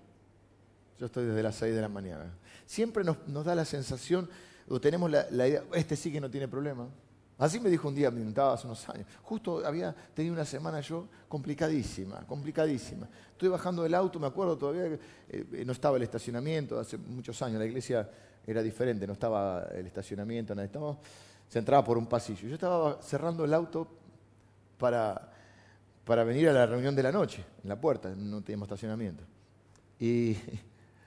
yo 0.99 1.05
estoy 1.05 1.26
desde 1.26 1.42
las 1.42 1.55
6 1.57 1.74
de 1.74 1.82
la 1.82 1.90
mañana. 1.90 2.32
Siempre 2.64 3.05
nos, 3.05 3.44
da 3.44 3.55
la 3.55 3.66
sensación, 3.66 4.30
o 4.66 4.80
tenemos 4.80 5.11
la, 5.11 5.46
idea, 5.46 5.62
este 5.74 5.94
sí 5.94 6.11
que 6.11 6.22
no 6.22 6.30
tiene 6.30 6.49
problema. 6.49 6.88
Así 7.36 7.61
me 7.61 7.68
dijo 7.68 7.86
un 7.86 7.94
día, 7.94 8.11
me 8.11 8.20
inventaba 8.20 8.55
hace 8.55 8.66
unos 8.66 8.88
años. 8.88 9.07
Justo 9.24 9.62
había 9.66 9.94
tenido 10.14 10.32
una 10.32 10.46
semana 10.46 10.80
yo 10.80 11.07
complicadísima, 11.28 12.26
complicadísima. 12.26 13.07
Estoy 13.32 13.51
bajando 13.51 13.82
del 13.82 13.92
auto, 13.92 14.18
me 14.18 14.26
acuerdo 14.26 14.57
todavía 14.57 14.84
que 14.84 15.01
eh, 15.28 15.64
no 15.66 15.72
estaba 15.72 15.99
el 15.99 16.03
estacionamiento, 16.03 16.80
hace 16.80 16.96
muchos 16.96 17.42
años, 17.42 17.59
la 17.59 17.66
iglesia 17.66 18.09
era 18.46 18.62
diferente, 18.62 19.07
no 19.07 19.12
estaba 19.12 19.64
el 19.74 19.86
estacionamiento, 19.86 20.55
nada, 20.55 20.70
se 21.46 21.59
entraba 21.59 21.84
por 21.84 21.99
un 21.99 22.07
pasillo. 22.07 22.49
Yo 22.49 22.55
estaba 22.55 23.03
cerrando 23.03 23.44
el 23.44 23.53
auto 23.53 23.86
para 24.78 25.36
para 26.09 26.24
venir 26.24 26.48
a 26.48 26.54
la 26.54 26.64
reunión 26.64 26.96
de 26.96 27.02
la 27.02 27.12
noche, 27.12 27.44
en 27.62 27.68
la 27.68 27.78
puerta, 27.78 28.09
no 28.16 28.40
teníamos 28.40 28.64
estacionamiento. 28.66 29.24
Y, 30.00 30.34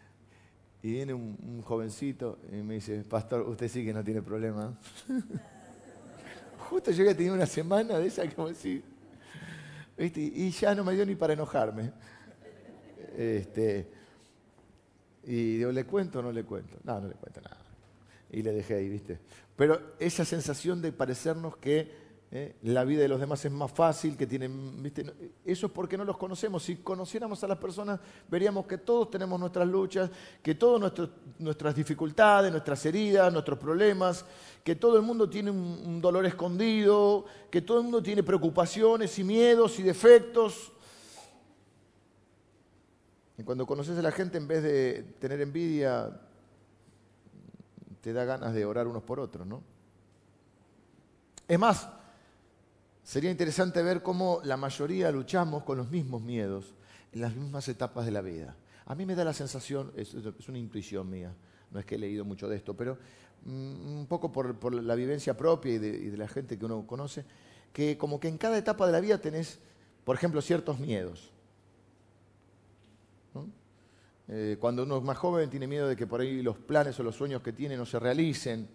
viene 0.84 1.12
un, 1.12 1.64
jovencito 1.64 2.38
y 2.52 2.58
me 2.58 2.76
dice, 2.76 3.04
pastor, 3.06 3.41
usted 3.49 3.68
sí 3.68 3.84
que 3.84 3.93
no 3.93 4.04
tiene 4.04 4.22
problema. 4.22 4.78
Justo 6.70 6.91
yo 6.91 7.02
había 7.02 7.18
tenido 7.18 7.34
una 7.34 7.47
semana 7.47 7.97
de 7.97 8.06
esa 8.06 8.30
como 8.30 8.49
así, 8.49 8.84
y 9.97 10.52
ya 10.52 10.76
no 10.76 10.84
me 10.84 10.93
dio 10.93 11.04
ni 11.04 11.16
para 11.16 11.34
enojarme. 11.34 11.91
Este, 13.18 13.88
y 15.24 15.58
digo, 15.58 15.72
¿le 15.72 15.84
cuento 15.84 16.20
o 16.20 16.22
no 16.22 16.32
le 16.32 16.43
cuento? 16.43 16.78
No, 16.84 17.02
no 17.02 17.08
le 17.08 17.16
cuento 17.16 17.41
nada. 17.41 17.58
Y 18.30 18.43
le 18.43 18.54
dejé 18.54 18.76
ahí, 18.76 18.88
¿viste? 18.88 19.18
Pero 19.56 19.95
esa 19.97 20.26
sensación 20.26 20.80
de 20.80 20.91
parecernos 20.91 21.58
que 21.58 22.11
¿eh? 22.32 22.56
la 22.64 22.84
vida 22.86 23.02
de 23.02 23.08
los 23.08 23.20
demás 23.20 23.44
es 23.44 23.52
más 23.52 23.72
fácil, 23.72 24.16
que 24.16 24.26
tienen, 24.26 24.92
eso 25.46 25.66
es 25.68 25.72
porque 25.72 25.98
no 25.98 26.06
los 26.06 26.18
conocemos. 26.18 26.64
Si 26.64 26.78
conociéramos 26.78 27.44
a 27.44 27.48
las 27.48 27.58
personas, 27.58 28.00
veríamos 28.30 28.66
que 28.66 28.78
todos 28.78 29.10
tenemos 29.10 29.40
nuestras 29.40 29.68
luchas, 29.68 30.10
que 30.42 30.56
todas 30.56 30.94
nuestras 31.38 31.76
dificultades, 31.76 32.52
nuestras 32.52 32.86
heridas, 32.86 33.32
nuestros 33.32 33.60
problemas, 33.60 34.26
que 34.64 34.76
todo 34.76 34.96
el 34.96 35.04
mundo 35.04 35.30
tiene 35.30 35.52
un, 35.52 36.02
dolor 36.02 36.26
escondido, 36.26 37.26
que 37.50 37.62
todo 37.62 37.80
el 37.80 37.84
mundo 37.84 38.02
tiene 38.02 38.24
preocupaciones 38.24 39.18
y 39.20 39.24
miedos 39.24 39.78
y 39.80 39.84
defectos. 39.84 40.72
Y 43.38 43.44
cuando 43.44 43.66
conoces 43.66 43.98
a 43.98 44.02
la 44.02 44.12
gente, 44.12 44.38
en 44.38 44.48
vez 44.48 44.64
de 44.64 45.16
tener 45.20 45.42
envidia, 45.42 46.22
te 48.02 48.14
da 48.14 48.24
ganas 48.24 48.54
de 48.54 48.66
orar 48.66 48.88
unos 48.88 49.04
por 49.04 49.20
otros, 49.20 49.46
¿no? 49.46 49.64
Es 51.48 51.60
más, 51.60 51.88
Sería 53.04 53.32
interesante 53.32 53.82
ver 53.82 54.04
cómo 54.04 54.41
la 54.43 54.58
mayoría 54.58 55.12
luchamos 55.12 55.64
con 55.64 55.78
los 55.78 55.89
mismos 55.89 56.22
miedos 56.22 56.74
en 57.12 57.22
las 57.22 57.36
mismas 57.36 57.68
etapas 57.68 58.06
de 58.06 58.12
la 58.12 58.22
vida. 58.22 58.56
A 58.86 58.95
mí 58.95 59.06
me 59.06 59.16
da 59.16 59.24
la 59.24 59.34
sensación, 59.34 59.91
es, 59.95 60.14
una 60.47 60.58
intuición 60.58 61.10
mía, 61.10 61.34
no 61.72 61.80
es 61.80 61.86
que 61.86 61.95
he 61.95 61.97
leído 61.97 62.26
mucho 62.26 62.47
de 62.47 62.58
esto, 62.58 62.76
pero 62.76 62.97
mm, 63.45 63.99
un 63.99 64.06
poco 64.08 64.32
por, 64.32 64.74
la 64.74 64.95
vivencia 64.95 65.36
propia 65.36 65.74
y 65.74 65.78
de, 65.78 66.18
la 66.18 66.28
gente 66.28 66.58
que 66.58 66.66
uno 66.66 66.86
conoce, 66.86 67.26
que 67.74 67.97
como 67.97 68.20
que 68.20 68.28
en 68.28 68.38
cada 68.38 68.58
etapa 68.58 68.86
de 68.86 68.91
la 68.91 68.99
vida 68.99 69.18
tenés, 69.20 69.60
por 70.04 70.16
ejemplo, 70.16 70.41
ciertos 70.41 70.80
miedos. 70.80 71.32
Eh, 74.28 74.56
cuando 74.60 74.84
uno 74.84 74.97
es 74.97 75.04
más 75.04 75.18
joven 75.18 75.49
tiene 75.49 75.68
miedo 75.68 75.89
de 75.89 75.97
que 75.97 76.08
por 76.08 76.22
ahí 76.22 76.41
los 76.41 76.58
planes 76.58 76.97
o 76.99 77.04
los 77.04 77.16
sueños 77.16 77.41
que 77.41 77.52
tiene 77.52 77.76
no 77.76 77.86
se 77.86 77.99
realicen 77.99 78.70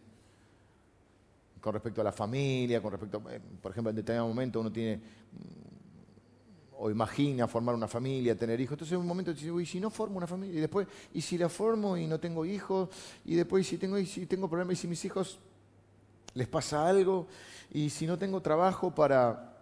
con 1.67 1.75
respecto 1.75 2.01
a 2.01 2.05
la 2.05 2.13
familia, 2.13 2.81
con 2.81 2.93
respecto, 2.93 3.21
eh, 3.29 3.41
por 3.61 3.73
ejemplo, 3.73 3.91
en 3.91 3.97
determinado 3.97 4.29
momento 4.29 4.61
uno 4.61 4.71
tiene 4.71 4.99
mm, 4.99 6.75
o 6.79 6.89
imagina 6.93 7.49
formar 7.49 7.75
una 7.75 7.89
familia, 7.89 8.37
tener 8.37 8.61
hijos. 8.61 8.75
Entonces 8.75 8.93
en 8.93 9.01
un 9.01 9.07
momento 9.09 9.35
dice, 9.35 9.51
¿y 9.61 9.67
si 9.67 9.81
no 9.81 9.91
formo 9.91 10.19
una 10.19 10.29
familia? 10.29 10.59
Y 10.59 10.61
después, 10.61 10.87
¿y 11.13 11.21
si 11.21 11.37
la 11.37 11.49
formo 11.49 11.97
y 11.97 12.07
no 12.07 12.21
tengo 12.21 12.47
hijos? 12.47 12.89
Y 13.25 13.35
después, 13.35 13.67
si 13.67 13.79
tengo, 13.79 13.99
y 13.99 14.07
si 14.07 14.27
tengo 14.27 14.49
problemas? 14.49 14.75
¿Y 14.75 14.77
si 14.77 14.87
mis 14.87 15.05
hijos 15.07 15.41
les 16.35 16.47
pasa 16.47 16.87
algo? 16.87 17.27
¿Y 17.73 17.91
si 17.91 18.07
no 18.07 18.17
tengo 18.17 18.41
trabajo 18.41 18.95
para 18.95 19.57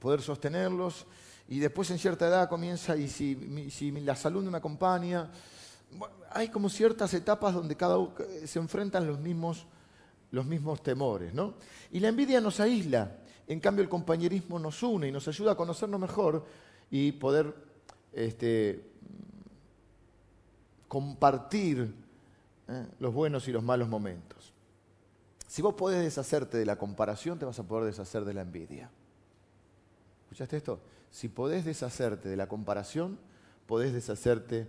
poder 0.00 0.20
sostenerlos? 0.20 1.06
Y 1.48 1.58
después 1.58 1.90
en 1.90 1.98
cierta 1.98 2.28
edad 2.28 2.50
comienza, 2.50 2.98
¿y 2.98 3.08
si, 3.08 3.70
si 3.70 3.90
la 3.92 4.14
salud 4.14 4.44
no 4.44 4.50
me 4.50 4.58
acompaña? 4.58 5.30
hay 6.32 6.48
como 6.48 6.68
ciertas 6.68 7.14
etapas 7.14 7.54
donde 7.54 7.76
cada 7.76 7.96
uno 7.96 8.12
se 8.44 8.58
enfrentan 8.58 9.06
los 9.06 9.20
mismos 9.20 9.64
los 10.34 10.46
mismos 10.46 10.82
temores, 10.82 11.32
¿no? 11.32 11.54
Y 11.92 12.00
la 12.00 12.08
envidia 12.08 12.40
nos 12.40 12.58
aísla, 12.58 13.18
en 13.46 13.60
cambio 13.60 13.82
el 13.82 13.88
compañerismo 13.88 14.58
nos 14.58 14.82
une 14.82 15.08
y 15.08 15.12
nos 15.12 15.28
ayuda 15.28 15.52
a 15.52 15.56
conocernos 15.56 16.00
mejor 16.00 16.44
y 16.90 17.12
poder 17.12 17.54
este, 18.12 18.84
compartir 20.88 21.94
¿eh? 22.68 22.86
los 22.98 23.14
buenos 23.14 23.46
y 23.46 23.52
los 23.52 23.62
malos 23.62 23.88
momentos. 23.88 24.52
Si 25.46 25.62
vos 25.62 25.74
podés 25.74 26.02
deshacerte 26.02 26.58
de 26.58 26.66
la 26.66 26.76
comparación, 26.76 27.38
te 27.38 27.44
vas 27.44 27.58
a 27.60 27.62
poder 27.62 27.84
deshacer 27.84 28.24
de 28.24 28.34
la 28.34 28.42
envidia. 28.42 28.90
¿Escuchaste 30.24 30.56
esto? 30.56 30.80
Si 31.12 31.28
podés 31.28 31.64
deshacerte 31.64 32.28
de 32.28 32.36
la 32.36 32.48
comparación, 32.48 33.18
podés 33.66 33.92
deshacerte 33.92 34.66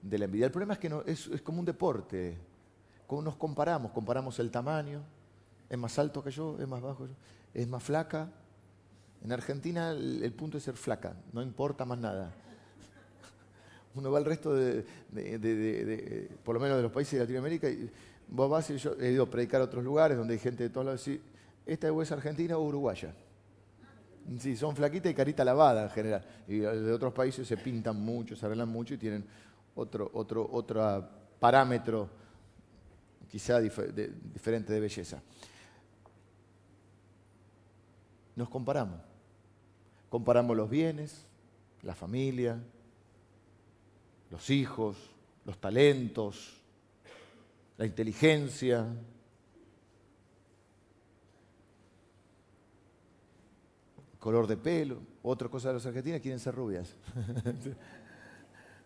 de 0.00 0.18
la 0.18 0.24
envidia. 0.24 0.46
El 0.46 0.52
problema 0.52 0.72
es 0.72 0.78
que 0.78 0.88
no, 0.88 1.02
es, 1.02 1.26
es 1.26 1.42
como 1.42 1.60
un 1.60 1.66
deporte 1.66 2.38
nos 3.20 3.36
comparamos? 3.36 3.92
Comparamos 3.92 4.38
el 4.38 4.50
tamaño, 4.50 5.02
es 5.68 5.78
más 5.78 5.98
alto 5.98 6.22
que 6.22 6.30
yo, 6.30 6.56
es 6.58 6.68
más 6.68 6.80
bajo 6.80 7.06
yo, 7.06 7.12
es 7.52 7.68
más 7.68 7.82
flaca. 7.82 8.30
En 9.24 9.32
Argentina 9.32 9.90
el, 9.90 10.32
punto 10.32 10.58
es 10.58 10.64
ser 10.64 10.74
flaca, 10.74 11.14
no 11.32 11.42
importa 11.42 11.84
más 11.84 11.98
nada. 11.98 12.32
Uno 13.94 14.10
va 14.10 14.18
al 14.18 14.24
resto 14.24 14.54
de, 14.54 14.84
por 16.44 16.54
lo 16.54 16.60
menos 16.60 16.76
de 16.76 16.82
los 16.84 16.92
países 16.92 17.14
de 17.14 17.20
Latinoamérica, 17.20 17.68
y 17.68 17.90
vos 18.28 18.48
vas 18.48 18.70
y 18.70 18.78
yo 18.78 18.94
he 19.00 19.10
ido 19.10 19.24
a 19.24 19.30
predicar 19.30 19.60
a 19.60 19.64
otros 19.64 19.84
lugares 19.84 20.16
donde 20.16 20.34
hay 20.34 20.40
gente 20.40 20.62
de 20.62 20.70
todos 20.70 20.86
lados 20.86 21.06
y 21.08 21.20
¿esta 21.66 21.88
es 21.88 22.12
argentina 22.12 22.56
o 22.56 22.62
uruguaya? 22.62 23.12
Sí, 24.38 24.56
son 24.56 24.76
flaquitas 24.76 25.10
y 25.10 25.14
carita 25.14 25.44
lavada 25.44 25.84
en 25.84 25.90
general. 25.90 26.24
Y 26.46 26.58
de 26.58 26.92
otros 26.92 27.12
países 27.12 27.46
se 27.46 27.56
pintan 27.56 28.00
mucho, 28.00 28.36
se 28.36 28.46
arreglan 28.46 28.68
mucho 28.68 28.94
y 28.94 28.98
tienen 28.98 29.24
otro, 29.74 30.10
otro, 30.14 30.48
otro 30.52 31.08
parámetro 31.40 32.21
quizá 33.32 33.60
diferente 33.60 34.74
de 34.74 34.78
belleza. 34.78 35.22
Nos 38.36 38.50
comparamos. 38.50 39.00
Comparamos 40.10 40.54
los 40.54 40.68
bienes, 40.68 41.24
la 41.80 41.94
familia, 41.94 42.62
los 44.30 44.50
hijos, 44.50 44.98
los 45.46 45.58
talentos, 45.58 46.60
la 47.78 47.86
inteligencia. 47.86 48.86
color 54.18 54.46
de 54.46 54.56
pelo, 54.56 55.00
otra 55.22 55.48
cosa 55.48 55.68
de 55.68 55.74
los 55.74 55.86
argentinos 55.86 56.20
quieren 56.20 56.38
ser 56.38 56.54
rubias. 56.54 56.94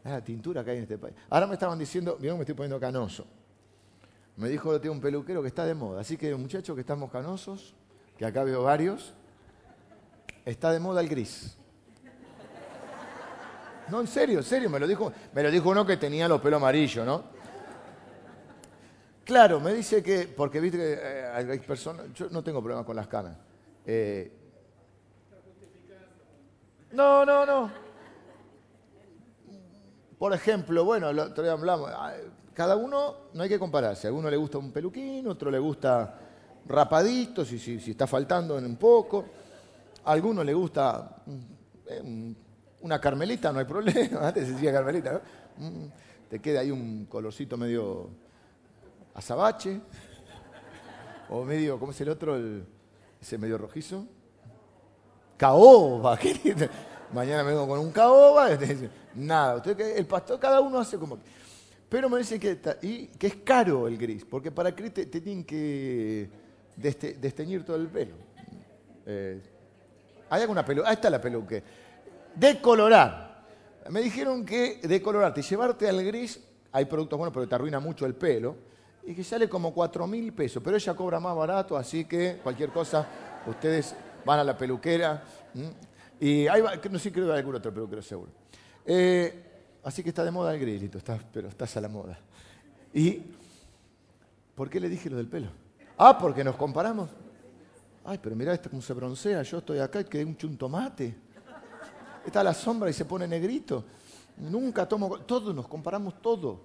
la 0.03 0.21
tintura 0.25 0.65
que 0.65 0.71
hay 0.71 0.77
en 0.79 0.85
este 0.85 0.97
país. 0.97 1.15
Ahora 1.29 1.47
me 1.47 1.55
estaban 1.55 1.79
diciendo, 1.79 2.17
mira, 2.19 2.33
me 2.35 2.41
estoy 2.41 2.55
poniendo 2.55 2.81
canoso. 2.81 3.27
Me 4.37 4.49
dijo 4.49 4.79
tengo 4.81 4.95
un 4.95 5.01
peluquero 5.01 5.41
que 5.43 5.49
está 5.49 5.65
de 5.65 5.75
moda. 5.75 6.01
Así 6.01 6.17
que 6.17 6.35
muchachos 6.35 6.75
que 6.75 6.83
estamos 6.83 7.11
canosos, 7.11 7.75
que 8.19 8.27
acá 8.27 8.45
veo 8.45 8.63
varios, 8.63 9.15
está 10.45 10.71
de 10.73 10.81
moda 10.81 11.01
el 11.01 11.09
gris. 11.09 11.57
No, 13.89 14.01
en 14.01 14.07
serio, 14.07 14.39
en 14.39 14.45
serio, 14.45 14.69
me 14.69 14.81
lo 14.81 14.87
dijo, 14.87 15.13
me 15.33 15.43
lo 15.43 15.51
dijo 15.51 15.71
uno 15.71 15.87
que 15.87 15.97
tenía 15.97 16.27
los 16.29 16.41
pelos 16.41 16.61
amarillos, 16.61 17.07
¿no? 17.07 17.25
Claro, 19.25 19.61
me 19.61 19.73
dice 19.75 20.03
que, 20.03 20.29
porque 20.29 20.61
viste 20.61 20.79
que 20.79 20.93
eh, 21.01 21.27
hay 21.27 21.59
personas, 21.61 22.13
yo 22.15 22.29
no 22.31 22.43
tengo 22.43 22.61
problemas 22.61 22.87
con 22.87 22.97
las 22.97 23.09
canas. 23.09 23.37
Eh, 23.85 24.33
no, 26.93 27.25
no, 27.25 27.47
no. 27.47 27.71
Por 30.19 30.33
ejemplo, 30.33 30.85
bueno, 30.85 31.13
día 31.13 31.53
hablamos, 31.53 31.91
ah, 31.93 32.15
cada 32.57 32.75
uno 32.75 33.17
no 33.35 33.43
hay 33.43 33.51
que 33.51 33.59
compararse. 33.59 34.09
A 34.09 34.13
uno 34.13 34.31
le 34.31 34.37
gusta 34.39 34.57
un 34.57 34.73
peluquín, 34.73 35.29
otro 35.29 35.51
le 35.51 35.59
gusta 35.59 36.19
rapadito, 36.67 37.45
si, 37.45 37.75
está 37.91 38.07
faltando 38.07 38.57
en 38.57 38.65
un 38.65 38.77
poco. 38.77 39.27
A 40.03 40.13
alguno 40.13 40.43
le 40.43 40.55
gusta 40.55 41.23
eh, 41.87 42.35
una 42.81 42.99
carmelita, 42.99 43.53
no 43.53 43.59
hay 43.59 43.67
problema. 43.67 44.21
Antes 44.29 44.47
se 44.47 44.55
decía 44.55 44.73
carmelita, 44.73 45.13
¿no? 45.13 45.21
Mm, 45.67 45.87
te 46.31 46.41
queda 46.41 46.61
ahí 46.61 46.71
un 46.71 47.05
colorcito 47.05 47.59
medio 47.59 48.09
azabache. 49.13 49.79
O 51.29 51.45
medio, 51.45 51.79
¿cómo 51.79 51.93
es 51.93 52.01
el 52.01 52.09
otro? 52.09 52.39
ese 53.21 53.37
medio 53.37 53.59
rojizo. 53.59 54.07
Caoba. 55.37 56.19
Mañana 57.13 57.45
me 57.45 57.51
vengo 57.51 57.69
con 57.69 57.81
un 57.81 57.93
caoba. 57.93 58.49
Nada, 59.15 59.57
usted, 59.57 59.79
el 59.99 60.07
pastor, 60.07 60.41
cada 60.41 60.63
uno 60.63 60.79
hace 60.79 60.97
como... 60.97 61.19
Pero 61.97 62.11
me 62.11 62.19
dice 62.19 62.39
que, 62.39 62.59
y, 62.83 63.07
que 63.07 63.27
es 63.27 63.37
caro 63.37 63.89
el 63.89 63.97
gris, 63.97 64.23
porque 64.27 64.51
para 64.51 64.73
gris 64.73 64.93
te, 64.93 65.07
tienen 65.07 65.45
que 65.45 66.29
desteñir 66.77 67.65
todo 67.65 67.77
el 67.77 67.89
pelo. 67.89 68.15
Eh, 69.07 69.41
¿Hay 70.29 70.43
alguna 70.43 70.63
peluca? 70.63 70.89
Ahí 70.91 70.97
está 70.97 71.09
la 71.09 71.23
peluca. 71.23 71.57
Decolorar. 72.35 73.47
Me 73.89 74.03
dijeron 74.03 74.45
que 74.45 74.79
decolorarte 74.83 75.41
y 75.41 75.43
llevarte 75.43 75.89
al 75.89 76.05
gris, 76.05 76.39
hay 76.71 76.85
productos 76.85 77.19
buenos, 77.19 77.33
pero 77.33 77.49
te 77.49 77.55
arruina 77.55 77.81
mucho 77.81 78.05
el 78.05 78.15
pelo, 78.15 78.57
y 79.07 79.15
que 79.15 79.25
sale 79.25 79.49
como 79.49 79.73
4 79.73 80.07
mil 80.07 80.35
pesos, 80.35 80.63
pero 80.63 80.77
ella 80.77 80.93
cobra 80.93 81.19
más 81.19 81.35
barato, 81.35 81.79
así 81.79 82.05
que 82.05 82.41
cualquier 82.43 82.69
cosa, 82.73 83.07
ustedes 83.47 83.97
van 84.23 84.41
a 84.41 84.45
la 84.45 84.55
peluquera. 84.55 85.23
Y 86.21 86.47
hay, 86.47 86.63
no 86.91 86.99
sé, 86.99 87.11
creo 87.11 87.25
que 87.25 87.33
hay 87.33 87.39
algún 87.39 87.55
otro 87.55 87.73
peluquero 87.73 88.03
seguro. 88.03 88.33
Eh, 88.85 89.46
Así 89.87 90.03
que 90.03 90.09
está 90.09 90.25
de 90.25 90.33
moda 90.33 90.53
el 90.53 90.59
grilito, 90.59 90.99
está, 90.99 91.17
pero 91.33 91.47
estás 91.47 91.77
a 91.77 91.81
la 91.81 91.89
moda. 91.89 92.19
¿Y 92.93 93.23
por 94.57 94.69
qué 94.69 94.81
le 94.81 94.89
dije 94.89 95.09
lo 95.09 95.17
del 95.17 95.29
pelo? 95.29 95.47
Ah, 95.97 96.19
porque 96.19 96.43
nos 96.43 96.57
comparamos. 96.57 97.09
Ay, 98.05 98.19
pero 98.21 98.35
mira 98.35 98.53
este 98.53 98.69
cómo 98.69 98.83
se 98.83 98.93
broncea, 98.93 99.45
yo 99.45 99.59
estoy 99.59 99.79
acá 99.79 100.01
y 100.01 100.05
quedé 100.07 100.25
un 100.25 100.37
chuntomate. 100.37 101.15
Está 102.27 102.41
a 102.41 102.43
la 102.43 102.53
sombra 102.53 102.91
y 102.91 102.93
se 102.95 103.05
pone 103.05 103.29
negrito. 103.29 103.85
Nunca 104.39 104.89
tomo... 104.89 105.21
Todos 105.21 105.55
nos 105.55 105.69
comparamos 105.69 106.21
todo. 106.21 106.63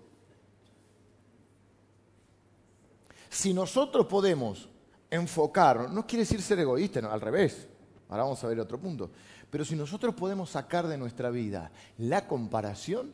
Si 3.30 3.54
nosotros 3.54 4.08
podemos 4.08 4.68
enfocar, 5.12 5.92
no 5.92 6.08
quiere 6.08 6.24
decir 6.24 6.42
ser 6.42 6.58
egoístas, 6.58 7.04
no, 7.04 7.12
al 7.12 7.22
revés. 7.22 7.68
Ahora 8.10 8.24
vamos 8.24 8.44
a 8.44 8.48
ver 8.48 8.60
otro 8.60 8.80
punto. 8.80 9.12
Pero 9.52 9.66
si 9.66 9.76
nosotros 9.76 10.16
podemos 10.16 10.50
sacar 10.50 10.88
de 10.88 10.98
nuestra 10.98 11.30
vida 11.30 11.72
la 11.98 12.26
comparación, 12.26 13.14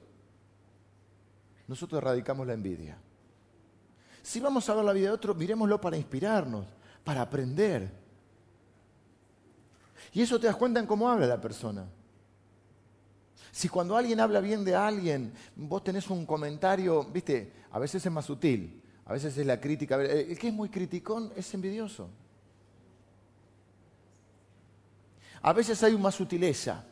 nosotros 1.68 2.00
erradicamos 2.00 2.46
la 2.46 2.54
envidia. 2.54 2.98
Si 4.22 4.40
vamos 4.40 4.70
a 4.70 4.76
ver 4.76 4.86
la 4.86 4.94
vida 4.94 5.08
de 5.08 5.14
otro, 5.14 5.34
miremoslo 5.34 5.82
para 5.82 5.98
inspirarnos, 5.98 6.68
para 7.04 7.22
aprender. 7.22 7.92
Y 10.14 10.22
eso 10.22 10.40
te 10.40 10.48
das 10.48 10.56
cuenta 10.56 10.80
en 10.80 10.86
cómo 10.86 11.10
habla 11.10 11.26
la 11.26 11.42
persona. 11.42 11.88
Si 13.52 13.68
cuando 13.68 13.98
alguien 13.98 14.20
habla 14.20 14.40
bien 14.40 14.64
de 14.64 14.76
alguien, 14.76 15.34
vos 15.56 15.84
tenés 15.84 16.08
un 16.12 16.26
comentario, 16.26 17.04
viste, 17.06 17.52
a 17.72 17.80
veces 17.80 18.06
es 18.06 18.12
más 18.12 18.26
sutil, 18.26 18.84
a 19.06 19.14
veces 19.14 19.36
es 19.36 19.46
la 19.46 19.60
crítica. 19.60 20.00
El 20.00 20.38
que 20.38 20.50
es 20.50 20.54
muy 20.54 20.70
criticón 20.70 21.34
es 21.36 21.52
envidioso. 21.56 22.10
A 25.42 25.54
veces 25.54 25.82
hay 25.84 25.98
más 25.98 26.16
sutileza. 26.16 26.84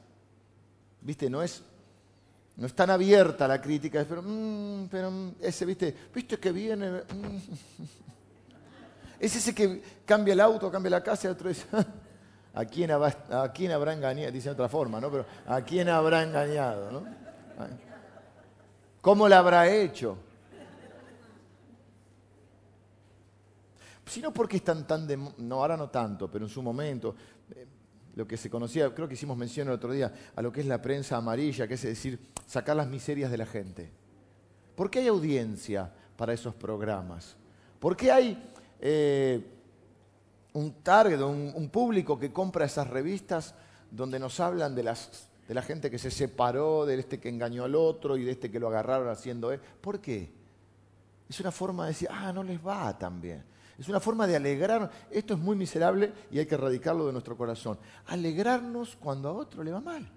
¿Viste? 1.02 1.30
No 1.30 1.42
es, 1.42 1.62
no 2.56 2.66
es 2.66 2.74
tan 2.74 2.90
abierta 2.90 3.48
la 3.48 3.62
crítica, 3.62 4.06
pero, 4.08 4.22
mm, 4.24 4.88
pero 4.90 5.12
mm, 5.12 5.32
ese, 5.42 5.66
¿viste? 5.66 5.96
¿Viste 6.14 6.38
que 6.38 6.52
viene? 6.52 6.90
Mm. 6.90 7.38
Es 9.20 9.36
ese 9.36 9.56
que 9.56 9.82
cambia 10.06 10.34
el 10.34 10.42
auto, 10.42 10.72
cambia 10.72 10.92
la 10.92 11.04
casa 11.04 11.28
y 11.28 11.32
otro 11.32 11.50
dice, 11.50 11.66
¿a 12.54 12.66
quién, 12.66 12.92
¿a 12.92 13.52
quién 13.54 13.72
habrá 13.72 13.94
engañado? 13.94 14.32
Dice 14.32 14.50
de 14.50 14.54
otra 14.54 14.70
forma, 14.70 15.00
¿no? 15.00 15.10
Pero 15.10 15.26
¿a 15.48 15.62
quién 15.62 15.90
habrá 15.90 16.24
engañado? 16.24 16.92
¿no? 16.92 17.06
¿Cómo 19.02 19.30
lo 19.30 19.36
habrá 19.36 19.70
hecho? 19.70 20.18
Si 24.08 24.22
no 24.22 24.32
porque 24.32 24.58
están 24.58 24.86
tan. 24.86 25.08
No, 25.40 25.56
ahora 25.56 25.76
no 25.76 25.90
tanto, 25.90 26.30
pero 26.30 26.46
en 26.46 26.50
su 26.50 26.62
momento. 26.62 27.16
Lo 28.16 28.28
que 28.28 28.38
se 28.38 28.50
conocía, 28.50 28.94
creo 28.94 29.08
que 29.08 29.16
hicimos 29.16 29.38
mención 29.38 29.68
el 29.68 29.74
otro 29.74 29.92
día, 29.92 30.14
a 30.36 30.42
lo 30.42 30.52
que 30.52 30.62
es 30.62 30.66
la 30.66 30.82
prensa 30.82 31.18
amarilla, 31.18 31.68
que 31.68 31.74
es 31.74 31.82
decir, 31.82 32.20
sacar 32.48 32.76
las 32.76 32.88
miserias 32.88 33.30
de 33.30 33.38
la 33.38 33.46
gente. 33.46 33.92
¿Por 34.76 34.90
qué 34.90 35.00
hay 35.00 35.08
audiencia 35.08 35.92
para 36.16 36.34
esos 36.34 36.56
programas? 36.56 37.36
¿Por 37.80 37.96
qué 37.96 38.12
hay 38.12 38.52
eh, 38.80 39.44
un 40.54 40.72
target, 40.82 41.20
un, 41.22 41.70
público 41.70 42.18
que 42.18 42.32
compra 42.32 42.66
esas 42.66 42.88
revistas 42.88 43.54
donde 43.92 44.20
nos 44.20 44.40
hablan 44.40 44.76
de, 44.76 44.84
las, 44.84 45.28
de 45.48 45.54
la 45.54 45.62
gente 45.62 45.92
que 45.92 46.00
se 46.00 46.10
separó, 46.12 46.86
de 46.86 46.98
este 46.98 47.20
que 47.20 47.30
engañó 47.30 47.66
al 47.66 47.76
otro 47.76 48.16
y 48.16 48.24
de 48.24 48.32
este 48.32 48.50
que 48.50 48.60
lo 48.60 48.70
agarraron 48.70 49.10
haciendo... 49.10 49.52
E-? 49.52 49.60
¿Por 49.60 50.00
qué? 50.00 50.32
Es 51.28 51.40
una 51.42 51.52
forma 51.52 51.84
de 51.84 51.90
decir, 51.90 52.08
ah, 52.12 52.32
no 52.32 52.44
les 52.44 52.66
va 52.66 52.98
tan 52.98 53.20
bien. 53.20 53.44
Es 53.78 53.90
una 53.90 54.00
forma 54.00 54.26
de 54.26 54.36
alegrar. 54.36 54.90
Esto 55.12 55.34
es 55.34 55.40
muy 55.40 55.56
miserable 55.56 56.14
y 56.32 56.40
hay 56.40 56.46
que 56.46 56.56
erradicarlo 56.56 57.06
de 57.08 57.12
nuestro 57.12 57.36
corazón. 57.38 57.78
Alegrarnos 58.08 58.96
cuando 58.96 59.30
a 59.30 59.34
otro 59.34 59.64
le 59.64 59.72
va 59.72 59.82
mal. 59.82 60.10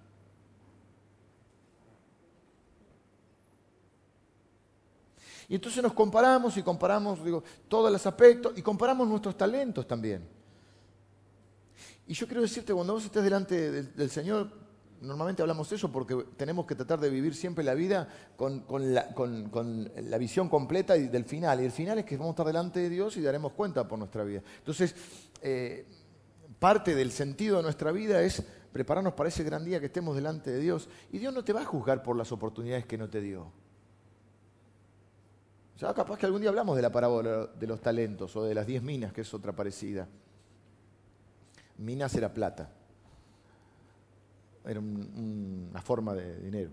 Y 5.49 5.55
entonces 5.55 5.83
nos 5.83 5.95
comparamos 5.95 6.57
y 6.59 6.63
comparamos, 6.63 7.25
digo, 7.25 7.43
todos 7.69 7.91
los 7.91 8.07
aspectos 8.07 8.53
y 8.57 8.63
comparamos 8.63 9.09
nuestros 9.09 9.37
talentos 9.37 9.87
también. 9.87 10.29
Y 12.07 12.15
yo 12.15 12.27
quiero 12.27 12.43
decirte, 12.43 12.75
cuando 12.75 12.93
vos 12.93 13.05
estés 13.05 13.25
delante 13.25 13.83
del 13.83 14.11
Señor, 14.11 14.51
Normalmente 15.01 15.43
hablamos 15.43 15.71
de 15.71 15.77
eso 15.77 15.93
porque 15.93 16.17
tenemos 16.37 16.67
que 16.67 16.75
tratar 16.75 16.99
de 16.99 17.09
vivir 17.09 17.35
siempre 17.35 17.63
la 17.63 17.75
vida 17.75 18.09
con, 18.37 18.65
la, 18.93 20.19
visión 20.19 20.49
completa 20.49 20.97
y 20.97 21.07
del 21.07 21.25
final. 21.25 21.61
Y 21.61 21.67
el 21.67 21.71
final 21.71 21.99
es 21.99 22.05
que 22.05 22.17
vamos 22.17 22.31
a 22.31 22.33
estar 22.33 22.47
delante 22.47 22.81
de 22.81 22.89
Dios 22.89 23.17
y 23.17 23.23
daremos 23.23 23.53
cuenta 23.53 23.87
por 23.87 23.99
nuestra 23.99 24.25
vida. 24.25 24.43
Entonces, 24.59 24.95
eh, 25.41 25.87
parte 26.59 26.97
del 26.97 27.13
sentido 27.13 27.59
de 27.59 27.63
nuestra 27.63 27.93
vida 27.93 28.21
es 28.23 28.43
prepararnos 28.73 29.13
para 29.13 29.29
ese 29.29 29.45
gran 29.45 29.65
día 29.65 29.79
que 29.79 29.87
estemos 29.87 30.17
delante 30.17 30.51
de 30.51 30.59
Dios. 30.59 30.89
Y 31.13 31.19
Dios 31.19 31.33
no 31.33 31.45
te 31.45 31.53
va 31.53 31.61
a 31.61 31.65
juzgar 31.65 32.03
por 32.03 32.17
las 32.17 32.33
oportunidades 32.33 32.85
que 32.85 32.99
no 32.99 33.09
te 33.09 33.21
dio. 33.21 33.53
Ya 35.77 35.95
capaz 35.95 36.19
que 36.19 36.27
algún 36.27 36.41
día 36.41 36.51
hablamos 36.51 36.75
de 36.75 36.83
la 36.83 36.91
parábola 36.91 37.47
de 37.47 37.67
los 37.69 37.81
talentos 37.81 38.35
o 38.35 38.43
de 38.43 38.53
las 38.53 38.67
diez 38.67 38.83
minas, 38.83 39.13
que 39.13 39.21
es 39.21 39.33
otra 39.33 39.53
parecida. 39.53 40.09
Minas 41.77 42.13
era 42.17 42.35
plata 42.35 42.73
era 44.65 44.81
una 44.81 45.81
forma 45.83 46.15
de 46.15 46.41
dinero. 46.41 46.71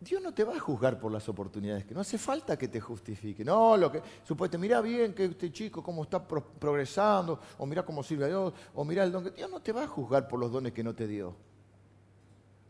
Dios 0.00 0.22
no 0.22 0.32
te 0.32 0.44
va 0.44 0.56
a 0.56 0.58
juzgar 0.58 0.98
por 0.98 1.12
las 1.12 1.28
oportunidades, 1.28 1.84
que 1.84 1.92
no 1.92 2.00
hace 2.00 2.16
falta 2.16 2.56
que 2.56 2.68
te 2.68 2.80
justifique. 2.80 3.44
No, 3.44 3.76
lo 3.76 3.92
que 3.92 4.00
supuesto, 4.24 4.58
mira 4.58 4.80
bien 4.80 5.12
que 5.12 5.26
este 5.26 5.52
chico 5.52 5.82
cómo 5.82 6.04
está 6.04 6.26
progresando, 6.26 7.38
o 7.58 7.66
mira 7.66 7.84
cómo 7.84 8.02
sirve 8.02 8.24
a 8.24 8.28
Dios, 8.28 8.54
o 8.74 8.84
mira 8.84 9.04
el 9.04 9.12
don 9.12 9.24
que 9.24 9.30
Dios 9.30 9.50
no 9.50 9.60
te 9.60 9.72
va 9.72 9.82
a 9.82 9.86
juzgar 9.86 10.26
por 10.26 10.40
los 10.40 10.50
dones 10.50 10.72
que 10.72 10.82
no 10.82 10.94
te 10.94 11.06
dio. 11.06 11.36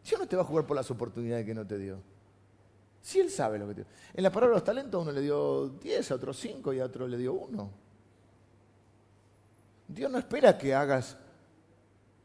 Dios 0.04 0.18
no 0.18 0.26
te 0.26 0.34
va 0.34 0.42
a 0.42 0.44
juzgar 0.44 0.66
por 0.66 0.76
las 0.76 0.90
oportunidades 0.90 1.46
que 1.46 1.54
no 1.54 1.64
te 1.64 1.78
dio. 1.78 2.02
Si 3.00 3.20
Él 3.20 3.30
sabe 3.30 3.60
lo 3.60 3.68
que 3.68 3.74
te 3.74 3.80
dio. 3.82 3.90
En 4.12 4.24
la 4.24 4.32
palabra 4.32 4.54
de 4.54 4.56
los 4.56 4.64
talentos 4.64 5.00
uno 5.00 5.12
le 5.12 5.20
dio 5.20 5.68
10, 5.68 6.10
a 6.10 6.14
otro 6.16 6.32
5 6.32 6.72
y 6.72 6.80
a 6.80 6.84
otro 6.86 7.06
le 7.06 7.16
dio 7.16 7.34
1. 7.34 7.70
Dios 9.86 10.10
no 10.10 10.18
espera 10.18 10.58
que 10.58 10.74
hagas 10.74 11.16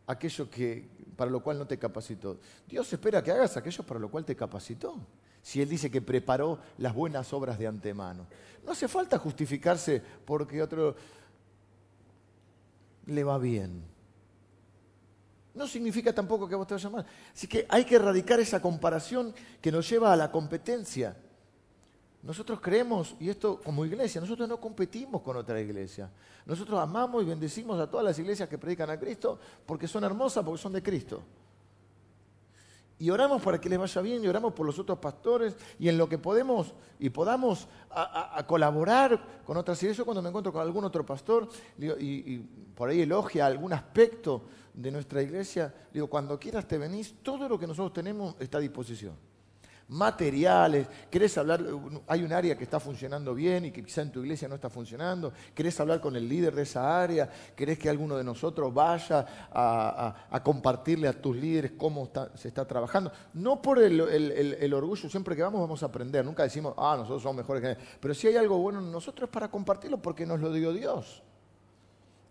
aquello 0.08 0.50
que, 0.50 0.88
para 1.16 1.32
lo 1.32 1.42
cual 1.42 1.58
no 1.58 1.68
te 1.68 1.78
capacitó. 1.78 2.40
Dios 2.68 2.92
espera 2.92 3.24
que 3.24 3.32
hagas 3.32 3.58
aquello 3.58 3.84
para 3.84 4.00
lo 4.00 4.10
cual 4.10 4.26
te 4.26 4.36
capacitó. 4.36 5.00
Si 5.42 5.62
Él 5.62 5.70
dice 5.70 5.92
que 5.92 6.02
preparó 6.02 6.60
las 6.80 6.94
buenas 6.94 7.32
obras 7.34 7.60
de 7.60 7.68
antemano. 7.68 8.26
No 8.66 8.72
hace 8.72 8.88
falta 8.88 9.20
justificarse 9.20 10.02
porque 10.26 10.62
otro 10.62 10.96
le 13.06 13.24
va 13.24 13.38
bien. 13.38 13.84
No 15.54 15.68
significa 15.68 16.14
tampoco 16.14 16.48
que 16.50 16.56
vos 16.56 16.68
te 16.68 16.74
vayas 16.74 16.92
mal. 16.92 17.06
Así 17.34 17.48
que 17.48 17.66
hay 17.70 17.86
que 17.86 17.96
erradicar 17.96 18.40
esa 18.40 18.62
comparación 18.62 19.34
que 19.62 19.72
nos 19.72 19.90
lleva 19.90 20.12
a 20.12 20.16
la 20.16 20.32
competencia. 20.32 21.16
Nosotros 22.26 22.60
creemos, 22.60 23.16
y 23.20 23.30
esto 23.30 23.62
como 23.64 23.86
iglesia, 23.86 24.20
nosotros 24.20 24.50
no 24.50 24.60
competimos 24.60 25.22
con 25.22 25.38
otra 25.38 25.62
iglesia. 25.62 26.10
Nosotros 26.48 26.80
amamos 26.80 27.22
y 27.22 27.28
bendecimos 27.28 27.80
a 27.80 27.88
todas 27.88 28.04
las 28.04 28.18
iglesias 28.18 28.50
que 28.50 28.58
predican 28.58 28.90
a 28.90 29.00
Cristo 29.00 29.40
porque 29.64 29.88
son 29.88 30.04
hermosas, 30.04 30.44
porque 30.44 30.60
son 30.60 30.74
de 30.74 30.82
Cristo. 30.82 31.22
Y 32.98 33.12
oramos 33.12 33.44
para 33.44 33.62
que 33.62 33.70
les 33.70 33.78
vaya 33.78 34.02
bien, 34.02 34.24
y 34.24 34.28
oramos 34.28 34.54
por 34.54 34.66
los 34.66 34.80
otros 34.80 34.98
pastores, 34.98 35.56
y 35.78 35.88
en 35.88 36.00
lo 36.00 36.10
que 36.10 36.18
podemos 36.18 36.74
y 36.98 37.12
podamos 37.12 37.68
colaborar 38.48 39.44
con 39.46 39.58
otras 39.58 39.78
iglesias. 39.84 40.00
Yo 40.00 40.06
cuando 40.06 40.24
me 40.24 40.30
encuentro 40.30 40.52
con 40.52 40.64
algún 40.64 40.84
otro 40.84 41.06
pastor 41.06 41.48
y, 41.78 41.86
y, 41.86 42.40
por 42.74 42.90
ahí 42.90 43.02
elogia 43.02 43.46
algún 43.46 43.72
aspecto 43.72 44.46
de 44.74 44.90
nuestra 44.90 45.22
iglesia, 45.22 45.72
digo, 45.94 46.08
cuando 46.08 46.40
quieras 46.40 46.68
te 46.68 46.80
venís, 46.80 47.18
todo 47.22 47.48
lo 47.48 47.60
que 47.60 47.68
nosotros 47.68 47.94
tenemos 47.94 48.36
está 48.40 48.58
a 48.58 48.62
disposición 48.62 49.14
materiales, 49.88 50.88
querés 51.12 51.38
hablar, 51.38 51.64
hay 52.08 52.24
un 52.24 52.34
área 52.34 52.58
que 52.58 52.64
está 52.64 52.80
funcionando 52.80 53.36
bien 53.36 53.66
y 53.66 53.72
que 53.72 53.84
quizá 53.84 54.02
en 54.02 54.12
tu 54.12 54.22
iglesia 54.22 54.48
no 54.48 54.56
está 54.56 54.70
funcionando, 54.70 55.32
querés 55.54 55.80
hablar 55.80 56.02
con 56.02 56.16
el 56.16 56.28
líder 56.28 56.56
de 56.56 56.64
esa 56.64 57.02
área, 57.02 57.30
querés 57.56 57.78
que 57.78 57.90
alguno 57.90 58.18
de 58.18 58.24
nosotros 58.24 58.74
vaya 58.74 59.26
a, 59.52 60.42
compartirle 60.44 61.08
a 61.08 61.14
tus 61.14 61.36
líderes 61.36 61.74
cómo 61.78 62.10
se 62.36 62.48
está 62.48 62.66
trabajando. 62.66 63.12
No 63.34 63.62
por 63.62 63.80
el, 63.80 64.74
orgullo, 64.74 65.10
siempre 65.10 65.36
que 65.36 65.44
vamos 65.44 65.62
vamos 65.62 65.84
a 65.84 65.86
aprender, 65.86 66.26
nunca 66.26 66.44
decimos, 66.44 66.74
ah, 66.78 66.96
nosotros 66.98 67.22
somos 67.22 67.38
mejores 67.38 67.62
que 67.62 67.68
nadie, 67.68 67.98
pero 68.00 68.14
si 68.14 68.28
hay 68.28 68.38
algo 68.38 68.58
bueno 68.58 68.80
en 68.80 68.92
nosotros 68.92 69.28
es 69.28 69.34
para 69.34 69.50
compartirlo 69.50 70.02
porque 70.02 70.26
nos 70.26 70.40
lo 70.40 70.52
dio 70.52 70.74
Dios. 70.74 71.22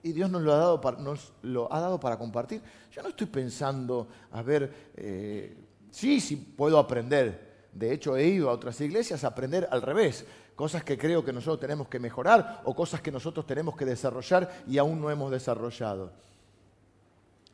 Y 0.02 0.12
Dios 0.12 0.30
nos 0.30 0.42
lo 0.42 0.52
ha 0.52 0.58
dado 0.58 0.80
para, 0.82 0.98
nos 0.98 1.32
lo 1.40 1.72
ha 1.72 1.80
dado 1.80 1.98
para 1.98 2.18
compartir. 2.18 2.60
Yo 2.92 3.02
no 3.02 3.08
estoy 3.08 3.26
pensando, 3.26 4.06
a 4.32 4.42
ver, 4.42 4.92
eh, 4.96 5.56
Sí, 5.94 6.20
sí 6.20 6.34
puedo 6.34 6.76
aprender. 6.80 7.68
De 7.72 7.92
hecho, 7.92 8.16
he 8.16 8.26
ido 8.26 8.50
a 8.50 8.52
otras 8.52 8.80
iglesias 8.80 9.22
a 9.22 9.28
aprender 9.28 9.68
al 9.70 9.80
revés. 9.80 10.26
Cosas 10.56 10.82
que 10.82 10.98
creo 10.98 11.24
que 11.24 11.32
nosotros 11.32 11.60
tenemos 11.60 11.86
que 11.86 12.00
mejorar 12.00 12.62
o 12.64 12.74
cosas 12.74 13.00
que 13.00 13.12
nosotros 13.12 13.46
tenemos 13.46 13.76
que 13.76 13.84
desarrollar 13.84 14.64
y 14.66 14.76
aún 14.78 15.00
no 15.00 15.08
hemos 15.08 15.30
desarrollado. 15.30 16.12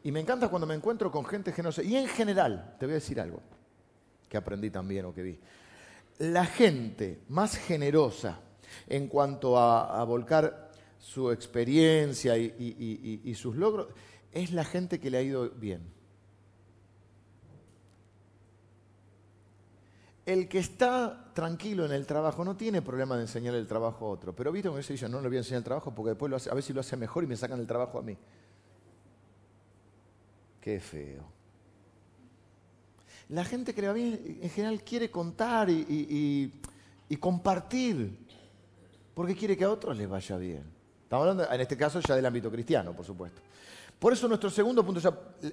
Y 0.02 0.10
me 0.10 0.20
encanta 0.20 0.48
cuando 0.48 0.66
me 0.66 0.74
encuentro 0.74 1.12
con 1.12 1.26
gente 1.26 1.52
generosa. 1.52 1.82
Y 1.82 1.94
en 1.96 2.08
general, 2.08 2.76
te 2.80 2.86
voy 2.86 2.92
a 2.92 2.94
decir 2.94 3.20
algo 3.20 3.42
que 4.26 4.38
aprendí 4.38 4.70
también 4.70 5.04
o 5.04 5.12
que 5.12 5.22
vi. 5.22 5.38
La 6.20 6.46
gente 6.46 7.20
más 7.28 7.58
generosa 7.58 8.40
en 8.86 9.08
cuanto 9.08 9.58
a, 9.58 10.02
volcar 10.04 10.70
su 10.98 11.30
experiencia 11.30 12.38
y 12.38 13.34
sus 13.34 13.54
logros 13.54 13.88
es 14.32 14.50
la 14.52 14.64
gente 14.64 14.98
que 14.98 15.10
le 15.10 15.18
ha 15.18 15.22
ido 15.22 15.50
bien. 15.50 15.99
El 20.32 20.48
que 20.48 20.60
está 20.60 21.32
tranquilo 21.34 21.84
en 21.84 21.90
el 21.90 22.06
trabajo 22.06 22.44
no 22.44 22.56
tiene 22.56 22.82
problema 22.82 23.16
de 23.16 23.22
enseñar 23.22 23.54
el 23.54 23.66
trabajo 23.66 24.06
a 24.06 24.10
otro. 24.10 24.34
Pero 24.34 24.52
viste 24.52 24.70
que 24.70 24.82
se 24.82 24.92
dice, 24.92 25.08
no 25.08 25.20
le 25.20 25.26
voy 25.26 25.38
a 25.38 25.40
enseñar 25.40 25.58
el 25.58 25.64
trabajo 25.64 25.92
porque 25.92 26.10
después 26.10 26.30
lo 26.30 26.36
a 26.36 26.54
ver 26.54 26.62
si 26.62 26.72
lo 26.72 26.80
hace 26.80 26.96
mejor 26.96 27.24
y 27.24 27.26
me 27.26 27.36
sacan 27.36 27.58
el 27.58 27.66
trabajo 27.66 27.98
a 27.98 28.02
mí. 28.02 28.16
Qué 30.60 30.78
feo. 30.78 31.24
La 33.30 33.44
gente 33.44 33.74
que 33.74 33.80
le 33.80 33.88
va 33.88 33.92
bien 33.92 34.38
en 34.40 34.50
general 34.50 34.82
quiere 34.84 35.10
contar 35.10 35.68
y, 35.68 36.52
compartir 37.18 38.16
porque 39.14 39.34
quiere 39.34 39.56
que 39.56 39.64
a 39.64 39.70
otros 39.70 39.96
les 39.96 40.08
vaya 40.08 40.36
bien. 40.36 40.64
Estamos 41.02 41.26
hablando, 41.26 41.52
en 41.52 41.60
este 41.60 41.76
caso, 41.76 41.98
ya 41.98 42.14
del 42.14 42.24
ámbito 42.24 42.50
cristiano, 42.52 42.94
por 42.94 43.04
supuesto. 43.04 43.42
Por 43.98 44.12
eso 44.12 44.28
nuestro 44.28 44.48
segundo 44.48 44.86
punto, 44.86 45.00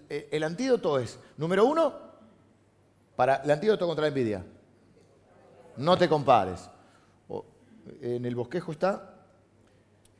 el 0.07 0.43
antídoto 0.43 0.99
es, 0.99 1.19
número 1.35 1.65
uno, 1.65 1.93
para 3.15 3.37
el 3.37 3.49
antídoto 3.49 3.87
contra 3.87 4.03
la 4.03 4.09
envidia 4.09 4.45
no 5.77 5.97
te 5.97 6.09
compares. 6.09 6.69
en 8.01 8.25
el 8.25 8.35
bosquejo 8.35 8.71
está, 8.71 9.13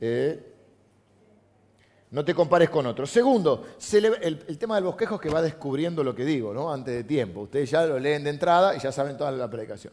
eh, 0.00 0.54
no 2.10 2.24
te 2.24 2.34
compares 2.34 2.70
con 2.70 2.86
otros. 2.86 3.10
Segundo, 3.10 3.66
el, 3.92 4.58
tema 4.58 4.76
del 4.76 4.84
bosquejo 4.84 5.16
es 5.16 5.20
que 5.20 5.28
va 5.28 5.42
descubriendo 5.42 6.02
lo 6.02 6.14
que 6.14 6.24
digo, 6.24 6.54
¿no? 6.54 6.72
Antes 6.72 6.94
de 6.94 7.04
tiempo. 7.04 7.42
Ustedes 7.42 7.70
ya 7.70 7.84
lo 7.84 7.98
leen 7.98 8.24
de 8.24 8.30
entrada 8.30 8.74
y 8.74 8.78
ya 8.80 8.90
saben 8.90 9.18
toda 9.18 9.30
la 9.30 9.50
predicación. 9.50 9.92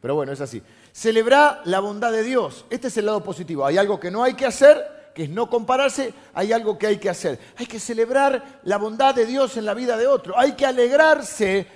Pero 0.00 0.14
bueno, 0.14 0.32
es 0.32 0.40
así. 0.42 0.62
Celebrar 0.92 1.62
la 1.64 1.80
bondad 1.80 2.12
de 2.12 2.22
Dios. 2.22 2.66
Este 2.68 2.88
es 2.88 2.96
el 2.98 3.06
lado 3.06 3.24
positivo. 3.24 3.64
Hay 3.64 3.78
algo 3.78 3.98
que 3.98 4.10
no 4.10 4.22
hay 4.22 4.34
que 4.34 4.44
hacer, 4.44 5.12
que 5.14 5.22
es 5.22 5.30
no 5.30 5.48
compararse. 5.48 6.12
Hay 6.34 6.52
algo 6.52 6.76
que 6.76 6.86
hay 6.86 6.98
que 6.98 7.08
hacer. 7.08 7.38
Hay 7.56 7.64
que 7.64 7.80
celebrar 7.80 8.60
la 8.64 8.76
bondad 8.76 9.14
de 9.14 9.24
Dios 9.24 9.56
en 9.56 9.64
la 9.64 9.72
vida 9.72 9.96
de 9.96 10.06
otro. 10.06 10.38
Hay 10.38 10.52
que 10.52 10.66
alegrarse 10.66 11.66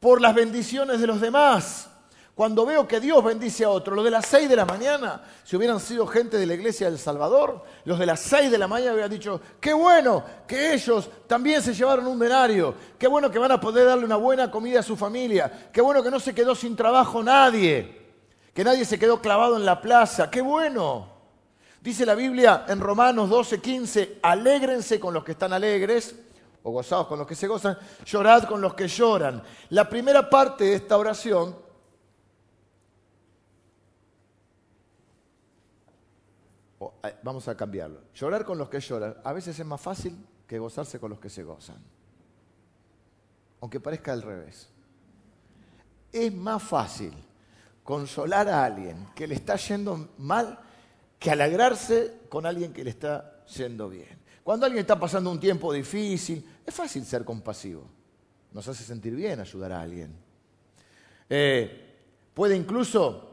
por 0.00 0.20
las 0.20 0.34
bendiciones 0.34 1.00
de 1.00 1.06
los 1.06 1.20
demás. 1.20 1.91
Cuando 2.34 2.64
veo 2.64 2.88
que 2.88 2.98
Dios 2.98 3.22
bendice 3.22 3.64
a 3.64 3.68
otro, 3.68 3.94
los 3.94 4.04
de 4.04 4.10
las 4.10 4.24
seis 4.24 4.48
de 4.48 4.56
la 4.56 4.64
mañana, 4.64 5.22
si 5.44 5.54
hubieran 5.54 5.78
sido 5.78 6.06
gente 6.06 6.38
de 6.38 6.46
la 6.46 6.54
iglesia 6.54 6.88
del 6.88 6.98
Salvador, 6.98 7.62
los 7.84 7.98
de 7.98 8.06
las 8.06 8.20
seis 8.20 8.50
de 8.50 8.56
la 8.56 8.66
mañana 8.66 8.92
hubieran 8.92 9.10
dicho, 9.10 9.38
qué 9.60 9.74
bueno 9.74 10.24
que 10.46 10.72
ellos 10.72 11.10
también 11.26 11.60
se 11.60 11.74
llevaron 11.74 12.06
un 12.06 12.18
denario, 12.18 12.74
qué 12.98 13.06
bueno 13.06 13.30
que 13.30 13.38
van 13.38 13.52
a 13.52 13.60
poder 13.60 13.86
darle 13.86 14.06
una 14.06 14.16
buena 14.16 14.50
comida 14.50 14.80
a 14.80 14.82
su 14.82 14.96
familia, 14.96 15.68
qué 15.70 15.82
bueno 15.82 16.02
que 16.02 16.10
no 16.10 16.18
se 16.18 16.34
quedó 16.34 16.54
sin 16.54 16.74
trabajo 16.74 17.22
nadie, 17.22 18.00
que 18.54 18.64
nadie 18.64 18.86
se 18.86 18.98
quedó 18.98 19.20
clavado 19.20 19.56
en 19.58 19.66
la 19.66 19.82
plaza, 19.82 20.30
qué 20.30 20.40
bueno. 20.40 21.12
Dice 21.82 22.06
la 22.06 22.14
Biblia 22.14 22.64
en 22.66 22.80
Romanos 22.80 23.28
12, 23.28 23.60
15, 23.60 24.18
alégrense 24.22 24.98
con 24.98 25.12
los 25.12 25.22
que 25.22 25.32
están 25.32 25.52
alegres, 25.52 26.14
o 26.62 26.70
gozados 26.70 27.08
con 27.08 27.18
los 27.18 27.26
que 27.26 27.34
se 27.34 27.46
gozan, 27.46 27.76
llorad 28.06 28.44
con 28.44 28.62
los 28.62 28.72
que 28.72 28.88
lloran. 28.88 29.42
La 29.68 29.86
primera 29.86 30.30
parte 30.30 30.64
de 30.64 30.74
esta 30.76 30.96
oración 30.96 31.60
Eh, 36.71 36.71
vamos 37.22 37.48
a 37.48 37.56
cambiarlo. 37.56 38.00
Llorar 38.14 38.44
con 38.44 38.58
los 38.58 38.68
que 38.68 38.80
lloran 38.80 39.16
a 39.22 39.32
veces 39.32 39.58
es 39.58 39.66
más 39.66 39.80
fácil 39.80 40.16
que 40.46 40.58
gozarse 40.58 40.98
con 40.98 41.10
los 41.10 41.18
que 41.18 41.28
se 41.28 41.42
gozan. 41.42 41.82
Aunque 43.60 43.80
parezca 43.80 44.12
al 44.12 44.22
revés. 44.22 44.68
Es 46.10 46.32
más 46.34 46.62
fácil 46.62 47.12
consolar 47.82 48.48
a 48.48 48.64
alguien 48.64 49.08
que 49.14 49.26
le 49.26 49.34
está 49.34 49.56
yendo 49.56 50.10
mal 50.18 50.58
que 51.18 51.30
alegrarse 51.30 52.22
con 52.28 52.46
alguien 52.46 52.72
que 52.72 52.84
le 52.84 52.90
está 52.90 53.44
yendo 53.46 53.88
bien. 53.88 54.20
Cuando 54.42 54.66
alguien 54.66 54.80
está 54.80 54.98
pasando 54.98 55.30
un 55.30 55.38
tiempo 55.38 55.72
difícil, 55.72 56.44
es 56.66 56.74
fácil 56.74 57.04
ser 57.04 57.24
compasivo. 57.24 57.88
Nos 58.52 58.66
hace 58.66 58.82
sentir 58.84 59.14
bien 59.14 59.40
ayudar 59.40 59.72
a 59.72 59.80
alguien. 59.80 60.14
Eh, 61.28 61.94
puede 62.34 62.56
incluso 62.56 63.31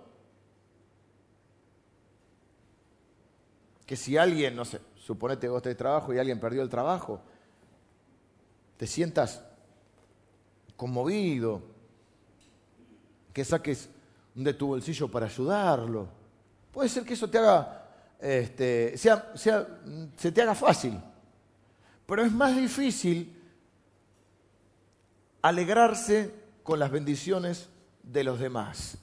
que 3.90 3.96
si 3.96 4.18
alguien, 4.18 4.56
no 4.56 4.66
sé, 4.66 4.80
suponete 4.98 5.48
que 5.48 5.50
vos 5.50 5.64
tenés 5.64 5.76
trabajo 5.76 6.14
y 6.14 6.20
alguien 6.20 6.40
perdió 6.40 6.62
el 6.62 6.70
trabajo, 6.70 7.20
te 8.78 8.86
sientas 8.86 9.44
conmovido, 10.78 11.64
que 13.34 13.44
saques 13.44 13.90
de 14.36 14.54
tu 14.54 14.68
bolsillo 14.68 15.08
para 15.08 15.26
ayudarlo. 15.26 16.08
Puede 16.72 16.88
ser 16.88 17.04
que 17.04 17.16
eso 17.16 17.28
te 17.32 17.40
haga, 17.40 17.90
este, 18.20 18.96
sea, 18.96 19.34
se 19.34 20.32
te 20.32 20.40
haga 20.44 20.54
fácil, 20.54 21.02
pero 22.06 22.24
es 22.24 22.32
más 22.32 22.56
difícil 22.56 23.36
alegrarse 25.42 26.32
con 26.62 26.78
las 26.78 26.92
bendiciones 26.92 27.70
de 28.04 28.24
los 28.24 28.40
demás. 28.40 29.00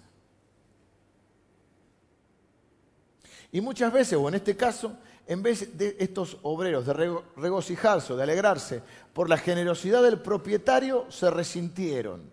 Y 3.56 3.62
muchas 3.62 3.90
veces, 3.90 4.18
o 4.18 4.28
en 4.28 4.34
este 4.34 4.54
caso, 4.54 4.98
en 5.26 5.42
vez 5.42 5.78
de 5.78 5.96
estos 5.98 6.36
obreros 6.42 6.84
de 6.84 6.92
regocijarse 7.36 8.12
o 8.12 8.16
de 8.16 8.22
alegrarse 8.22 8.82
por 9.14 9.30
la 9.30 9.38
generosidad 9.38 10.02
del 10.02 10.20
propietario, 10.20 11.10
se 11.10 11.30
resintieron. 11.30 12.30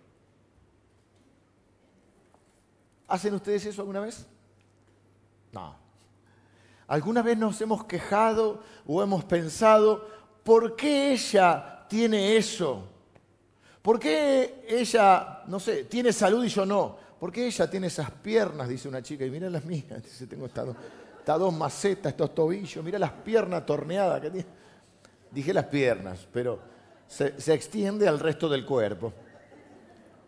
¿Hacen 3.07 3.36
ustedes 3.36 3.65
eso 3.67 3.84
alguna 3.84 4.01
vez? 4.01 4.26
No. 5.53 5.78
¿Alguna 6.88 7.21
vez 7.21 7.38
nos 7.38 7.61
hemos 7.61 7.86
quejado 7.86 8.61
o 8.86 9.01
hemos 9.01 9.24
pensado, 9.24 10.05
¿por 10.43 10.76
qué 10.76 11.13
ella 11.13 11.86
tiene 11.88 12.36
eso? 12.36 12.84
¿Por 13.82 13.97
qué 13.97 14.65
ella, 14.67 15.43
no 15.47 15.61
sé, 15.61 15.86
tiene 15.86 16.11
salud 16.11 16.43
y 16.43 16.49
yo 16.49 16.65
no? 16.65 16.97
¿Por 17.17 17.32
qué 17.32 17.47
ella 17.47 17.69
tiene 17.69 17.88
esas 17.88 18.11
piernas? 18.11 18.67
Dice 18.67 18.89
una 18.89 19.01
chica, 19.01 19.26
y 19.26 19.30
mira 19.30 19.49
las 19.49 19.63
mías, 19.63 20.03
dice, 20.03 20.28
tengo 20.28 20.47
estado 20.47 20.76
estas 21.24 21.39
dos 21.39 21.53
macetas, 21.53 22.11
estos 22.11 22.36
tobillos, 22.36 22.84
mira 22.84 22.99
las 22.99 23.13
piernas 23.13 23.65
torneadas 23.65 24.19
que 24.19 24.30
tiene. 24.30 24.45
Dije 25.32 25.53
las 25.53 25.67
piernas, 25.67 26.28
pero 26.34 26.59
se, 27.07 27.53
extiende 27.53 28.09
al 28.09 28.19
resto 28.19 28.49
del 28.49 28.65
cuerpo. 28.65 29.13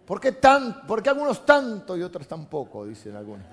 ¿Por 0.06 0.22
qué, 0.22 0.32
tan, 0.32 0.88
¿Por 0.88 1.04
qué 1.04 1.10
algunos 1.10 1.46
tanto 1.46 1.98
y 1.98 2.02
otros 2.02 2.26
tan 2.30 2.46
poco? 2.46 2.86
Dicen 2.86 3.14
algunos. 3.14 3.46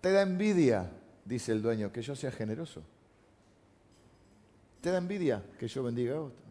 Te 0.00 0.10
da 0.10 0.22
envidia, 0.22 0.90
dice 1.24 1.52
el 1.52 1.62
dueño, 1.62 1.92
que 1.92 2.02
yo 2.02 2.16
sea 2.16 2.32
generoso. 2.32 2.82
¿Te 4.80 4.90
da 4.90 4.98
envidia 4.98 5.40
que 5.56 5.68
yo 5.68 5.84
bendiga 5.84 6.16
a 6.16 6.22
otro? 6.22 6.47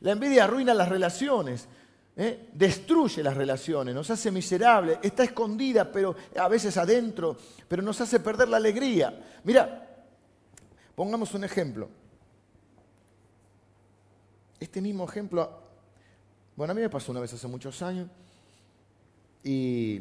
La 0.00 0.12
envidia 0.12 0.44
arruina 0.44 0.74
las 0.74 0.88
relaciones, 0.88 1.68
¿eh? 2.16 2.50
destruye 2.52 3.22
las 3.22 3.36
relaciones, 3.36 3.94
nos 3.94 4.10
hace 4.10 4.30
miserables, 4.30 4.98
está 5.02 5.24
escondida, 5.24 5.90
pero 5.90 6.14
a 6.36 6.48
veces 6.48 6.76
adentro, 6.76 7.36
pero 7.68 7.82
nos 7.82 8.00
hace 8.00 8.20
perder 8.20 8.48
la 8.48 8.56
alegría. 8.56 9.40
Mira, 9.44 10.06
pongamos 10.94 11.34
un 11.34 11.44
ejemplo. 11.44 11.88
Este 14.60 14.80
mismo 14.80 15.04
ejemplo, 15.04 15.50
bueno, 16.56 16.72
a 16.72 16.74
mí 16.74 16.80
me 16.80 16.90
pasó 16.90 17.12
una 17.12 17.20
vez 17.20 17.32
hace 17.34 17.46
muchos 17.48 17.82
años 17.82 18.08
y 19.42 20.00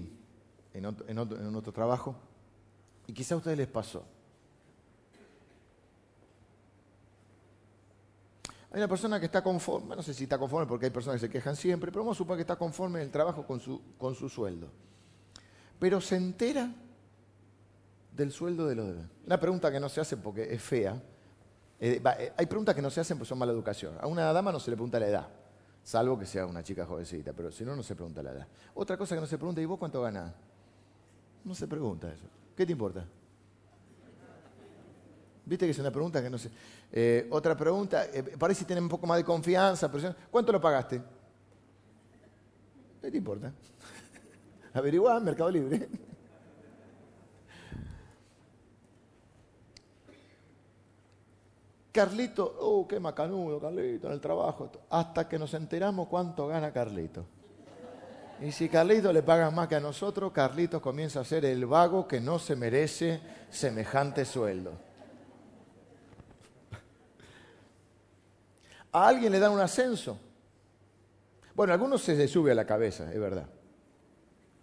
en 0.74 0.86
otro, 1.18 1.74
trabajo, 1.74 2.16
y 3.06 3.14
quizá 3.14 3.36
a 3.36 3.38
ustedes 3.38 3.58
les 3.58 3.68
pasó. 3.68 4.06
Hay 8.74 8.80
una 8.80 8.88
persona 8.88 9.20
que 9.20 9.28
está 9.28 9.44
conforme, 9.44 9.96
no 9.96 10.02
sé 10.02 10.16
si 10.16 10.24
está 10.24 10.40
conforme 10.40 10.66
porque 10.66 10.88
hay 10.88 10.92
personas 10.92 11.22
que 11.22 11.28
se 11.28 11.32
quejan 11.32 11.56
siempre, 11.56 11.92
pero 11.92 12.02
vamos 12.02 12.18
a 12.18 12.20
suponer 12.20 12.40
que 12.40 12.42
está 12.42 12.56
conforme 12.56 13.00
en 13.00 13.06
el 13.06 13.12
trabajo 13.12 13.46
con 13.46 13.60
su, 13.60 13.80
con 14.00 14.16
su 14.16 14.28
sueldo. 14.28 14.68
Pero 15.78 16.02
se 16.02 16.16
entera 16.16 16.74
del 18.16 18.32
sueldo 18.32 18.66
de 18.68 18.74
los 18.74 18.88
demás. 18.88 19.06
Una 19.28 19.40
pregunta 19.40 19.72
que 19.72 19.80
no 19.80 19.90
se 19.90 20.02
hace 20.02 20.18
porque 20.18 20.52
es 20.52 20.60
fea. 20.60 21.00
Eh, 21.80 22.02
eh, 22.04 22.34
hay 22.36 22.46
preguntas 22.48 22.74
que 22.74 22.82
no 22.82 22.90
se 22.90 23.00
hacen 23.00 23.16
porque 23.16 23.30
son 23.30 23.38
mala 23.38 23.52
educación. 23.52 23.94
A 24.02 24.08
una 24.08 24.34
dama 24.34 24.52
no 24.52 24.60
se 24.60 24.72
le 24.72 24.76
pregunta 24.76 25.00
la 25.00 25.08
edad, 25.08 25.28
salvo 25.84 26.18
que 26.18 26.26
sea 26.26 26.48
una 26.48 26.64
chica 26.64 26.84
jovencita, 26.84 27.32
pero 27.32 27.52
si 27.52 27.64
no, 27.64 27.76
no 27.76 27.84
se 27.84 27.94
pregunta 27.94 28.24
la 28.24 28.32
edad. 28.32 28.48
Otra 28.74 28.98
cosa 28.98 29.14
que 29.14 29.22
no 29.22 29.28
se 29.28 29.38
pregunta, 29.38 29.62
¿y 29.62 29.66
vos 29.66 29.78
cuánto 29.78 30.02
ganás? 30.02 30.34
No 31.44 31.54
se 31.54 31.68
pregunta 31.68 32.12
eso. 32.12 32.26
¿Qué 32.58 32.66
te 32.66 32.72
importa? 32.72 33.06
Viste 35.46 35.66
que 35.66 35.72
es 35.72 35.80
una 35.80 35.92
pregunta 35.92 36.24
que 36.24 36.30
no 36.30 36.38
sé. 36.38 36.50
Eh, 36.96 37.28
otra 37.32 37.58
pregunta, 37.58 38.06
eh, 38.06 38.22
parece 38.38 38.60
que 38.60 38.68
tienen 38.68 38.84
un 38.84 38.90
poco 38.90 39.08
más 39.08 39.18
de 39.18 39.24
confianza. 39.24 39.90
¿Cuánto 40.30 40.52
lo 40.52 40.62
pagaste? 40.62 41.02
¿Qué 43.02 43.10
te 43.10 43.18
importa? 43.18 43.52
Averiguá 44.74 45.18
en 45.18 45.24
Mercado 45.24 45.50
Libre. 45.50 45.90
Carlito, 51.92 52.58
oh, 52.60 52.88
qué 52.88 53.00
macanudo, 53.00 53.60
Carlito, 53.60 54.06
en 54.06 54.14
el 54.14 54.22
trabajo. 54.22 54.70
Hasta 54.92 55.28
que 55.28 55.40
nos 55.40 55.52
enteramos 55.56 56.08
cuánto 56.08 56.46
gana 56.46 56.72
Carlito. 56.72 57.26
Y 58.40 58.52
si 58.52 58.70
Carlito 58.70 59.12
le 59.12 59.24
pagan 59.24 59.56
más 59.56 59.68
que 59.68 59.76
a 59.76 59.80
nosotros, 59.80 60.32
Carlito 60.32 60.80
comienza 60.80 61.22
a 61.22 61.26
ser 61.26 61.44
el 61.46 61.66
vago 61.66 62.08
que 62.08 62.22
no 62.22 62.38
se 62.38 62.56
merece 62.56 63.20
semejante 63.50 64.26
sueldo. 64.26 64.93
A 68.94 69.08
alguien 69.08 69.32
le 69.32 69.40
dan 69.40 69.52
un 69.52 69.60
ascenso. 69.60 70.20
Bueno, 71.56 71.74
a 71.74 71.76
algunos 71.76 72.02
se 72.02 72.16
le 72.16 72.28
sube 72.28 72.52
a 72.52 72.56
la 72.56 72.66
cabeza, 72.66 73.12
es 73.12 73.20
verdad. 73.20 73.48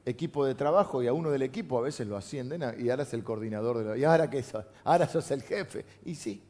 Equipo 0.05 0.47
de 0.47 0.55
trabajo 0.55 1.03
y 1.03 1.09
a 1.09 1.13
uno 1.13 1.31
del 1.31 1.43
equipo 1.43 1.79
a 1.79 1.83
veces 1.83 2.07
lo 2.07 2.17
ascienden 2.17 2.63
y 2.79 2.91
ahora 2.91 3.03
es 3.03 3.13
el 3.13 3.23
coordinador 3.23 3.79
de 3.79 3.85
lo, 3.85 3.97
y 3.97 4.05
ahora 4.05 4.31
que 4.31 4.43
ahora 4.85 5.07
sos 5.07 5.31
el 5.31 5.43
jefe. 5.43 5.85
Y 6.05 6.15
sí. 6.15 6.43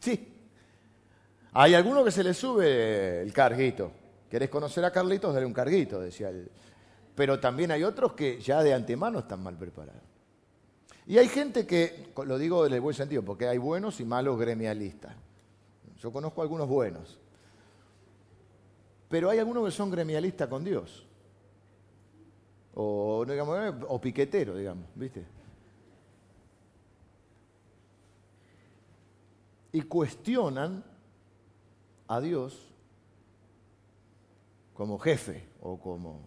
Sí. 0.00 0.34
Hay 1.52 1.74
alguno 1.74 2.04
que 2.04 2.10
se 2.10 2.22
le 2.22 2.34
sube 2.34 3.22
el 3.22 3.32
carguito. 3.32 3.90
¿Querés 4.30 4.50
conocer 4.50 4.84
a 4.84 4.90
Carlitos? 4.90 5.32
Dale 5.34 5.46
un 5.46 5.54
carguito, 5.54 6.00
decía 6.00 6.28
él. 6.28 6.50
Pero 7.14 7.40
también 7.40 7.72
hay 7.72 7.82
otros 7.82 8.12
que 8.12 8.40
ya 8.40 8.62
de 8.62 8.74
antemano 8.74 9.20
están 9.20 9.42
mal 9.42 9.56
preparados. 9.56 10.02
Y 11.06 11.16
hay 11.16 11.28
gente 11.28 11.66
que, 11.66 12.12
lo 12.26 12.36
digo 12.36 12.66
en 12.66 12.74
el 12.74 12.80
buen 12.82 12.94
sentido, 12.94 13.22
porque 13.24 13.48
hay 13.48 13.56
buenos 13.56 13.98
y 14.00 14.04
malos 14.04 14.38
gremialistas. 14.38 15.14
Yo 15.98 16.12
conozco 16.12 16.42
algunos 16.42 16.68
buenos. 16.68 17.18
Pero 19.08 19.30
hay 19.30 19.38
algunos 19.38 19.64
que 19.64 19.70
son 19.70 19.90
gremialistas 19.90 20.48
con 20.48 20.64
Dios. 20.64 21.06
O, 22.74 23.24
digamos, 23.26 23.74
o 23.88 24.00
piquetero, 24.00 24.56
digamos, 24.56 24.84
¿viste? 24.94 25.26
Y 29.72 29.82
cuestionan 29.82 30.84
a 32.06 32.20
Dios 32.20 32.72
como 34.74 34.98
jefe 34.98 35.48
o 35.60 35.78
como... 35.78 36.20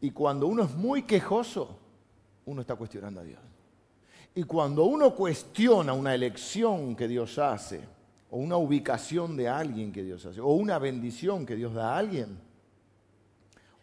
Y 0.00 0.10
cuando 0.10 0.48
uno 0.48 0.64
es 0.64 0.74
muy 0.74 1.04
quejoso, 1.04 1.78
uno 2.44 2.60
está 2.60 2.76
cuestionando 2.76 3.20
a 3.20 3.24
Dios. 3.24 3.40
Y 4.34 4.42
cuando 4.44 4.84
uno 4.84 5.14
cuestiona 5.14 5.92
una 5.92 6.14
elección 6.14 6.96
que 6.96 7.06
Dios 7.06 7.38
hace, 7.38 7.80
o 8.30 8.38
una 8.38 8.56
ubicación 8.56 9.36
de 9.36 9.48
alguien 9.48 9.92
que 9.92 10.02
Dios 10.02 10.26
hace, 10.26 10.40
o 10.40 10.48
una 10.48 10.78
bendición 10.80 11.46
que 11.46 11.54
Dios 11.54 11.72
da 11.72 11.94
a 11.94 11.98
alguien, 11.98 12.36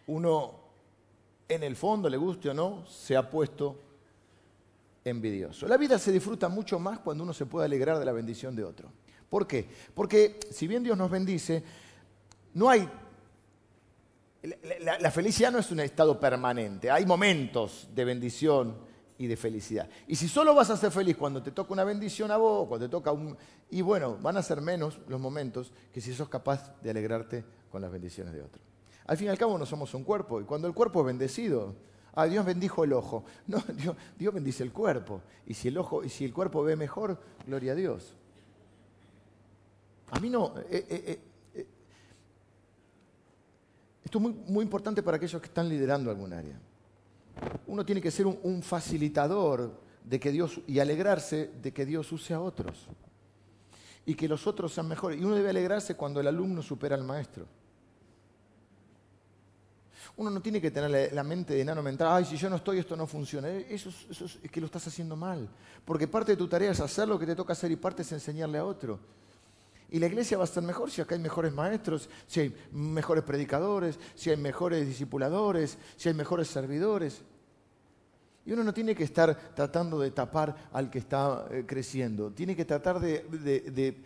uno, 0.07 0.59
en 1.47 1.63
el 1.63 1.77
fondo, 1.77 2.09
le 2.09 2.17
guste 2.17 2.49
o 2.49 2.53
no, 2.53 2.85
se 2.85 3.15
ha 3.15 3.29
puesto 3.29 3.79
envidioso. 5.05 5.67
La 5.69 5.77
vida 5.77 5.97
se 5.97 6.11
disfruta 6.11 6.49
mucho 6.49 6.79
más 6.79 6.99
cuando 6.99 7.23
uno 7.23 7.33
se 7.33 7.45
puede 7.45 7.65
alegrar 7.65 7.97
de 7.97 8.05
la 8.05 8.11
bendición 8.11 8.53
de 8.53 8.65
otro. 8.65 8.91
¿Por 9.29 9.47
qué? 9.47 9.69
Porque 9.93 10.37
si 10.51 10.67
bien 10.67 10.83
Dios 10.83 10.97
nos 10.97 11.09
bendice, 11.09 11.63
no 12.55 12.69
hay... 12.69 12.89
La, 14.81 14.99
la 14.99 15.11
felicidad 15.11 15.51
no 15.51 15.59
es 15.59 15.71
un 15.71 15.79
estado 15.79 16.19
permanente, 16.19 16.89
hay 16.89 17.05
momentos 17.05 17.87
de 17.93 18.03
bendición 18.03 18.90
y 19.21 19.27
de 19.27 19.37
felicidad. 19.37 19.87
Y 20.07 20.15
si 20.15 20.27
solo 20.27 20.55
vas 20.55 20.71
a 20.71 20.77
ser 20.77 20.89
feliz 20.91 21.15
cuando 21.15 21.43
te 21.43 21.51
toca 21.51 21.73
una 21.73 21.83
bendición 21.83 22.31
a 22.31 22.37
vos, 22.37 22.67
cuando 22.67 22.87
te 22.87 22.91
toca 22.91 23.11
un... 23.11 23.37
Y 23.69 23.83
bueno, 23.83 24.17
van 24.19 24.35
a 24.35 24.41
ser 24.41 24.61
menos 24.61 24.99
los 25.07 25.21
momentos 25.21 25.71
que 25.93 26.01
si 26.01 26.11
sos 26.11 26.27
capaz 26.27 26.73
de 26.81 26.89
alegrarte 26.89 27.45
con 27.71 27.83
las 27.83 27.91
bendiciones 27.91 28.33
de 28.33 28.41
otro. 28.41 28.63
Al 29.05 29.17
fin 29.17 29.27
y 29.27 29.29
al 29.29 29.37
cabo 29.37 29.59
no 29.59 29.65
somos 29.67 29.93
un 29.93 30.03
cuerpo, 30.03 30.41
y 30.41 30.45
cuando 30.45 30.67
el 30.67 30.73
cuerpo 30.73 31.01
es 31.01 31.05
bendecido, 31.05 31.75
ah, 32.15 32.25
Dios 32.25 32.43
bendijo 32.43 32.83
el 32.83 32.93
ojo. 32.93 33.23
No, 33.45 33.63
Dios, 33.75 33.95
Dios 34.17 34.33
bendice 34.33 34.63
el 34.63 34.73
cuerpo. 34.73 35.21
Y 35.45 35.53
si 35.53 35.67
el, 35.67 35.77
ojo, 35.77 36.03
y 36.03 36.09
si 36.09 36.25
el 36.25 36.33
cuerpo 36.33 36.63
ve 36.63 36.75
mejor, 36.75 37.21
gloria 37.45 37.73
a 37.73 37.75
Dios. 37.75 38.15
A 40.09 40.19
mí 40.19 40.31
no... 40.31 40.55
Eh, 40.67 40.83
eh, 40.89 41.21
eh, 41.53 41.67
esto 44.03 44.17
es 44.17 44.21
muy, 44.23 44.33
muy 44.47 44.63
importante 44.63 45.03
para 45.03 45.17
aquellos 45.17 45.39
que 45.39 45.47
están 45.47 45.69
liderando 45.69 46.09
algún 46.09 46.33
área 46.33 46.59
uno 47.67 47.85
tiene 47.85 48.01
que 48.01 48.11
ser 48.11 48.27
un, 48.27 48.61
facilitador 48.61 49.79
de 50.03 50.19
que 50.19 50.31
Dios 50.31 50.59
y 50.67 50.79
alegrarse 50.79 51.51
de 51.61 51.71
que 51.71 51.85
Dios 51.85 52.11
use 52.11 52.33
a 52.33 52.41
otros 52.41 52.87
y 54.05 54.15
que 54.15 54.27
los 54.27 54.47
otros 54.47 54.73
sean 54.73 54.87
mejores. 54.87 55.19
Y 55.19 55.23
uno 55.23 55.35
debe 55.35 55.49
alegrarse 55.49 55.95
cuando 55.95 56.19
el 56.19 56.27
alumno 56.27 56.61
supera 56.61 56.95
al 56.95 57.03
maestro. 57.03 57.45
Uno 60.17 60.29
no 60.29 60.41
tiene 60.41 60.59
que 60.59 60.71
tener 60.71 61.13
la 61.13 61.23
mente 61.23 61.53
de 61.53 61.61
enano 61.61 61.81
mental, 61.81 62.09
ay, 62.11 62.25
si 62.25 62.35
yo 62.35 62.49
no 62.49 62.57
estoy, 62.57 62.79
esto 62.79 62.95
no 62.95 63.07
funciona. 63.07 63.49
Eso, 63.49 63.89
eso 64.09 64.25
es 64.25 64.51
que 64.51 64.59
lo 64.59 64.65
estás 64.65 64.85
haciendo 64.87 65.15
mal. 65.15 65.49
Porque 65.85 66.07
parte 66.07 66.33
de 66.33 66.37
tu 66.37 66.47
tarea 66.47 66.71
es 66.71 66.79
hacer 66.79 67.07
lo 67.07 67.17
que 67.17 67.25
te 67.25 67.35
toca 67.35 67.53
hacer 67.53 67.71
y 67.71 67.75
parte 67.77 68.01
es 68.01 68.11
enseñarle 68.11 68.57
a 68.57 68.65
otro. 68.65 68.99
Y 69.91 69.99
la 69.99 70.07
iglesia 70.07 70.37
va 70.37 70.45
a 70.45 70.45
estar 70.45 70.63
mejor 70.63 70.89
si 70.89 71.01
acá 71.01 71.15
hay 71.15 71.21
mejores 71.21 71.53
maestros, 71.53 72.09
si 72.25 72.39
hay 72.39 72.55
mejores 72.71 73.25
predicadores, 73.25 73.99
si 74.15 74.29
hay 74.29 74.37
mejores 74.37 74.87
discipuladores, 74.87 75.77
si 75.97 76.07
hay 76.07 76.15
mejores 76.15 76.47
servidores. 76.47 77.21
Y 78.45 78.53
uno 78.53 78.63
no 78.63 78.73
tiene 78.73 78.95
que 78.95 79.03
estar 79.03 79.35
tratando 79.53 79.99
de 79.99 80.11
tapar 80.11 80.69
al 80.71 80.89
que 80.89 80.99
está 80.99 81.45
eh, 81.51 81.65
creciendo, 81.67 82.31
tiene 82.31 82.55
que 82.55 82.63
tratar 82.63 83.01
de, 83.01 84.01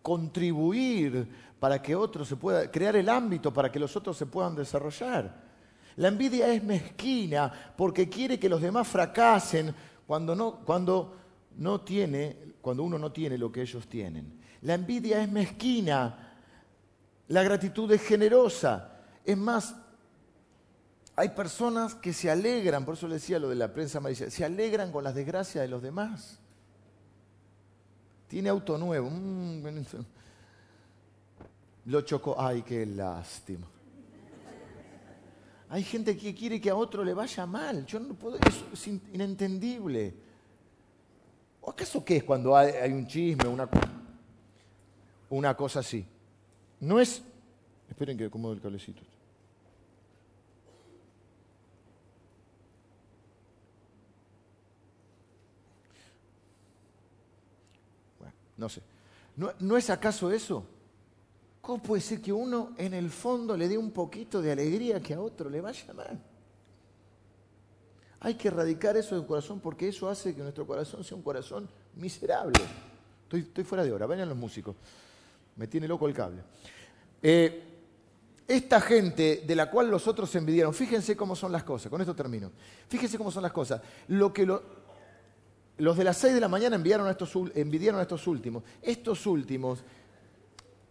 contribuir 0.00 1.28
para 1.60 1.82
que 1.82 1.94
otro 1.94 2.24
se 2.24 2.36
pueda, 2.36 2.70
crear 2.70 2.96
el 2.96 3.10
ámbito 3.10 3.52
para 3.52 3.70
que 3.70 3.78
los 3.78 3.94
otros 3.96 4.16
se 4.16 4.24
puedan 4.24 4.56
desarrollar. 4.56 5.46
La 5.96 6.08
envidia 6.08 6.50
es 6.54 6.64
mezquina 6.64 7.52
porque 7.76 8.08
quiere 8.08 8.38
que 8.38 8.48
los 8.48 8.62
demás 8.62 8.88
fracasen 8.88 9.74
cuando, 10.06 10.34
no, 10.34 10.60
cuando, 10.64 11.16
no 11.58 11.82
tiene, 11.82 12.54
cuando 12.62 12.82
uno 12.84 12.98
no 12.98 13.12
tiene 13.12 13.36
lo 13.36 13.52
que 13.52 13.60
ellos 13.60 13.86
tienen. 13.86 14.37
La 14.62 14.74
envidia 14.74 15.22
es 15.22 15.30
mezquina. 15.30 16.34
La 17.28 17.42
gratitud 17.42 17.90
es 17.92 18.02
generosa. 18.02 18.92
Es 19.24 19.36
más, 19.36 19.74
hay 21.14 21.30
personas 21.30 21.94
que 21.94 22.12
se 22.12 22.30
alegran, 22.30 22.84
por 22.84 22.94
eso 22.94 23.08
le 23.08 23.14
decía 23.14 23.38
lo 23.38 23.48
de 23.48 23.56
la 23.56 23.72
prensa 23.72 23.98
amarilla, 23.98 24.30
se 24.30 24.44
alegran 24.44 24.92
con 24.92 25.04
las 25.04 25.14
desgracias 25.14 25.62
de 25.62 25.68
los 25.68 25.82
demás. 25.82 26.38
Tiene 28.28 28.48
auto 28.48 28.78
nuevo. 28.78 29.10
Mm, 29.10 29.64
lo 31.86 32.02
chocó. 32.02 32.36
Ay, 32.38 32.62
qué 32.62 32.84
lástima. 32.86 33.66
Hay 35.70 35.82
gente 35.82 36.16
que 36.16 36.34
quiere 36.34 36.60
que 36.60 36.70
a 36.70 36.76
otro 36.76 37.04
le 37.04 37.12
vaya 37.14 37.46
mal. 37.46 37.84
Yo 37.84 37.98
no 37.98 38.14
puedo, 38.14 38.38
es 38.72 38.86
inentendible. 38.86 40.14
¿O 41.60 41.70
acaso 41.70 42.04
qué 42.04 42.18
es 42.18 42.24
cuando 42.24 42.56
hay, 42.56 42.72
hay 42.72 42.92
un 42.92 43.06
chisme, 43.06 43.48
una 43.48 43.68
una 45.30 45.56
cosa 45.56 45.80
así. 45.80 46.06
No 46.80 47.00
es... 47.00 47.22
Esperen 47.88 48.16
que 48.16 48.26
acomodo 48.26 48.52
el 48.52 48.60
cablecito. 48.60 49.02
No 58.56 58.68
sé. 58.68 58.82
¿No, 59.36 59.52
¿No 59.60 59.76
es 59.76 59.88
acaso 59.88 60.32
eso? 60.32 60.66
¿Cómo 61.60 61.82
puede 61.82 62.02
ser 62.02 62.20
que 62.20 62.32
uno 62.32 62.72
en 62.76 62.92
el 62.92 63.08
fondo 63.10 63.56
le 63.56 63.68
dé 63.68 63.78
un 63.78 63.92
poquito 63.92 64.42
de 64.42 64.52
alegría 64.52 65.00
que 65.00 65.14
a 65.14 65.20
otro 65.20 65.48
le 65.48 65.60
vaya 65.60 65.92
mal? 65.94 66.20
Hay 68.20 68.34
que 68.34 68.48
erradicar 68.48 68.96
eso 68.96 69.14
del 69.14 69.26
corazón 69.26 69.60
porque 69.60 69.88
eso 69.88 70.08
hace 70.08 70.34
que 70.34 70.42
nuestro 70.42 70.66
corazón 70.66 71.04
sea 71.04 71.16
un 71.16 71.22
corazón 71.22 71.68
miserable. 71.94 72.60
Estoy, 73.24 73.40
estoy 73.40 73.64
fuera 73.64 73.84
de 73.84 73.92
hora, 73.92 74.06
vayan 74.06 74.28
los 74.28 74.36
músicos. 74.36 74.74
Me 75.58 75.66
tiene 75.66 75.86
loco 75.86 76.08
el 76.08 76.14
cable. 76.14 76.42
Eh, 77.22 77.64
esta 78.46 78.80
gente 78.80 79.44
de 79.46 79.54
la 79.54 79.70
cual 79.70 79.90
los 79.90 80.08
otros 80.08 80.30
se 80.30 80.38
envidiaron, 80.38 80.72
fíjense 80.72 81.14
cómo 81.14 81.36
son 81.36 81.52
las 81.52 81.64
cosas, 81.64 81.90
con 81.90 82.00
esto 82.00 82.14
termino. 82.14 82.50
Fíjense 82.88 83.18
cómo 83.18 83.30
son 83.30 83.42
las 83.42 83.52
cosas. 83.52 83.82
Lo 84.08 84.32
que 84.32 84.46
los 84.46 85.96
de 85.96 86.04
las 86.04 86.16
6 86.16 86.32
de 86.32 86.40
la 86.40 86.48
mañana 86.48 86.76
enviaron 86.76 87.06
a 87.06 87.10
estos, 87.10 87.30
envidiaron 87.54 88.00
a 88.00 88.02
estos 88.02 88.26
últimos. 88.26 88.62
Estos 88.80 89.26
últimos 89.26 89.84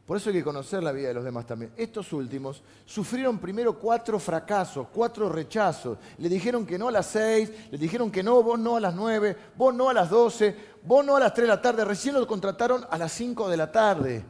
por 0.08 0.16
eso 0.16 0.30
hay 0.30 0.38
que 0.38 0.44
conocer 0.44 0.82
la 0.82 0.94
vida 0.94 1.10
de 1.10 1.16
los 1.16 1.26
demás 1.26 1.46
también. 1.46 1.74
Estos 1.76 2.14
últimos 2.14 2.64
sufrieron 2.86 3.40
primero 3.40 3.78
cuatro 3.78 4.18
fracasos, 4.20 4.88
cuatro 4.88 5.28
rechazos. 5.28 5.98
Le 6.18 6.30
dijeron 6.30 6.66
que 6.66 6.80
no 6.80 6.88
a 6.88 6.92
las 6.94 7.08
seis, 7.08 7.52
le 7.70 7.78
dijeron 7.78 8.10
que 8.10 8.24
no, 8.24 8.42
vos 8.42 8.58
no 8.58 8.78
a 8.78 8.80
las 8.80 8.96
nueve, 8.96 9.36
vos 9.58 9.76
no 9.76 9.90
a 9.90 9.94
las 9.94 10.10
doce, 10.10 10.56
vos 10.84 11.06
no 11.06 11.18
a 11.18 11.20
las 11.20 11.34
tres 11.34 11.44
de 11.44 11.54
la 11.54 11.62
tarde. 11.62 11.84
Recién 11.84 12.16
lo 12.16 12.26
contrataron 12.26 12.86
a 12.90 12.98
las 12.98 13.12
cinco 13.12 13.50
de 13.50 13.58
la 13.58 13.70
tarde. 13.70 14.24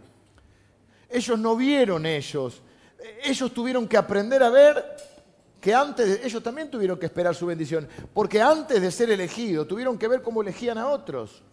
Ellos 1.09 1.39
no 1.39 1.55
vieron 1.55 2.05
ellos. 2.05 2.61
Ellos 3.23 3.53
tuvieron 3.53 3.87
que 3.87 3.97
aprender 3.97 4.43
a 4.43 4.49
ver 4.49 4.97
que 5.59 5.73
antes, 5.73 6.21
ellos 6.23 6.43
también 6.43 6.69
tuvieron 6.69 6.99
que 6.99 7.05
esperar 7.05 7.35
su 7.35 7.45
bendición. 7.45 7.87
Porque 8.13 8.41
antes 8.41 8.81
de 8.81 8.91
ser 8.91 9.09
elegidos, 9.09 9.67
tuvieron 9.67 9.97
que 9.97 10.07
ver 10.07 10.21
cómo 10.21 10.41
elegían 10.41 10.77
a 10.77 10.87
otros. 10.87 11.43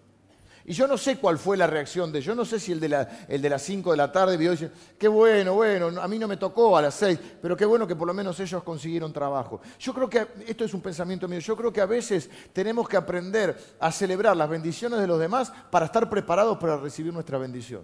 Y 0.66 0.72
yo 0.72 0.86
no 0.86 0.96
sé 0.96 1.18
cuál 1.18 1.38
fue 1.38 1.58
la 1.58 1.66
reacción 1.66 2.10
de 2.10 2.22
yo 2.22 2.34
no 2.34 2.46
sé 2.46 2.58
si 2.58 2.72
el 2.72 2.80
de, 2.80 3.06
el 3.28 3.42
de 3.42 3.50
las 3.50 3.60
5 3.62 3.90
de 3.90 3.96
la 3.98 4.10
tarde 4.10 4.38
vio 4.38 4.50
y 4.50 4.56
dice, 4.56 4.70
qué 4.98 5.08
bueno, 5.08 5.54
bueno, 5.54 6.00
a 6.00 6.08
mí 6.08 6.18
no 6.18 6.26
me 6.26 6.38
tocó 6.38 6.74
a 6.78 6.80
las 6.80 6.94
6, 6.94 7.18
pero 7.42 7.54
qué 7.54 7.66
bueno 7.66 7.86
que 7.86 7.94
por 7.94 8.06
lo 8.06 8.14
menos 8.14 8.40
ellos 8.40 8.62
consiguieron 8.62 9.12
trabajo. 9.12 9.60
Yo 9.78 9.92
creo 9.92 10.08
que, 10.08 10.26
esto 10.46 10.64
es 10.64 10.72
un 10.72 10.80
pensamiento 10.80 11.28
mío, 11.28 11.40
yo 11.40 11.54
creo 11.54 11.70
que 11.70 11.82
a 11.82 11.86
veces 11.86 12.30
tenemos 12.54 12.88
que 12.88 12.96
aprender 12.96 13.76
a 13.78 13.92
celebrar 13.92 14.34
las 14.38 14.48
bendiciones 14.48 15.00
de 15.00 15.06
los 15.06 15.20
demás 15.20 15.52
para 15.70 15.84
estar 15.84 16.08
preparados 16.08 16.56
para 16.56 16.78
recibir 16.78 17.12
nuestra 17.12 17.36
bendición. 17.36 17.82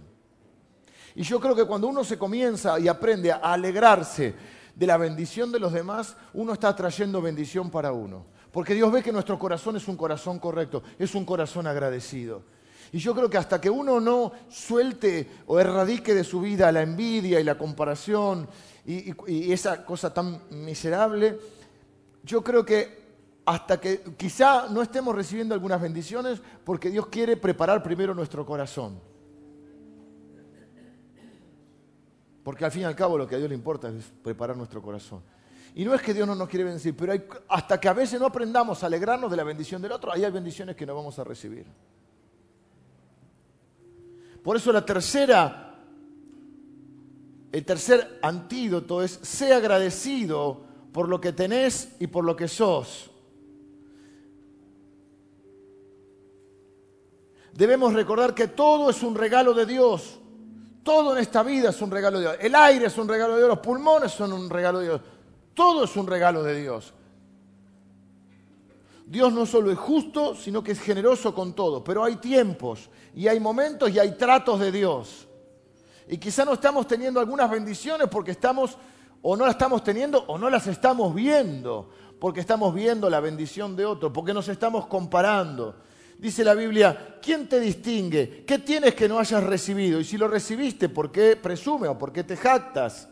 Y 1.14 1.22
yo 1.22 1.40
creo 1.40 1.54
que 1.54 1.64
cuando 1.64 1.88
uno 1.88 2.04
se 2.04 2.18
comienza 2.18 2.78
y 2.78 2.88
aprende 2.88 3.32
a 3.32 3.36
alegrarse 3.36 4.34
de 4.74 4.86
la 4.86 4.96
bendición 4.96 5.52
de 5.52 5.60
los 5.60 5.72
demás, 5.72 6.16
uno 6.34 6.52
está 6.52 6.74
trayendo 6.74 7.20
bendición 7.20 7.70
para 7.70 7.92
uno. 7.92 8.24
Porque 8.52 8.74
Dios 8.74 8.90
ve 8.90 9.02
que 9.02 9.12
nuestro 9.12 9.38
corazón 9.38 9.76
es 9.76 9.86
un 9.88 9.96
corazón 9.96 10.38
correcto, 10.38 10.82
es 10.98 11.14
un 11.14 11.24
corazón 11.24 11.66
agradecido. 11.66 12.42
Y 12.92 12.98
yo 12.98 13.14
creo 13.14 13.30
que 13.30 13.38
hasta 13.38 13.60
que 13.60 13.70
uno 13.70 14.00
no 14.00 14.32
suelte 14.48 15.28
o 15.46 15.60
erradique 15.60 16.14
de 16.14 16.24
su 16.24 16.40
vida 16.40 16.72
la 16.72 16.82
envidia 16.82 17.38
y 17.38 17.44
la 17.44 17.56
comparación 17.56 18.48
y, 18.84 19.52
esa 19.52 19.84
cosa 19.84 20.12
tan 20.12 20.42
miserable, 20.50 21.38
yo 22.24 22.42
creo 22.42 22.64
que 22.64 23.00
hasta 23.44 23.80
que 23.80 24.02
quizá 24.16 24.68
no 24.68 24.82
estemos 24.82 25.14
recibiendo 25.14 25.54
algunas 25.54 25.80
bendiciones 25.80 26.40
porque 26.64 26.90
Dios 26.90 27.06
quiere 27.06 27.36
preparar 27.36 27.82
primero 27.82 28.14
nuestro 28.14 28.44
corazón. 28.44 29.00
Porque 32.50 32.64
al 32.64 32.72
fin 32.72 32.82
y 32.82 32.84
al 32.84 32.96
cabo 32.96 33.16
lo 33.16 33.28
que 33.28 33.36
a 33.36 33.38
Dios 33.38 33.48
le 33.48 33.54
importa 33.54 33.90
es 33.90 34.06
preparar 34.24 34.56
nuestro 34.56 34.82
corazón. 34.82 35.22
Y 35.72 35.84
no 35.84 35.94
es 35.94 36.02
que 36.02 36.12
Dios 36.12 36.26
no 36.26 36.34
nos 36.34 36.48
quiere 36.48 36.64
bendecir, 36.64 36.96
pero 36.96 37.12
hasta 37.46 37.78
que 37.78 37.88
a 37.88 37.92
veces 37.92 38.18
no 38.18 38.26
aprendamos 38.26 38.82
a 38.82 38.86
alegrarnos 38.86 39.30
de 39.30 39.36
la 39.36 39.44
bendición 39.44 39.80
del 39.80 39.92
otro, 39.92 40.12
ahí 40.12 40.24
hay 40.24 40.32
bendiciones 40.32 40.74
que 40.74 40.84
no 40.84 40.96
vamos 40.96 41.16
a 41.20 41.22
recibir. 41.22 41.64
Por 44.42 44.56
eso 44.56 44.72
la 44.72 44.84
tercera, 44.84 45.78
el 47.52 47.64
tercer 47.64 48.18
antídoto 48.20 49.00
es, 49.00 49.12
sé 49.22 49.54
agradecido 49.54 50.64
por 50.92 51.08
lo 51.08 51.20
que 51.20 51.32
tenés 51.32 51.94
y 52.00 52.08
por 52.08 52.24
lo 52.24 52.34
que 52.34 52.48
sos. 52.48 53.12
Debemos 57.52 57.92
recordar 57.92 58.34
que 58.34 58.48
todo 58.48 58.90
es 58.90 59.04
un 59.04 59.14
regalo 59.14 59.54
de 59.54 59.66
Dios. 59.66 60.20
Todo 60.82 61.12
en 61.12 61.18
esta 61.18 61.42
vida 61.42 61.70
es 61.70 61.82
un 61.82 61.90
regalo 61.90 62.18
de 62.18 62.24
Dios. 62.24 62.36
El 62.40 62.54
aire 62.54 62.86
es 62.86 62.96
un 62.98 63.08
regalo 63.08 63.34
de 63.34 63.40
Dios, 63.40 63.48
los 63.48 63.58
pulmones 63.58 64.12
son 64.12 64.32
un 64.32 64.48
regalo 64.48 64.78
de 64.78 64.86
Dios. 64.86 65.00
Todo 65.54 65.84
es 65.84 65.96
un 65.96 66.06
regalo 66.06 66.42
de 66.42 66.60
Dios. 66.60 66.94
Dios 69.06 69.32
no 69.32 69.44
solo 69.44 69.70
es 69.72 69.78
justo, 69.78 70.36
sino 70.36 70.62
que 70.62 70.72
es 70.72 70.80
generoso 70.80 71.34
con 71.34 71.52
todo. 71.52 71.82
Pero 71.82 72.04
hay 72.04 72.16
tiempos 72.16 72.88
y 73.14 73.26
hay 73.26 73.40
momentos 73.40 73.90
y 73.90 73.98
hay 73.98 74.12
tratos 74.12 74.60
de 74.60 74.70
Dios. 74.70 75.26
Y 76.08 76.18
quizá 76.18 76.44
no 76.44 76.54
estamos 76.54 76.86
teniendo 76.86 77.20
algunas 77.20 77.50
bendiciones 77.50 78.08
porque 78.08 78.30
estamos 78.30 78.78
o 79.22 79.36
no 79.36 79.44
las 79.44 79.54
estamos 79.54 79.84
teniendo 79.84 80.24
o 80.26 80.38
no 80.38 80.48
las 80.48 80.66
estamos 80.66 81.14
viendo, 81.14 81.90
porque 82.18 82.40
estamos 82.40 82.74
viendo 82.74 83.10
la 83.10 83.20
bendición 83.20 83.76
de 83.76 83.84
otro, 83.84 84.12
porque 84.12 84.32
nos 84.32 84.48
estamos 84.48 84.86
comparando. 84.86 85.74
Dice 86.20 86.44
la 86.44 86.52
Biblia, 86.52 87.16
¿quién 87.22 87.48
te 87.48 87.58
distingue? 87.58 88.44
¿Qué 88.46 88.58
tienes 88.58 88.94
que 88.94 89.08
no 89.08 89.18
hayas 89.18 89.42
recibido? 89.42 89.98
Y 89.98 90.04
si 90.04 90.18
lo 90.18 90.28
recibiste, 90.28 90.90
¿por 90.90 91.10
qué 91.10 91.34
presume 91.34 91.88
o 91.88 91.96
por 91.96 92.12
qué 92.12 92.24
te 92.24 92.36
jactas? 92.36 93.08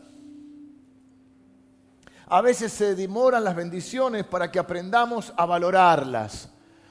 A 2.27 2.41
veces 2.41 2.71
se 2.71 2.93
demoran 2.93 3.43
las 3.43 3.55
bendiciones 3.55 4.25
para 4.25 4.51
que 4.51 4.59
aprendamos 4.59 5.33
a 5.35 5.47
valorarlas, 5.47 6.49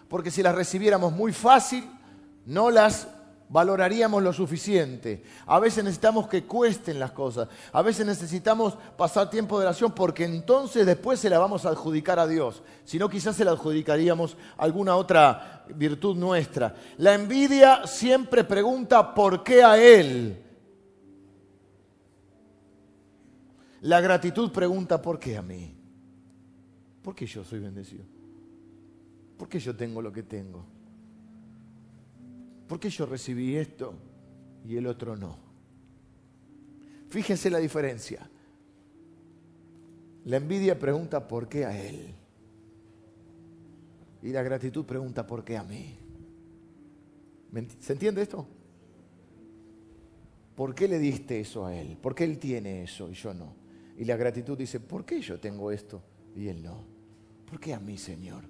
porque 0.09 0.33
si 0.33 0.43
las 0.43 0.57
recibiéramos 0.57 1.13
muy 1.13 1.33
fácil, 1.33 1.89
no 2.47 2.69
las 2.69 3.07
valoraríamos 3.49 4.23
lo 4.23 4.33
suficiente. 4.33 5.23
A 5.47 5.59
veces 5.59 5.85
necesitamos 5.85 6.29
que 6.29 6.45
cuesten 6.45 6.99
las 6.99 7.13
cosas. 7.13 7.49
A 7.73 7.83
veces 7.83 8.07
necesitamos 8.07 8.77
pasar 8.97 9.31
tiempo 9.31 9.59
de 9.59 9.67
oración 9.67 9.93
porque 9.93 10.25
entonces 10.25 10.87
después 10.87 11.19
se 11.21 11.31
la 11.31 11.39
vamos 11.39 11.65
a 11.65 11.71
adjudicar 11.71 12.19
a 12.19 12.27
Dios. 12.27 12.63
Si 12.85 12.99
no, 12.99 13.09
quizás 13.09 13.37
se 13.37 13.45
la 13.45 13.53
adjudicaríamos 13.53 14.37
alguna 14.57 14.97
otra 14.97 15.65
virtud 15.75 16.17
nuestra. 16.17 16.75
La 16.99 17.15
envidia 17.15 17.87
siempre 17.87 18.45
pregunta 18.45 19.15
por 19.15 19.43
qué 19.43 19.63
a 19.63 19.79
Él. 19.79 20.45
La 23.83 24.01
gratitud 24.01 24.51
pregunta, 24.51 25.01
¿por 25.01 25.19
qué 25.19 25.37
a 25.37 25.43
mí? 25.43 25.75
¿Por 27.03 27.15
qué 27.15 27.27
yo 27.27 27.45
soy 27.45 27.61
bendecido? 27.61 28.05
¿Por 29.37 29.49
qué 29.49 29.61
yo 29.61 29.75
tengo 29.77 30.03
lo 30.03 30.13
que 30.13 30.25
tengo? 30.25 30.78
¿Por 32.69 32.79
qué 32.79 32.91
yo 32.91 33.07
recibí 33.07 33.57
esto 33.57 33.95
y 34.65 34.77
el 34.77 34.87
otro 34.87 35.17
no? 35.17 35.39
Fíjense 37.09 37.49
la 37.49 37.59
diferencia. 37.59 38.29
La 40.27 40.37
envidia 40.37 40.79
pregunta 40.79 41.27
por 41.27 41.49
qué 41.49 41.65
a 41.65 41.83
él. 41.83 42.15
Y 44.23 44.31
la 44.31 44.43
gratitud 44.43 44.85
pregunta 44.85 45.27
por 45.27 45.43
qué 45.43 45.57
a 45.57 45.65
mí. 45.65 45.97
¿Se 47.81 47.95
entiende 47.95 48.21
esto? 48.21 48.47
¿Por 50.55 50.75
qué 50.75 50.89
le 50.89 50.99
diste 50.99 51.41
eso 51.41 51.65
a 51.65 51.75
él? 51.75 51.97
¿Por 51.97 52.15
qué 52.15 52.25
él 52.25 52.39
tiene 52.39 52.83
eso 52.83 53.09
y 53.09 53.15
yo 53.15 53.33
no? 53.33 53.55
Y 53.97 54.05
la 54.05 54.17
gratitud 54.17 54.59
dice, 54.59 54.81
¿por 54.81 55.07
qué 55.07 55.23
yo 55.23 55.41
tengo 55.41 55.73
esto 55.73 56.03
y 56.37 56.49
él 56.49 56.63
no? 56.63 56.85
¿Por 57.49 57.59
qué 57.59 57.73
a 57.73 57.81
mí, 57.81 57.97
Señor? 57.97 58.45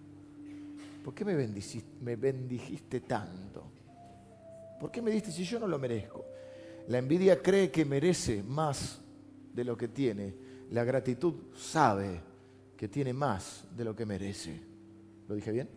¿Por 1.05 1.15
qué 1.15 1.25
me 1.25 1.37
me 2.01 2.17
bendijiste 2.17 3.01
tanto? 3.01 3.78
¿Por 4.79 4.91
qué 4.91 5.03
me 5.03 5.11
diste 5.11 5.33
si 5.33 5.45
yo 5.45 5.59
no 5.59 5.67
lo 5.67 5.79
merezco? 5.79 6.25
La 6.89 6.99
envidia 6.99 7.43
cree 7.43 7.71
que 7.71 7.85
merece 7.85 8.43
más 8.43 9.01
de 9.53 9.65
lo 9.65 9.77
que 9.77 9.89
tiene. 9.89 10.35
La 10.71 10.85
gratitud 10.85 11.35
sabe 11.55 12.21
que 12.77 12.89
tiene 12.89 13.13
más 13.13 13.65
de 13.77 13.85
lo 13.85 13.95
que 13.95 14.07
merece. 14.07 14.63
¿Lo 15.27 15.35
dije 15.35 15.53
bien? 15.53 15.69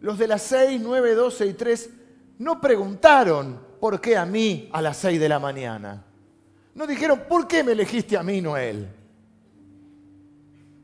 Los 0.00 0.18
de 0.18 0.28
las 0.28 0.42
6, 0.42 0.80
9, 0.82 1.14
12 1.14 1.46
y 1.46 1.54
3 1.54 1.90
no 2.38 2.60
preguntaron 2.60 3.58
por 3.80 4.00
qué 4.00 4.16
a 4.16 4.26
mí 4.26 4.68
a 4.72 4.82
las 4.82 4.98
seis 4.98 5.18
de 5.18 5.28
la 5.28 5.38
mañana. 5.38 6.04
No 6.74 6.86
dijeron, 6.86 7.22
¿por 7.28 7.46
qué 7.46 7.64
me 7.64 7.72
elegiste 7.72 8.16
a 8.16 8.22
mí, 8.22 8.40
Noel? 8.40 8.88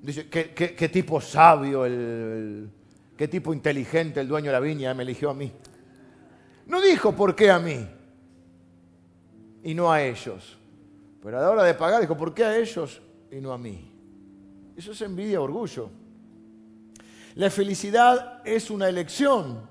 Dice, 0.03 0.29
¿qué, 0.29 0.89
tipo 0.89 1.21
sabio, 1.21 1.85
el, 1.85 2.71
qué 3.17 3.29
tipo 3.29 3.53
inteligente 3.53 4.21
el 4.21 4.29
dueño 4.29 4.47
de 4.47 4.53
la 4.53 4.61
viña 4.61 4.95
me 4.95 5.03
eligió 5.03 5.31
a 5.31 5.35
mí? 5.35 5.53
No 6.67 6.81
dijo 6.81 7.15
por 7.15 7.35
qué 7.35 7.51
a 7.51 7.59
mí 7.59 7.87
y 9.63 9.75
no 9.75 9.93
a 9.93 10.03
ellos. 10.03 10.57
Pero 11.23 11.39
a 11.39 11.43
la 11.43 11.51
hora 11.51 11.65
de 11.65 11.75
pagar 11.75 12.01
dijo, 12.01 12.17
¿por 12.17 12.33
qué 12.33 12.45
a 12.45 12.57
ellos 12.57 13.03
y 13.31 13.41
no 13.41 13.53
a 13.53 13.59
mí? 13.59 13.93
Eso 14.75 14.93
es 14.93 15.03
envidia, 15.03 15.41
orgullo. 15.41 15.91
La 17.35 17.51
felicidad 17.51 18.41
es 18.45 18.71
una 18.71 18.89
elección. 18.89 19.69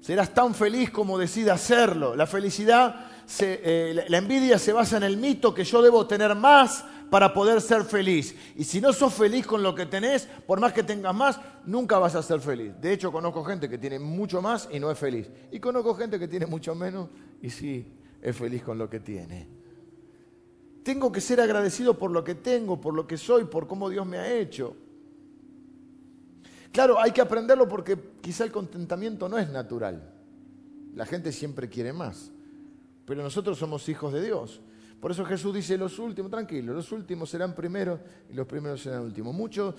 Serás 0.00 0.32
tan 0.32 0.54
feliz 0.54 0.90
como 0.90 1.18
decida 1.18 1.54
hacerlo. 1.54 2.14
La 2.14 2.26
felicidad, 2.26 3.06
eh, 3.40 4.04
la 4.08 4.18
envidia 4.18 4.58
se 4.58 4.72
basa 4.72 4.96
en 4.96 5.02
el 5.02 5.16
mito 5.16 5.52
que 5.52 5.64
yo 5.64 5.82
debo 5.82 6.06
tener 6.06 6.36
más 6.36 6.84
para 7.10 7.32
poder 7.32 7.60
ser 7.60 7.84
feliz. 7.84 8.34
Y 8.56 8.64
si 8.64 8.80
no 8.80 8.92
sos 8.92 9.14
feliz 9.14 9.46
con 9.46 9.62
lo 9.62 9.74
que 9.74 9.86
tenés, 9.86 10.26
por 10.46 10.60
más 10.60 10.72
que 10.72 10.82
tengas 10.82 11.14
más, 11.14 11.40
nunca 11.64 11.98
vas 11.98 12.14
a 12.14 12.22
ser 12.22 12.40
feliz. 12.40 12.72
De 12.80 12.92
hecho, 12.92 13.10
conozco 13.10 13.44
gente 13.44 13.68
que 13.68 13.78
tiene 13.78 13.98
mucho 13.98 14.42
más 14.42 14.68
y 14.70 14.78
no 14.78 14.90
es 14.90 14.98
feliz. 14.98 15.30
Y 15.50 15.60
conozco 15.60 15.94
gente 15.94 16.18
que 16.18 16.28
tiene 16.28 16.46
mucho 16.46 16.74
menos 16.74 17.08
y 17.42 17.50
sí 17.50 17.92
es 18.20 18.36
feliz 18.36 18.62
con 18.62 18.78
lo 18.78 18.88
que 18.88 19.00
tiene. 19.00 19.48
Tengo 20.82 21.12
que 21.12 21.20
ser 21.20 21.40
agradecido 21.40 21.98
por 21.98 22.10
lo 22.10 22.24
que 22.24 22.34
tengo, 22.34 22.80
por 22.80 22.94
lo 22.94 23.06
que 23.06 23.16
soy, 23.16 23.44
por 23.44 23.66
cómo 23.66 23.90
Dios 23.90 24.06
me 24.06 24.18
ha 24.18 24.32
hecho. 24.32 24.76
Claro, 26.72 26.98
hay 26.98 27.12
que 27.12 27.20
aprenderlo 27.20 27.68
porque 27.68 27.98
quizá 28.20 28.44
el 28.44 28.52
contentamiento 28.52 29.28
no 29.28 29.38
es 29.38 29.50
natural. 29.50 30.14
La 30.94 31.06
gente 31.06 31.32
siempre 31.32 31.68
quiere 31.68 31.92
más. 31.92 32.30
Pero 33.04 33.22
nosotros 33.22 33.58
somos 33.58 33.88
hijos 33.88 34.12
de 34.12 34.22
Dios. 34.22 34.60
Por 35.00 35.12
eso 35.12 35.24
Jesús 35.24 35.54
dice, 35.54 35.78
los 35.78 35.98
últimos, 35.98 36.30
tranquilo, 36.30 36.74
los 36.74 36.90
últimos 36.90 37.30
serán 37.30 37.54
primeros 37.54 38.00
y 38.28 38.34
los 38.34 38.46
primeros 38.46 38.82
serán 38.82 39.02
últimos. 39.02 39.34
Muchos, 39.34 39.74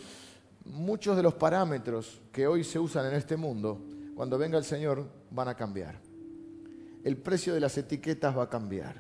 muchos 0.66 1.18
de 1.18 1.24
los 1.24 1.34
parámetros 1.34 2.22
que 2.32 2.48
hoy 2.48 2.64
se 2.64 2.80
usan 2.80 3.08
en 3.08 3.16
este 3.16 3.36
mundo, 3.36 3.82
cuando 4.16 4.38
venga 4.38 4.58
el 4.58 4.64
Señor, 4.64 5.06
van 5.30 5.50
a 5.50 5.56
cambiar. 5.56 6.00
El 7.04 7.18
precio 7.18 7.54
de 7.54 7.60
las 7.60 7.78
etiquetas 7.78 8.38
va 8.38 8.44
a 8.44 8.50
cambiar. 8.50 8.96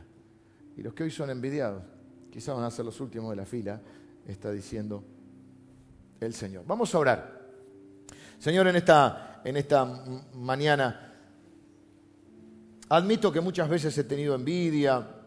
Y 0.76 0.82
los 0.82 0.94
que 0.94 1.04
hoy 1.04 1.12
son 1.12 1.30
envidiados, 1.30 1.84
quizás 2.32 2.56
van 2.56 2.66
a 2.66 2.72
ser 2.72 2.86
los 2.86 3.00
últimos 3.00 3.30
de 3.30 3.36
la 3.38 3.46
fila, 3.46 3.82
está 4.28 4.52
diciendo 4.52 5.04
el 6.20 6.34
Señor. 6.34 6.64
Vamos 6.68 6.94
a 6.94 7.00
orar. 7.00 7.40
Señor, 8.40 8.68
en 8.68 8.76
esta, 8.76 9.42
en 9.44 9.58
esta 9.58 9.86
mañana, 10.34 11.14
admito 12.90 13.32
que 13.32 13.42
muchas 13.42 13.70
veces 13.70 13.98
he 13.98 14.04
tenido 14.04 14.36
envidia, 14.36 15.19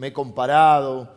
me 0.00 0.06
he 0.06 0.12
comparado, 0.14 1.12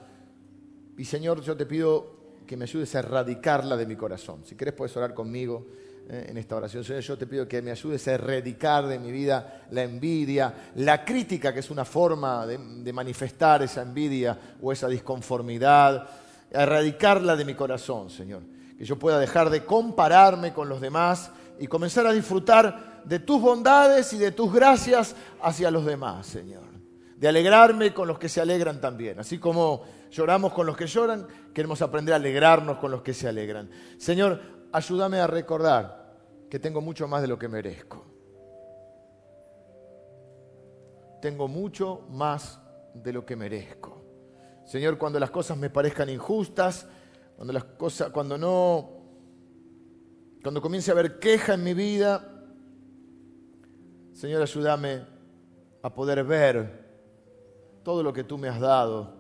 y 0.97 1.05
Señor, 1.05 1.41
yo 1.41 1.55
te 1.55 1.65
pido 1.65 2.41
que 2.45 2.57
me 2.57 2.65
ayudes 2.65 2.93
a 2.95 2.99
erradicarla 2.99 3.77
de 3.77 3.86
mi 3.86 3.95
corazón. 3.95 4.41
Si 4.43 4.55
querés 4.55 4.73
puedes 4.73 4.95
orar 4.97 5.13
conmigo 5.13 5.67
eh, 6.09 6.25
en 6.27 6.38
esta 6.38 6.57
oración. 6.57 6.84
Señor, 6.84 7.01
yo 7.01 7.17
te 7.17 7.25
pido 7.25 7.47
que 7.47 7.61
me 7.61 7.71
ayudes 7.71 8.05
a 8.09 8.15
erradicar 8.15 8.86
de 8.86 8.99
mi 8.99 9.09
vida 9.09 9.67
la 9.71 9.84
envidia, 9.84 10.71
la 10.75 11.05
crítica, 11.05 11.53
que 11.53 11.61
es 11.61 11.71
una 11.71 11.86
forma 11.86 12.45
de, 12.45 12.57
de 12.57 12.91
manifestar 12.91 13.63
esa 13.63 13.84
envidia 13.84 14.38
o 14.61 14.73
esa 14.73 14.89
disconformidad, 14.89 16.05
a 16.53 16.63
erradicarla 16.63 17.38
de 17.38 17.45
mi 17.45 17.53
corazón, 17.53 18.09
Señor. 18.09 18.41
Que 18.77 18.84
yo 18.84 18.99
pueda 18.99 19.17
dejar 19.17 19.49
de 19.49 19.63
compararme 19.63 20.51
con 20.51 20.67
los 20.67 20.81
demás 20.81 21.31
y 21.57 21.67
comenzar 21.67 22.05
a 22.05 22.11
disfrutar 22.11 23.01
de 23.05 23.19
tus 23.19 23.41
bondades 23.41 24.11
y 24.11 24.17
de 24.17 24.34
tus 24.34 24.53
gracias 24.53 25.15
hacia 25.41 25.71
los 25.71 25.86
demás, 25.86 26.27
Señor. 26.27 26.72
De 27.24 27.30
alegrarme 27.30 27.93
con 27.93 28.09
los 28.09 28.19
que 28.19 28.28
se 28.28 28.41
alegran 28.41 28.82
también. 28.82 29.17
Así 29.17 29.38
como 29.38 29.84
lloramos 30.11 30.51
con 30.51 30.65
los 30.65 30.76
que 30.76 30.88
lloran, 30.88 31.26
queremos 31.53 31.82
aprender 31.82 32.11
a 32.11 32.17
alegrarnos 32.17 32.80
con 32.80 32.91
los 32.91 33.01
que 33.01 33.13
se 33.13 33.30
alegran. 33.30 33.69
Señor, 33.97 34.41
ayúdame 34.74 35.21
a 35.21 35.28
recordar 35.28 36.17
que 36.49 36.59
tengo 36.59 36.82
mucho 36.82 37.07
más 37.07 37.21
de 37.21 37.30
lo 37.30 37.39
que 37.39 37.47
merezco. 37.47 38.05
Tengo 41.21 41.47
mucho 41.47 42.01
más 42.09 42.59
de 42.93 43.13
lo 43.13 43.26
que 43.26 43.38
merezco. 43.38 44.03
Señor, 44.65 44.97
cuando 44.97 45.17
las 45.17 45.32
cosas 45.32 45.57
me 45.57 45.69
parezcan 45.69 46.09
injustas, 46.09 46.89
cuando 47.38 47.53
las 47.53 47.63
cosas, 47.63 48.09
cuando 48.09 48.38
no 48.38 48.89
cuando 50.43 50.61
comience 50.61 50.91
a 50.91 50.93
haber 50.93 51.19
queja 51.19 51.53
en 51.53 51.63
mi 51.63 51.74
vida, 51.74 52.43
Señor, 54.11 54.41
ayúdame 54.41 55.05
a 55.82 55.93
poder 55.93 56.21
ver 56.26 56.82
todo 57.84 58.03
lo 58.03 58.13
que 58.13 58.23
tú 58.23 58.38
me 58.38 58.47
has 58.47 58.59
dado 58.59 59.13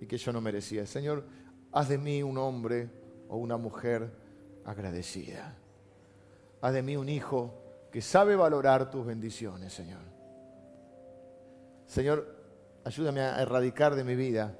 y 0.00 0.06
que 0.06 0.18
yo 0.18 0.32
no 0.32 0.40
merecía. 0.40 0.86
Señor, 0.86 1.24
haz 1.72 1.88
de 1.88 1.98
mí 1.98 2.22
un 2.22 2.38
hombre 2.38 2.90
o 3.28 3.36
una 3.36 3.56
mujer 3.56 4.12
agradecida. 4.64 5.56
Haz 6.60 6.72
de 6.72 6.82
mí 6.82 6.96
un 6.96 7.08
hijo 7.08 7.54
que 7.90 8.02
sabe 8.02 8.36
valorar 8.36 8.90
tus 8.90 9.04
bendiciones, 9.04 9.72
Señor. 9.72 10.02
Señor, 11.86 12.36
ayúdame 12.84 13.20
a 13.20 13.40
erradicar 13.42 13.94
de 13.94 14.04
mi 14.04 14.14
vida 14.14 14.56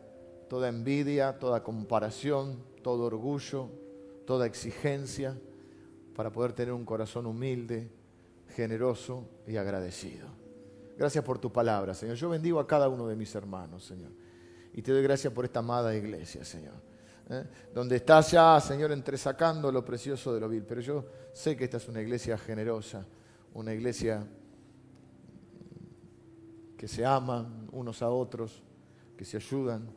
toda 0.51 0.69
envidia, 0.69 1.39
toda 1.39 1.63
comparación, 1.63 2.65
todo 2.83 3.05
orgullo, 3.05 3.69
toda 4.27 4.47
exigencia 4.47 5.39
para 6.17 6.33
poder 6.33 6.53
tener 6.53 6.75
un 6.75 6.85
corazón 6.85 7.27
humilde, 7.27 7.89
generoso 8.49 9.29
y 9.47 9.57
agradecido. 9.59 10.40
Gracias 11.01 11.25
por 11.25 11.39
tu 11.39 11.51
palabra, 11.51 11.95
Señor. 11.95 12.15
Yo 12.17 12.29
bendigo 12.29 12.61
a 12.61 12.67
cada 12.67 12.87
uno 12.91 13.09
de 13.09 13.17
mis 13.17 13.35
hermanos, 13.35 13.87
Señor. 13.87 14.11
Y 14.75 14.83
te 14.83 14.93
doy 14.93 15.03
gracias 15.03 15.33
por 15.33 15.47
esta 15.47 15.61
amada 15.61 15.97
iglesia, 15.97 16.45
Señor. 16.45 16.75
¿eh? 17.31 17.43
Donde 17.73 17.97
estás 17.97 18.33
ya, 18.33 18.61
Señor, 18.61 18.93
entresacando 18.93 19.73
lo 19.73 19.83
precioso 19.83 20.35
de 20.35 20.41
lo 20.41 20.47
vil. 20.51 20.63
Pero 20.63 20.83
yo 20.83 21.07
sé 21.33 21.57
que 21.57 21.65
esta 21.65 21.79
es 21.79 21.89
una 21.89 22.03
iglesia 22.03 22.37
generosa, 22.37 23.07
una 23.55 23.73
iglesia 23.73 24.27
que 26.77 26.87
se 26.87 27.07
aman 27.07 27.71
unos 27.73 28.03
a 28.03 28.11
otros, 28.11 28.63
que 29.17 29.25
se 29.25 29.39
ayudan, 29.39 29.89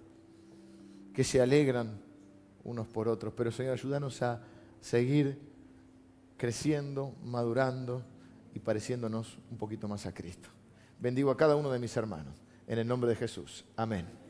que 1.13 1.25
se 1.25 1.41
alegran 1.41 1.99
unos 2.63 2.87
por 2.87 3.09
otros. 3.09 3.33
Pero, 3.35 3.51
Señor, 3.51 3.73
ayúdanos 3.73 4.21
a 4.21 4.41
seguir 4.79 5.37
creciendo, 6.37 7.13
madurando 7.25 8.03
y 8.53 8.59
pareciéndonos 8.59 9.37
un 9.51 9.57
poquito 9.57 9.89
más 9.89 10.05
a 10.05 10.13
Cristo. 10.13 10.47
Bendigo 11.03 11.31
a 11.31 11.35
cada 11.35 11.57
uno 11.57 11.69
de 11.69 11.79
mis 11.79 11.97
hermanos. 11.97 12.33
En 12.65 12.79
el 12.79 12.87
nombre 12.87 13.09
de 13.09 13.17
Jesús. 13.17 13.65
Amén. 13.75 14.22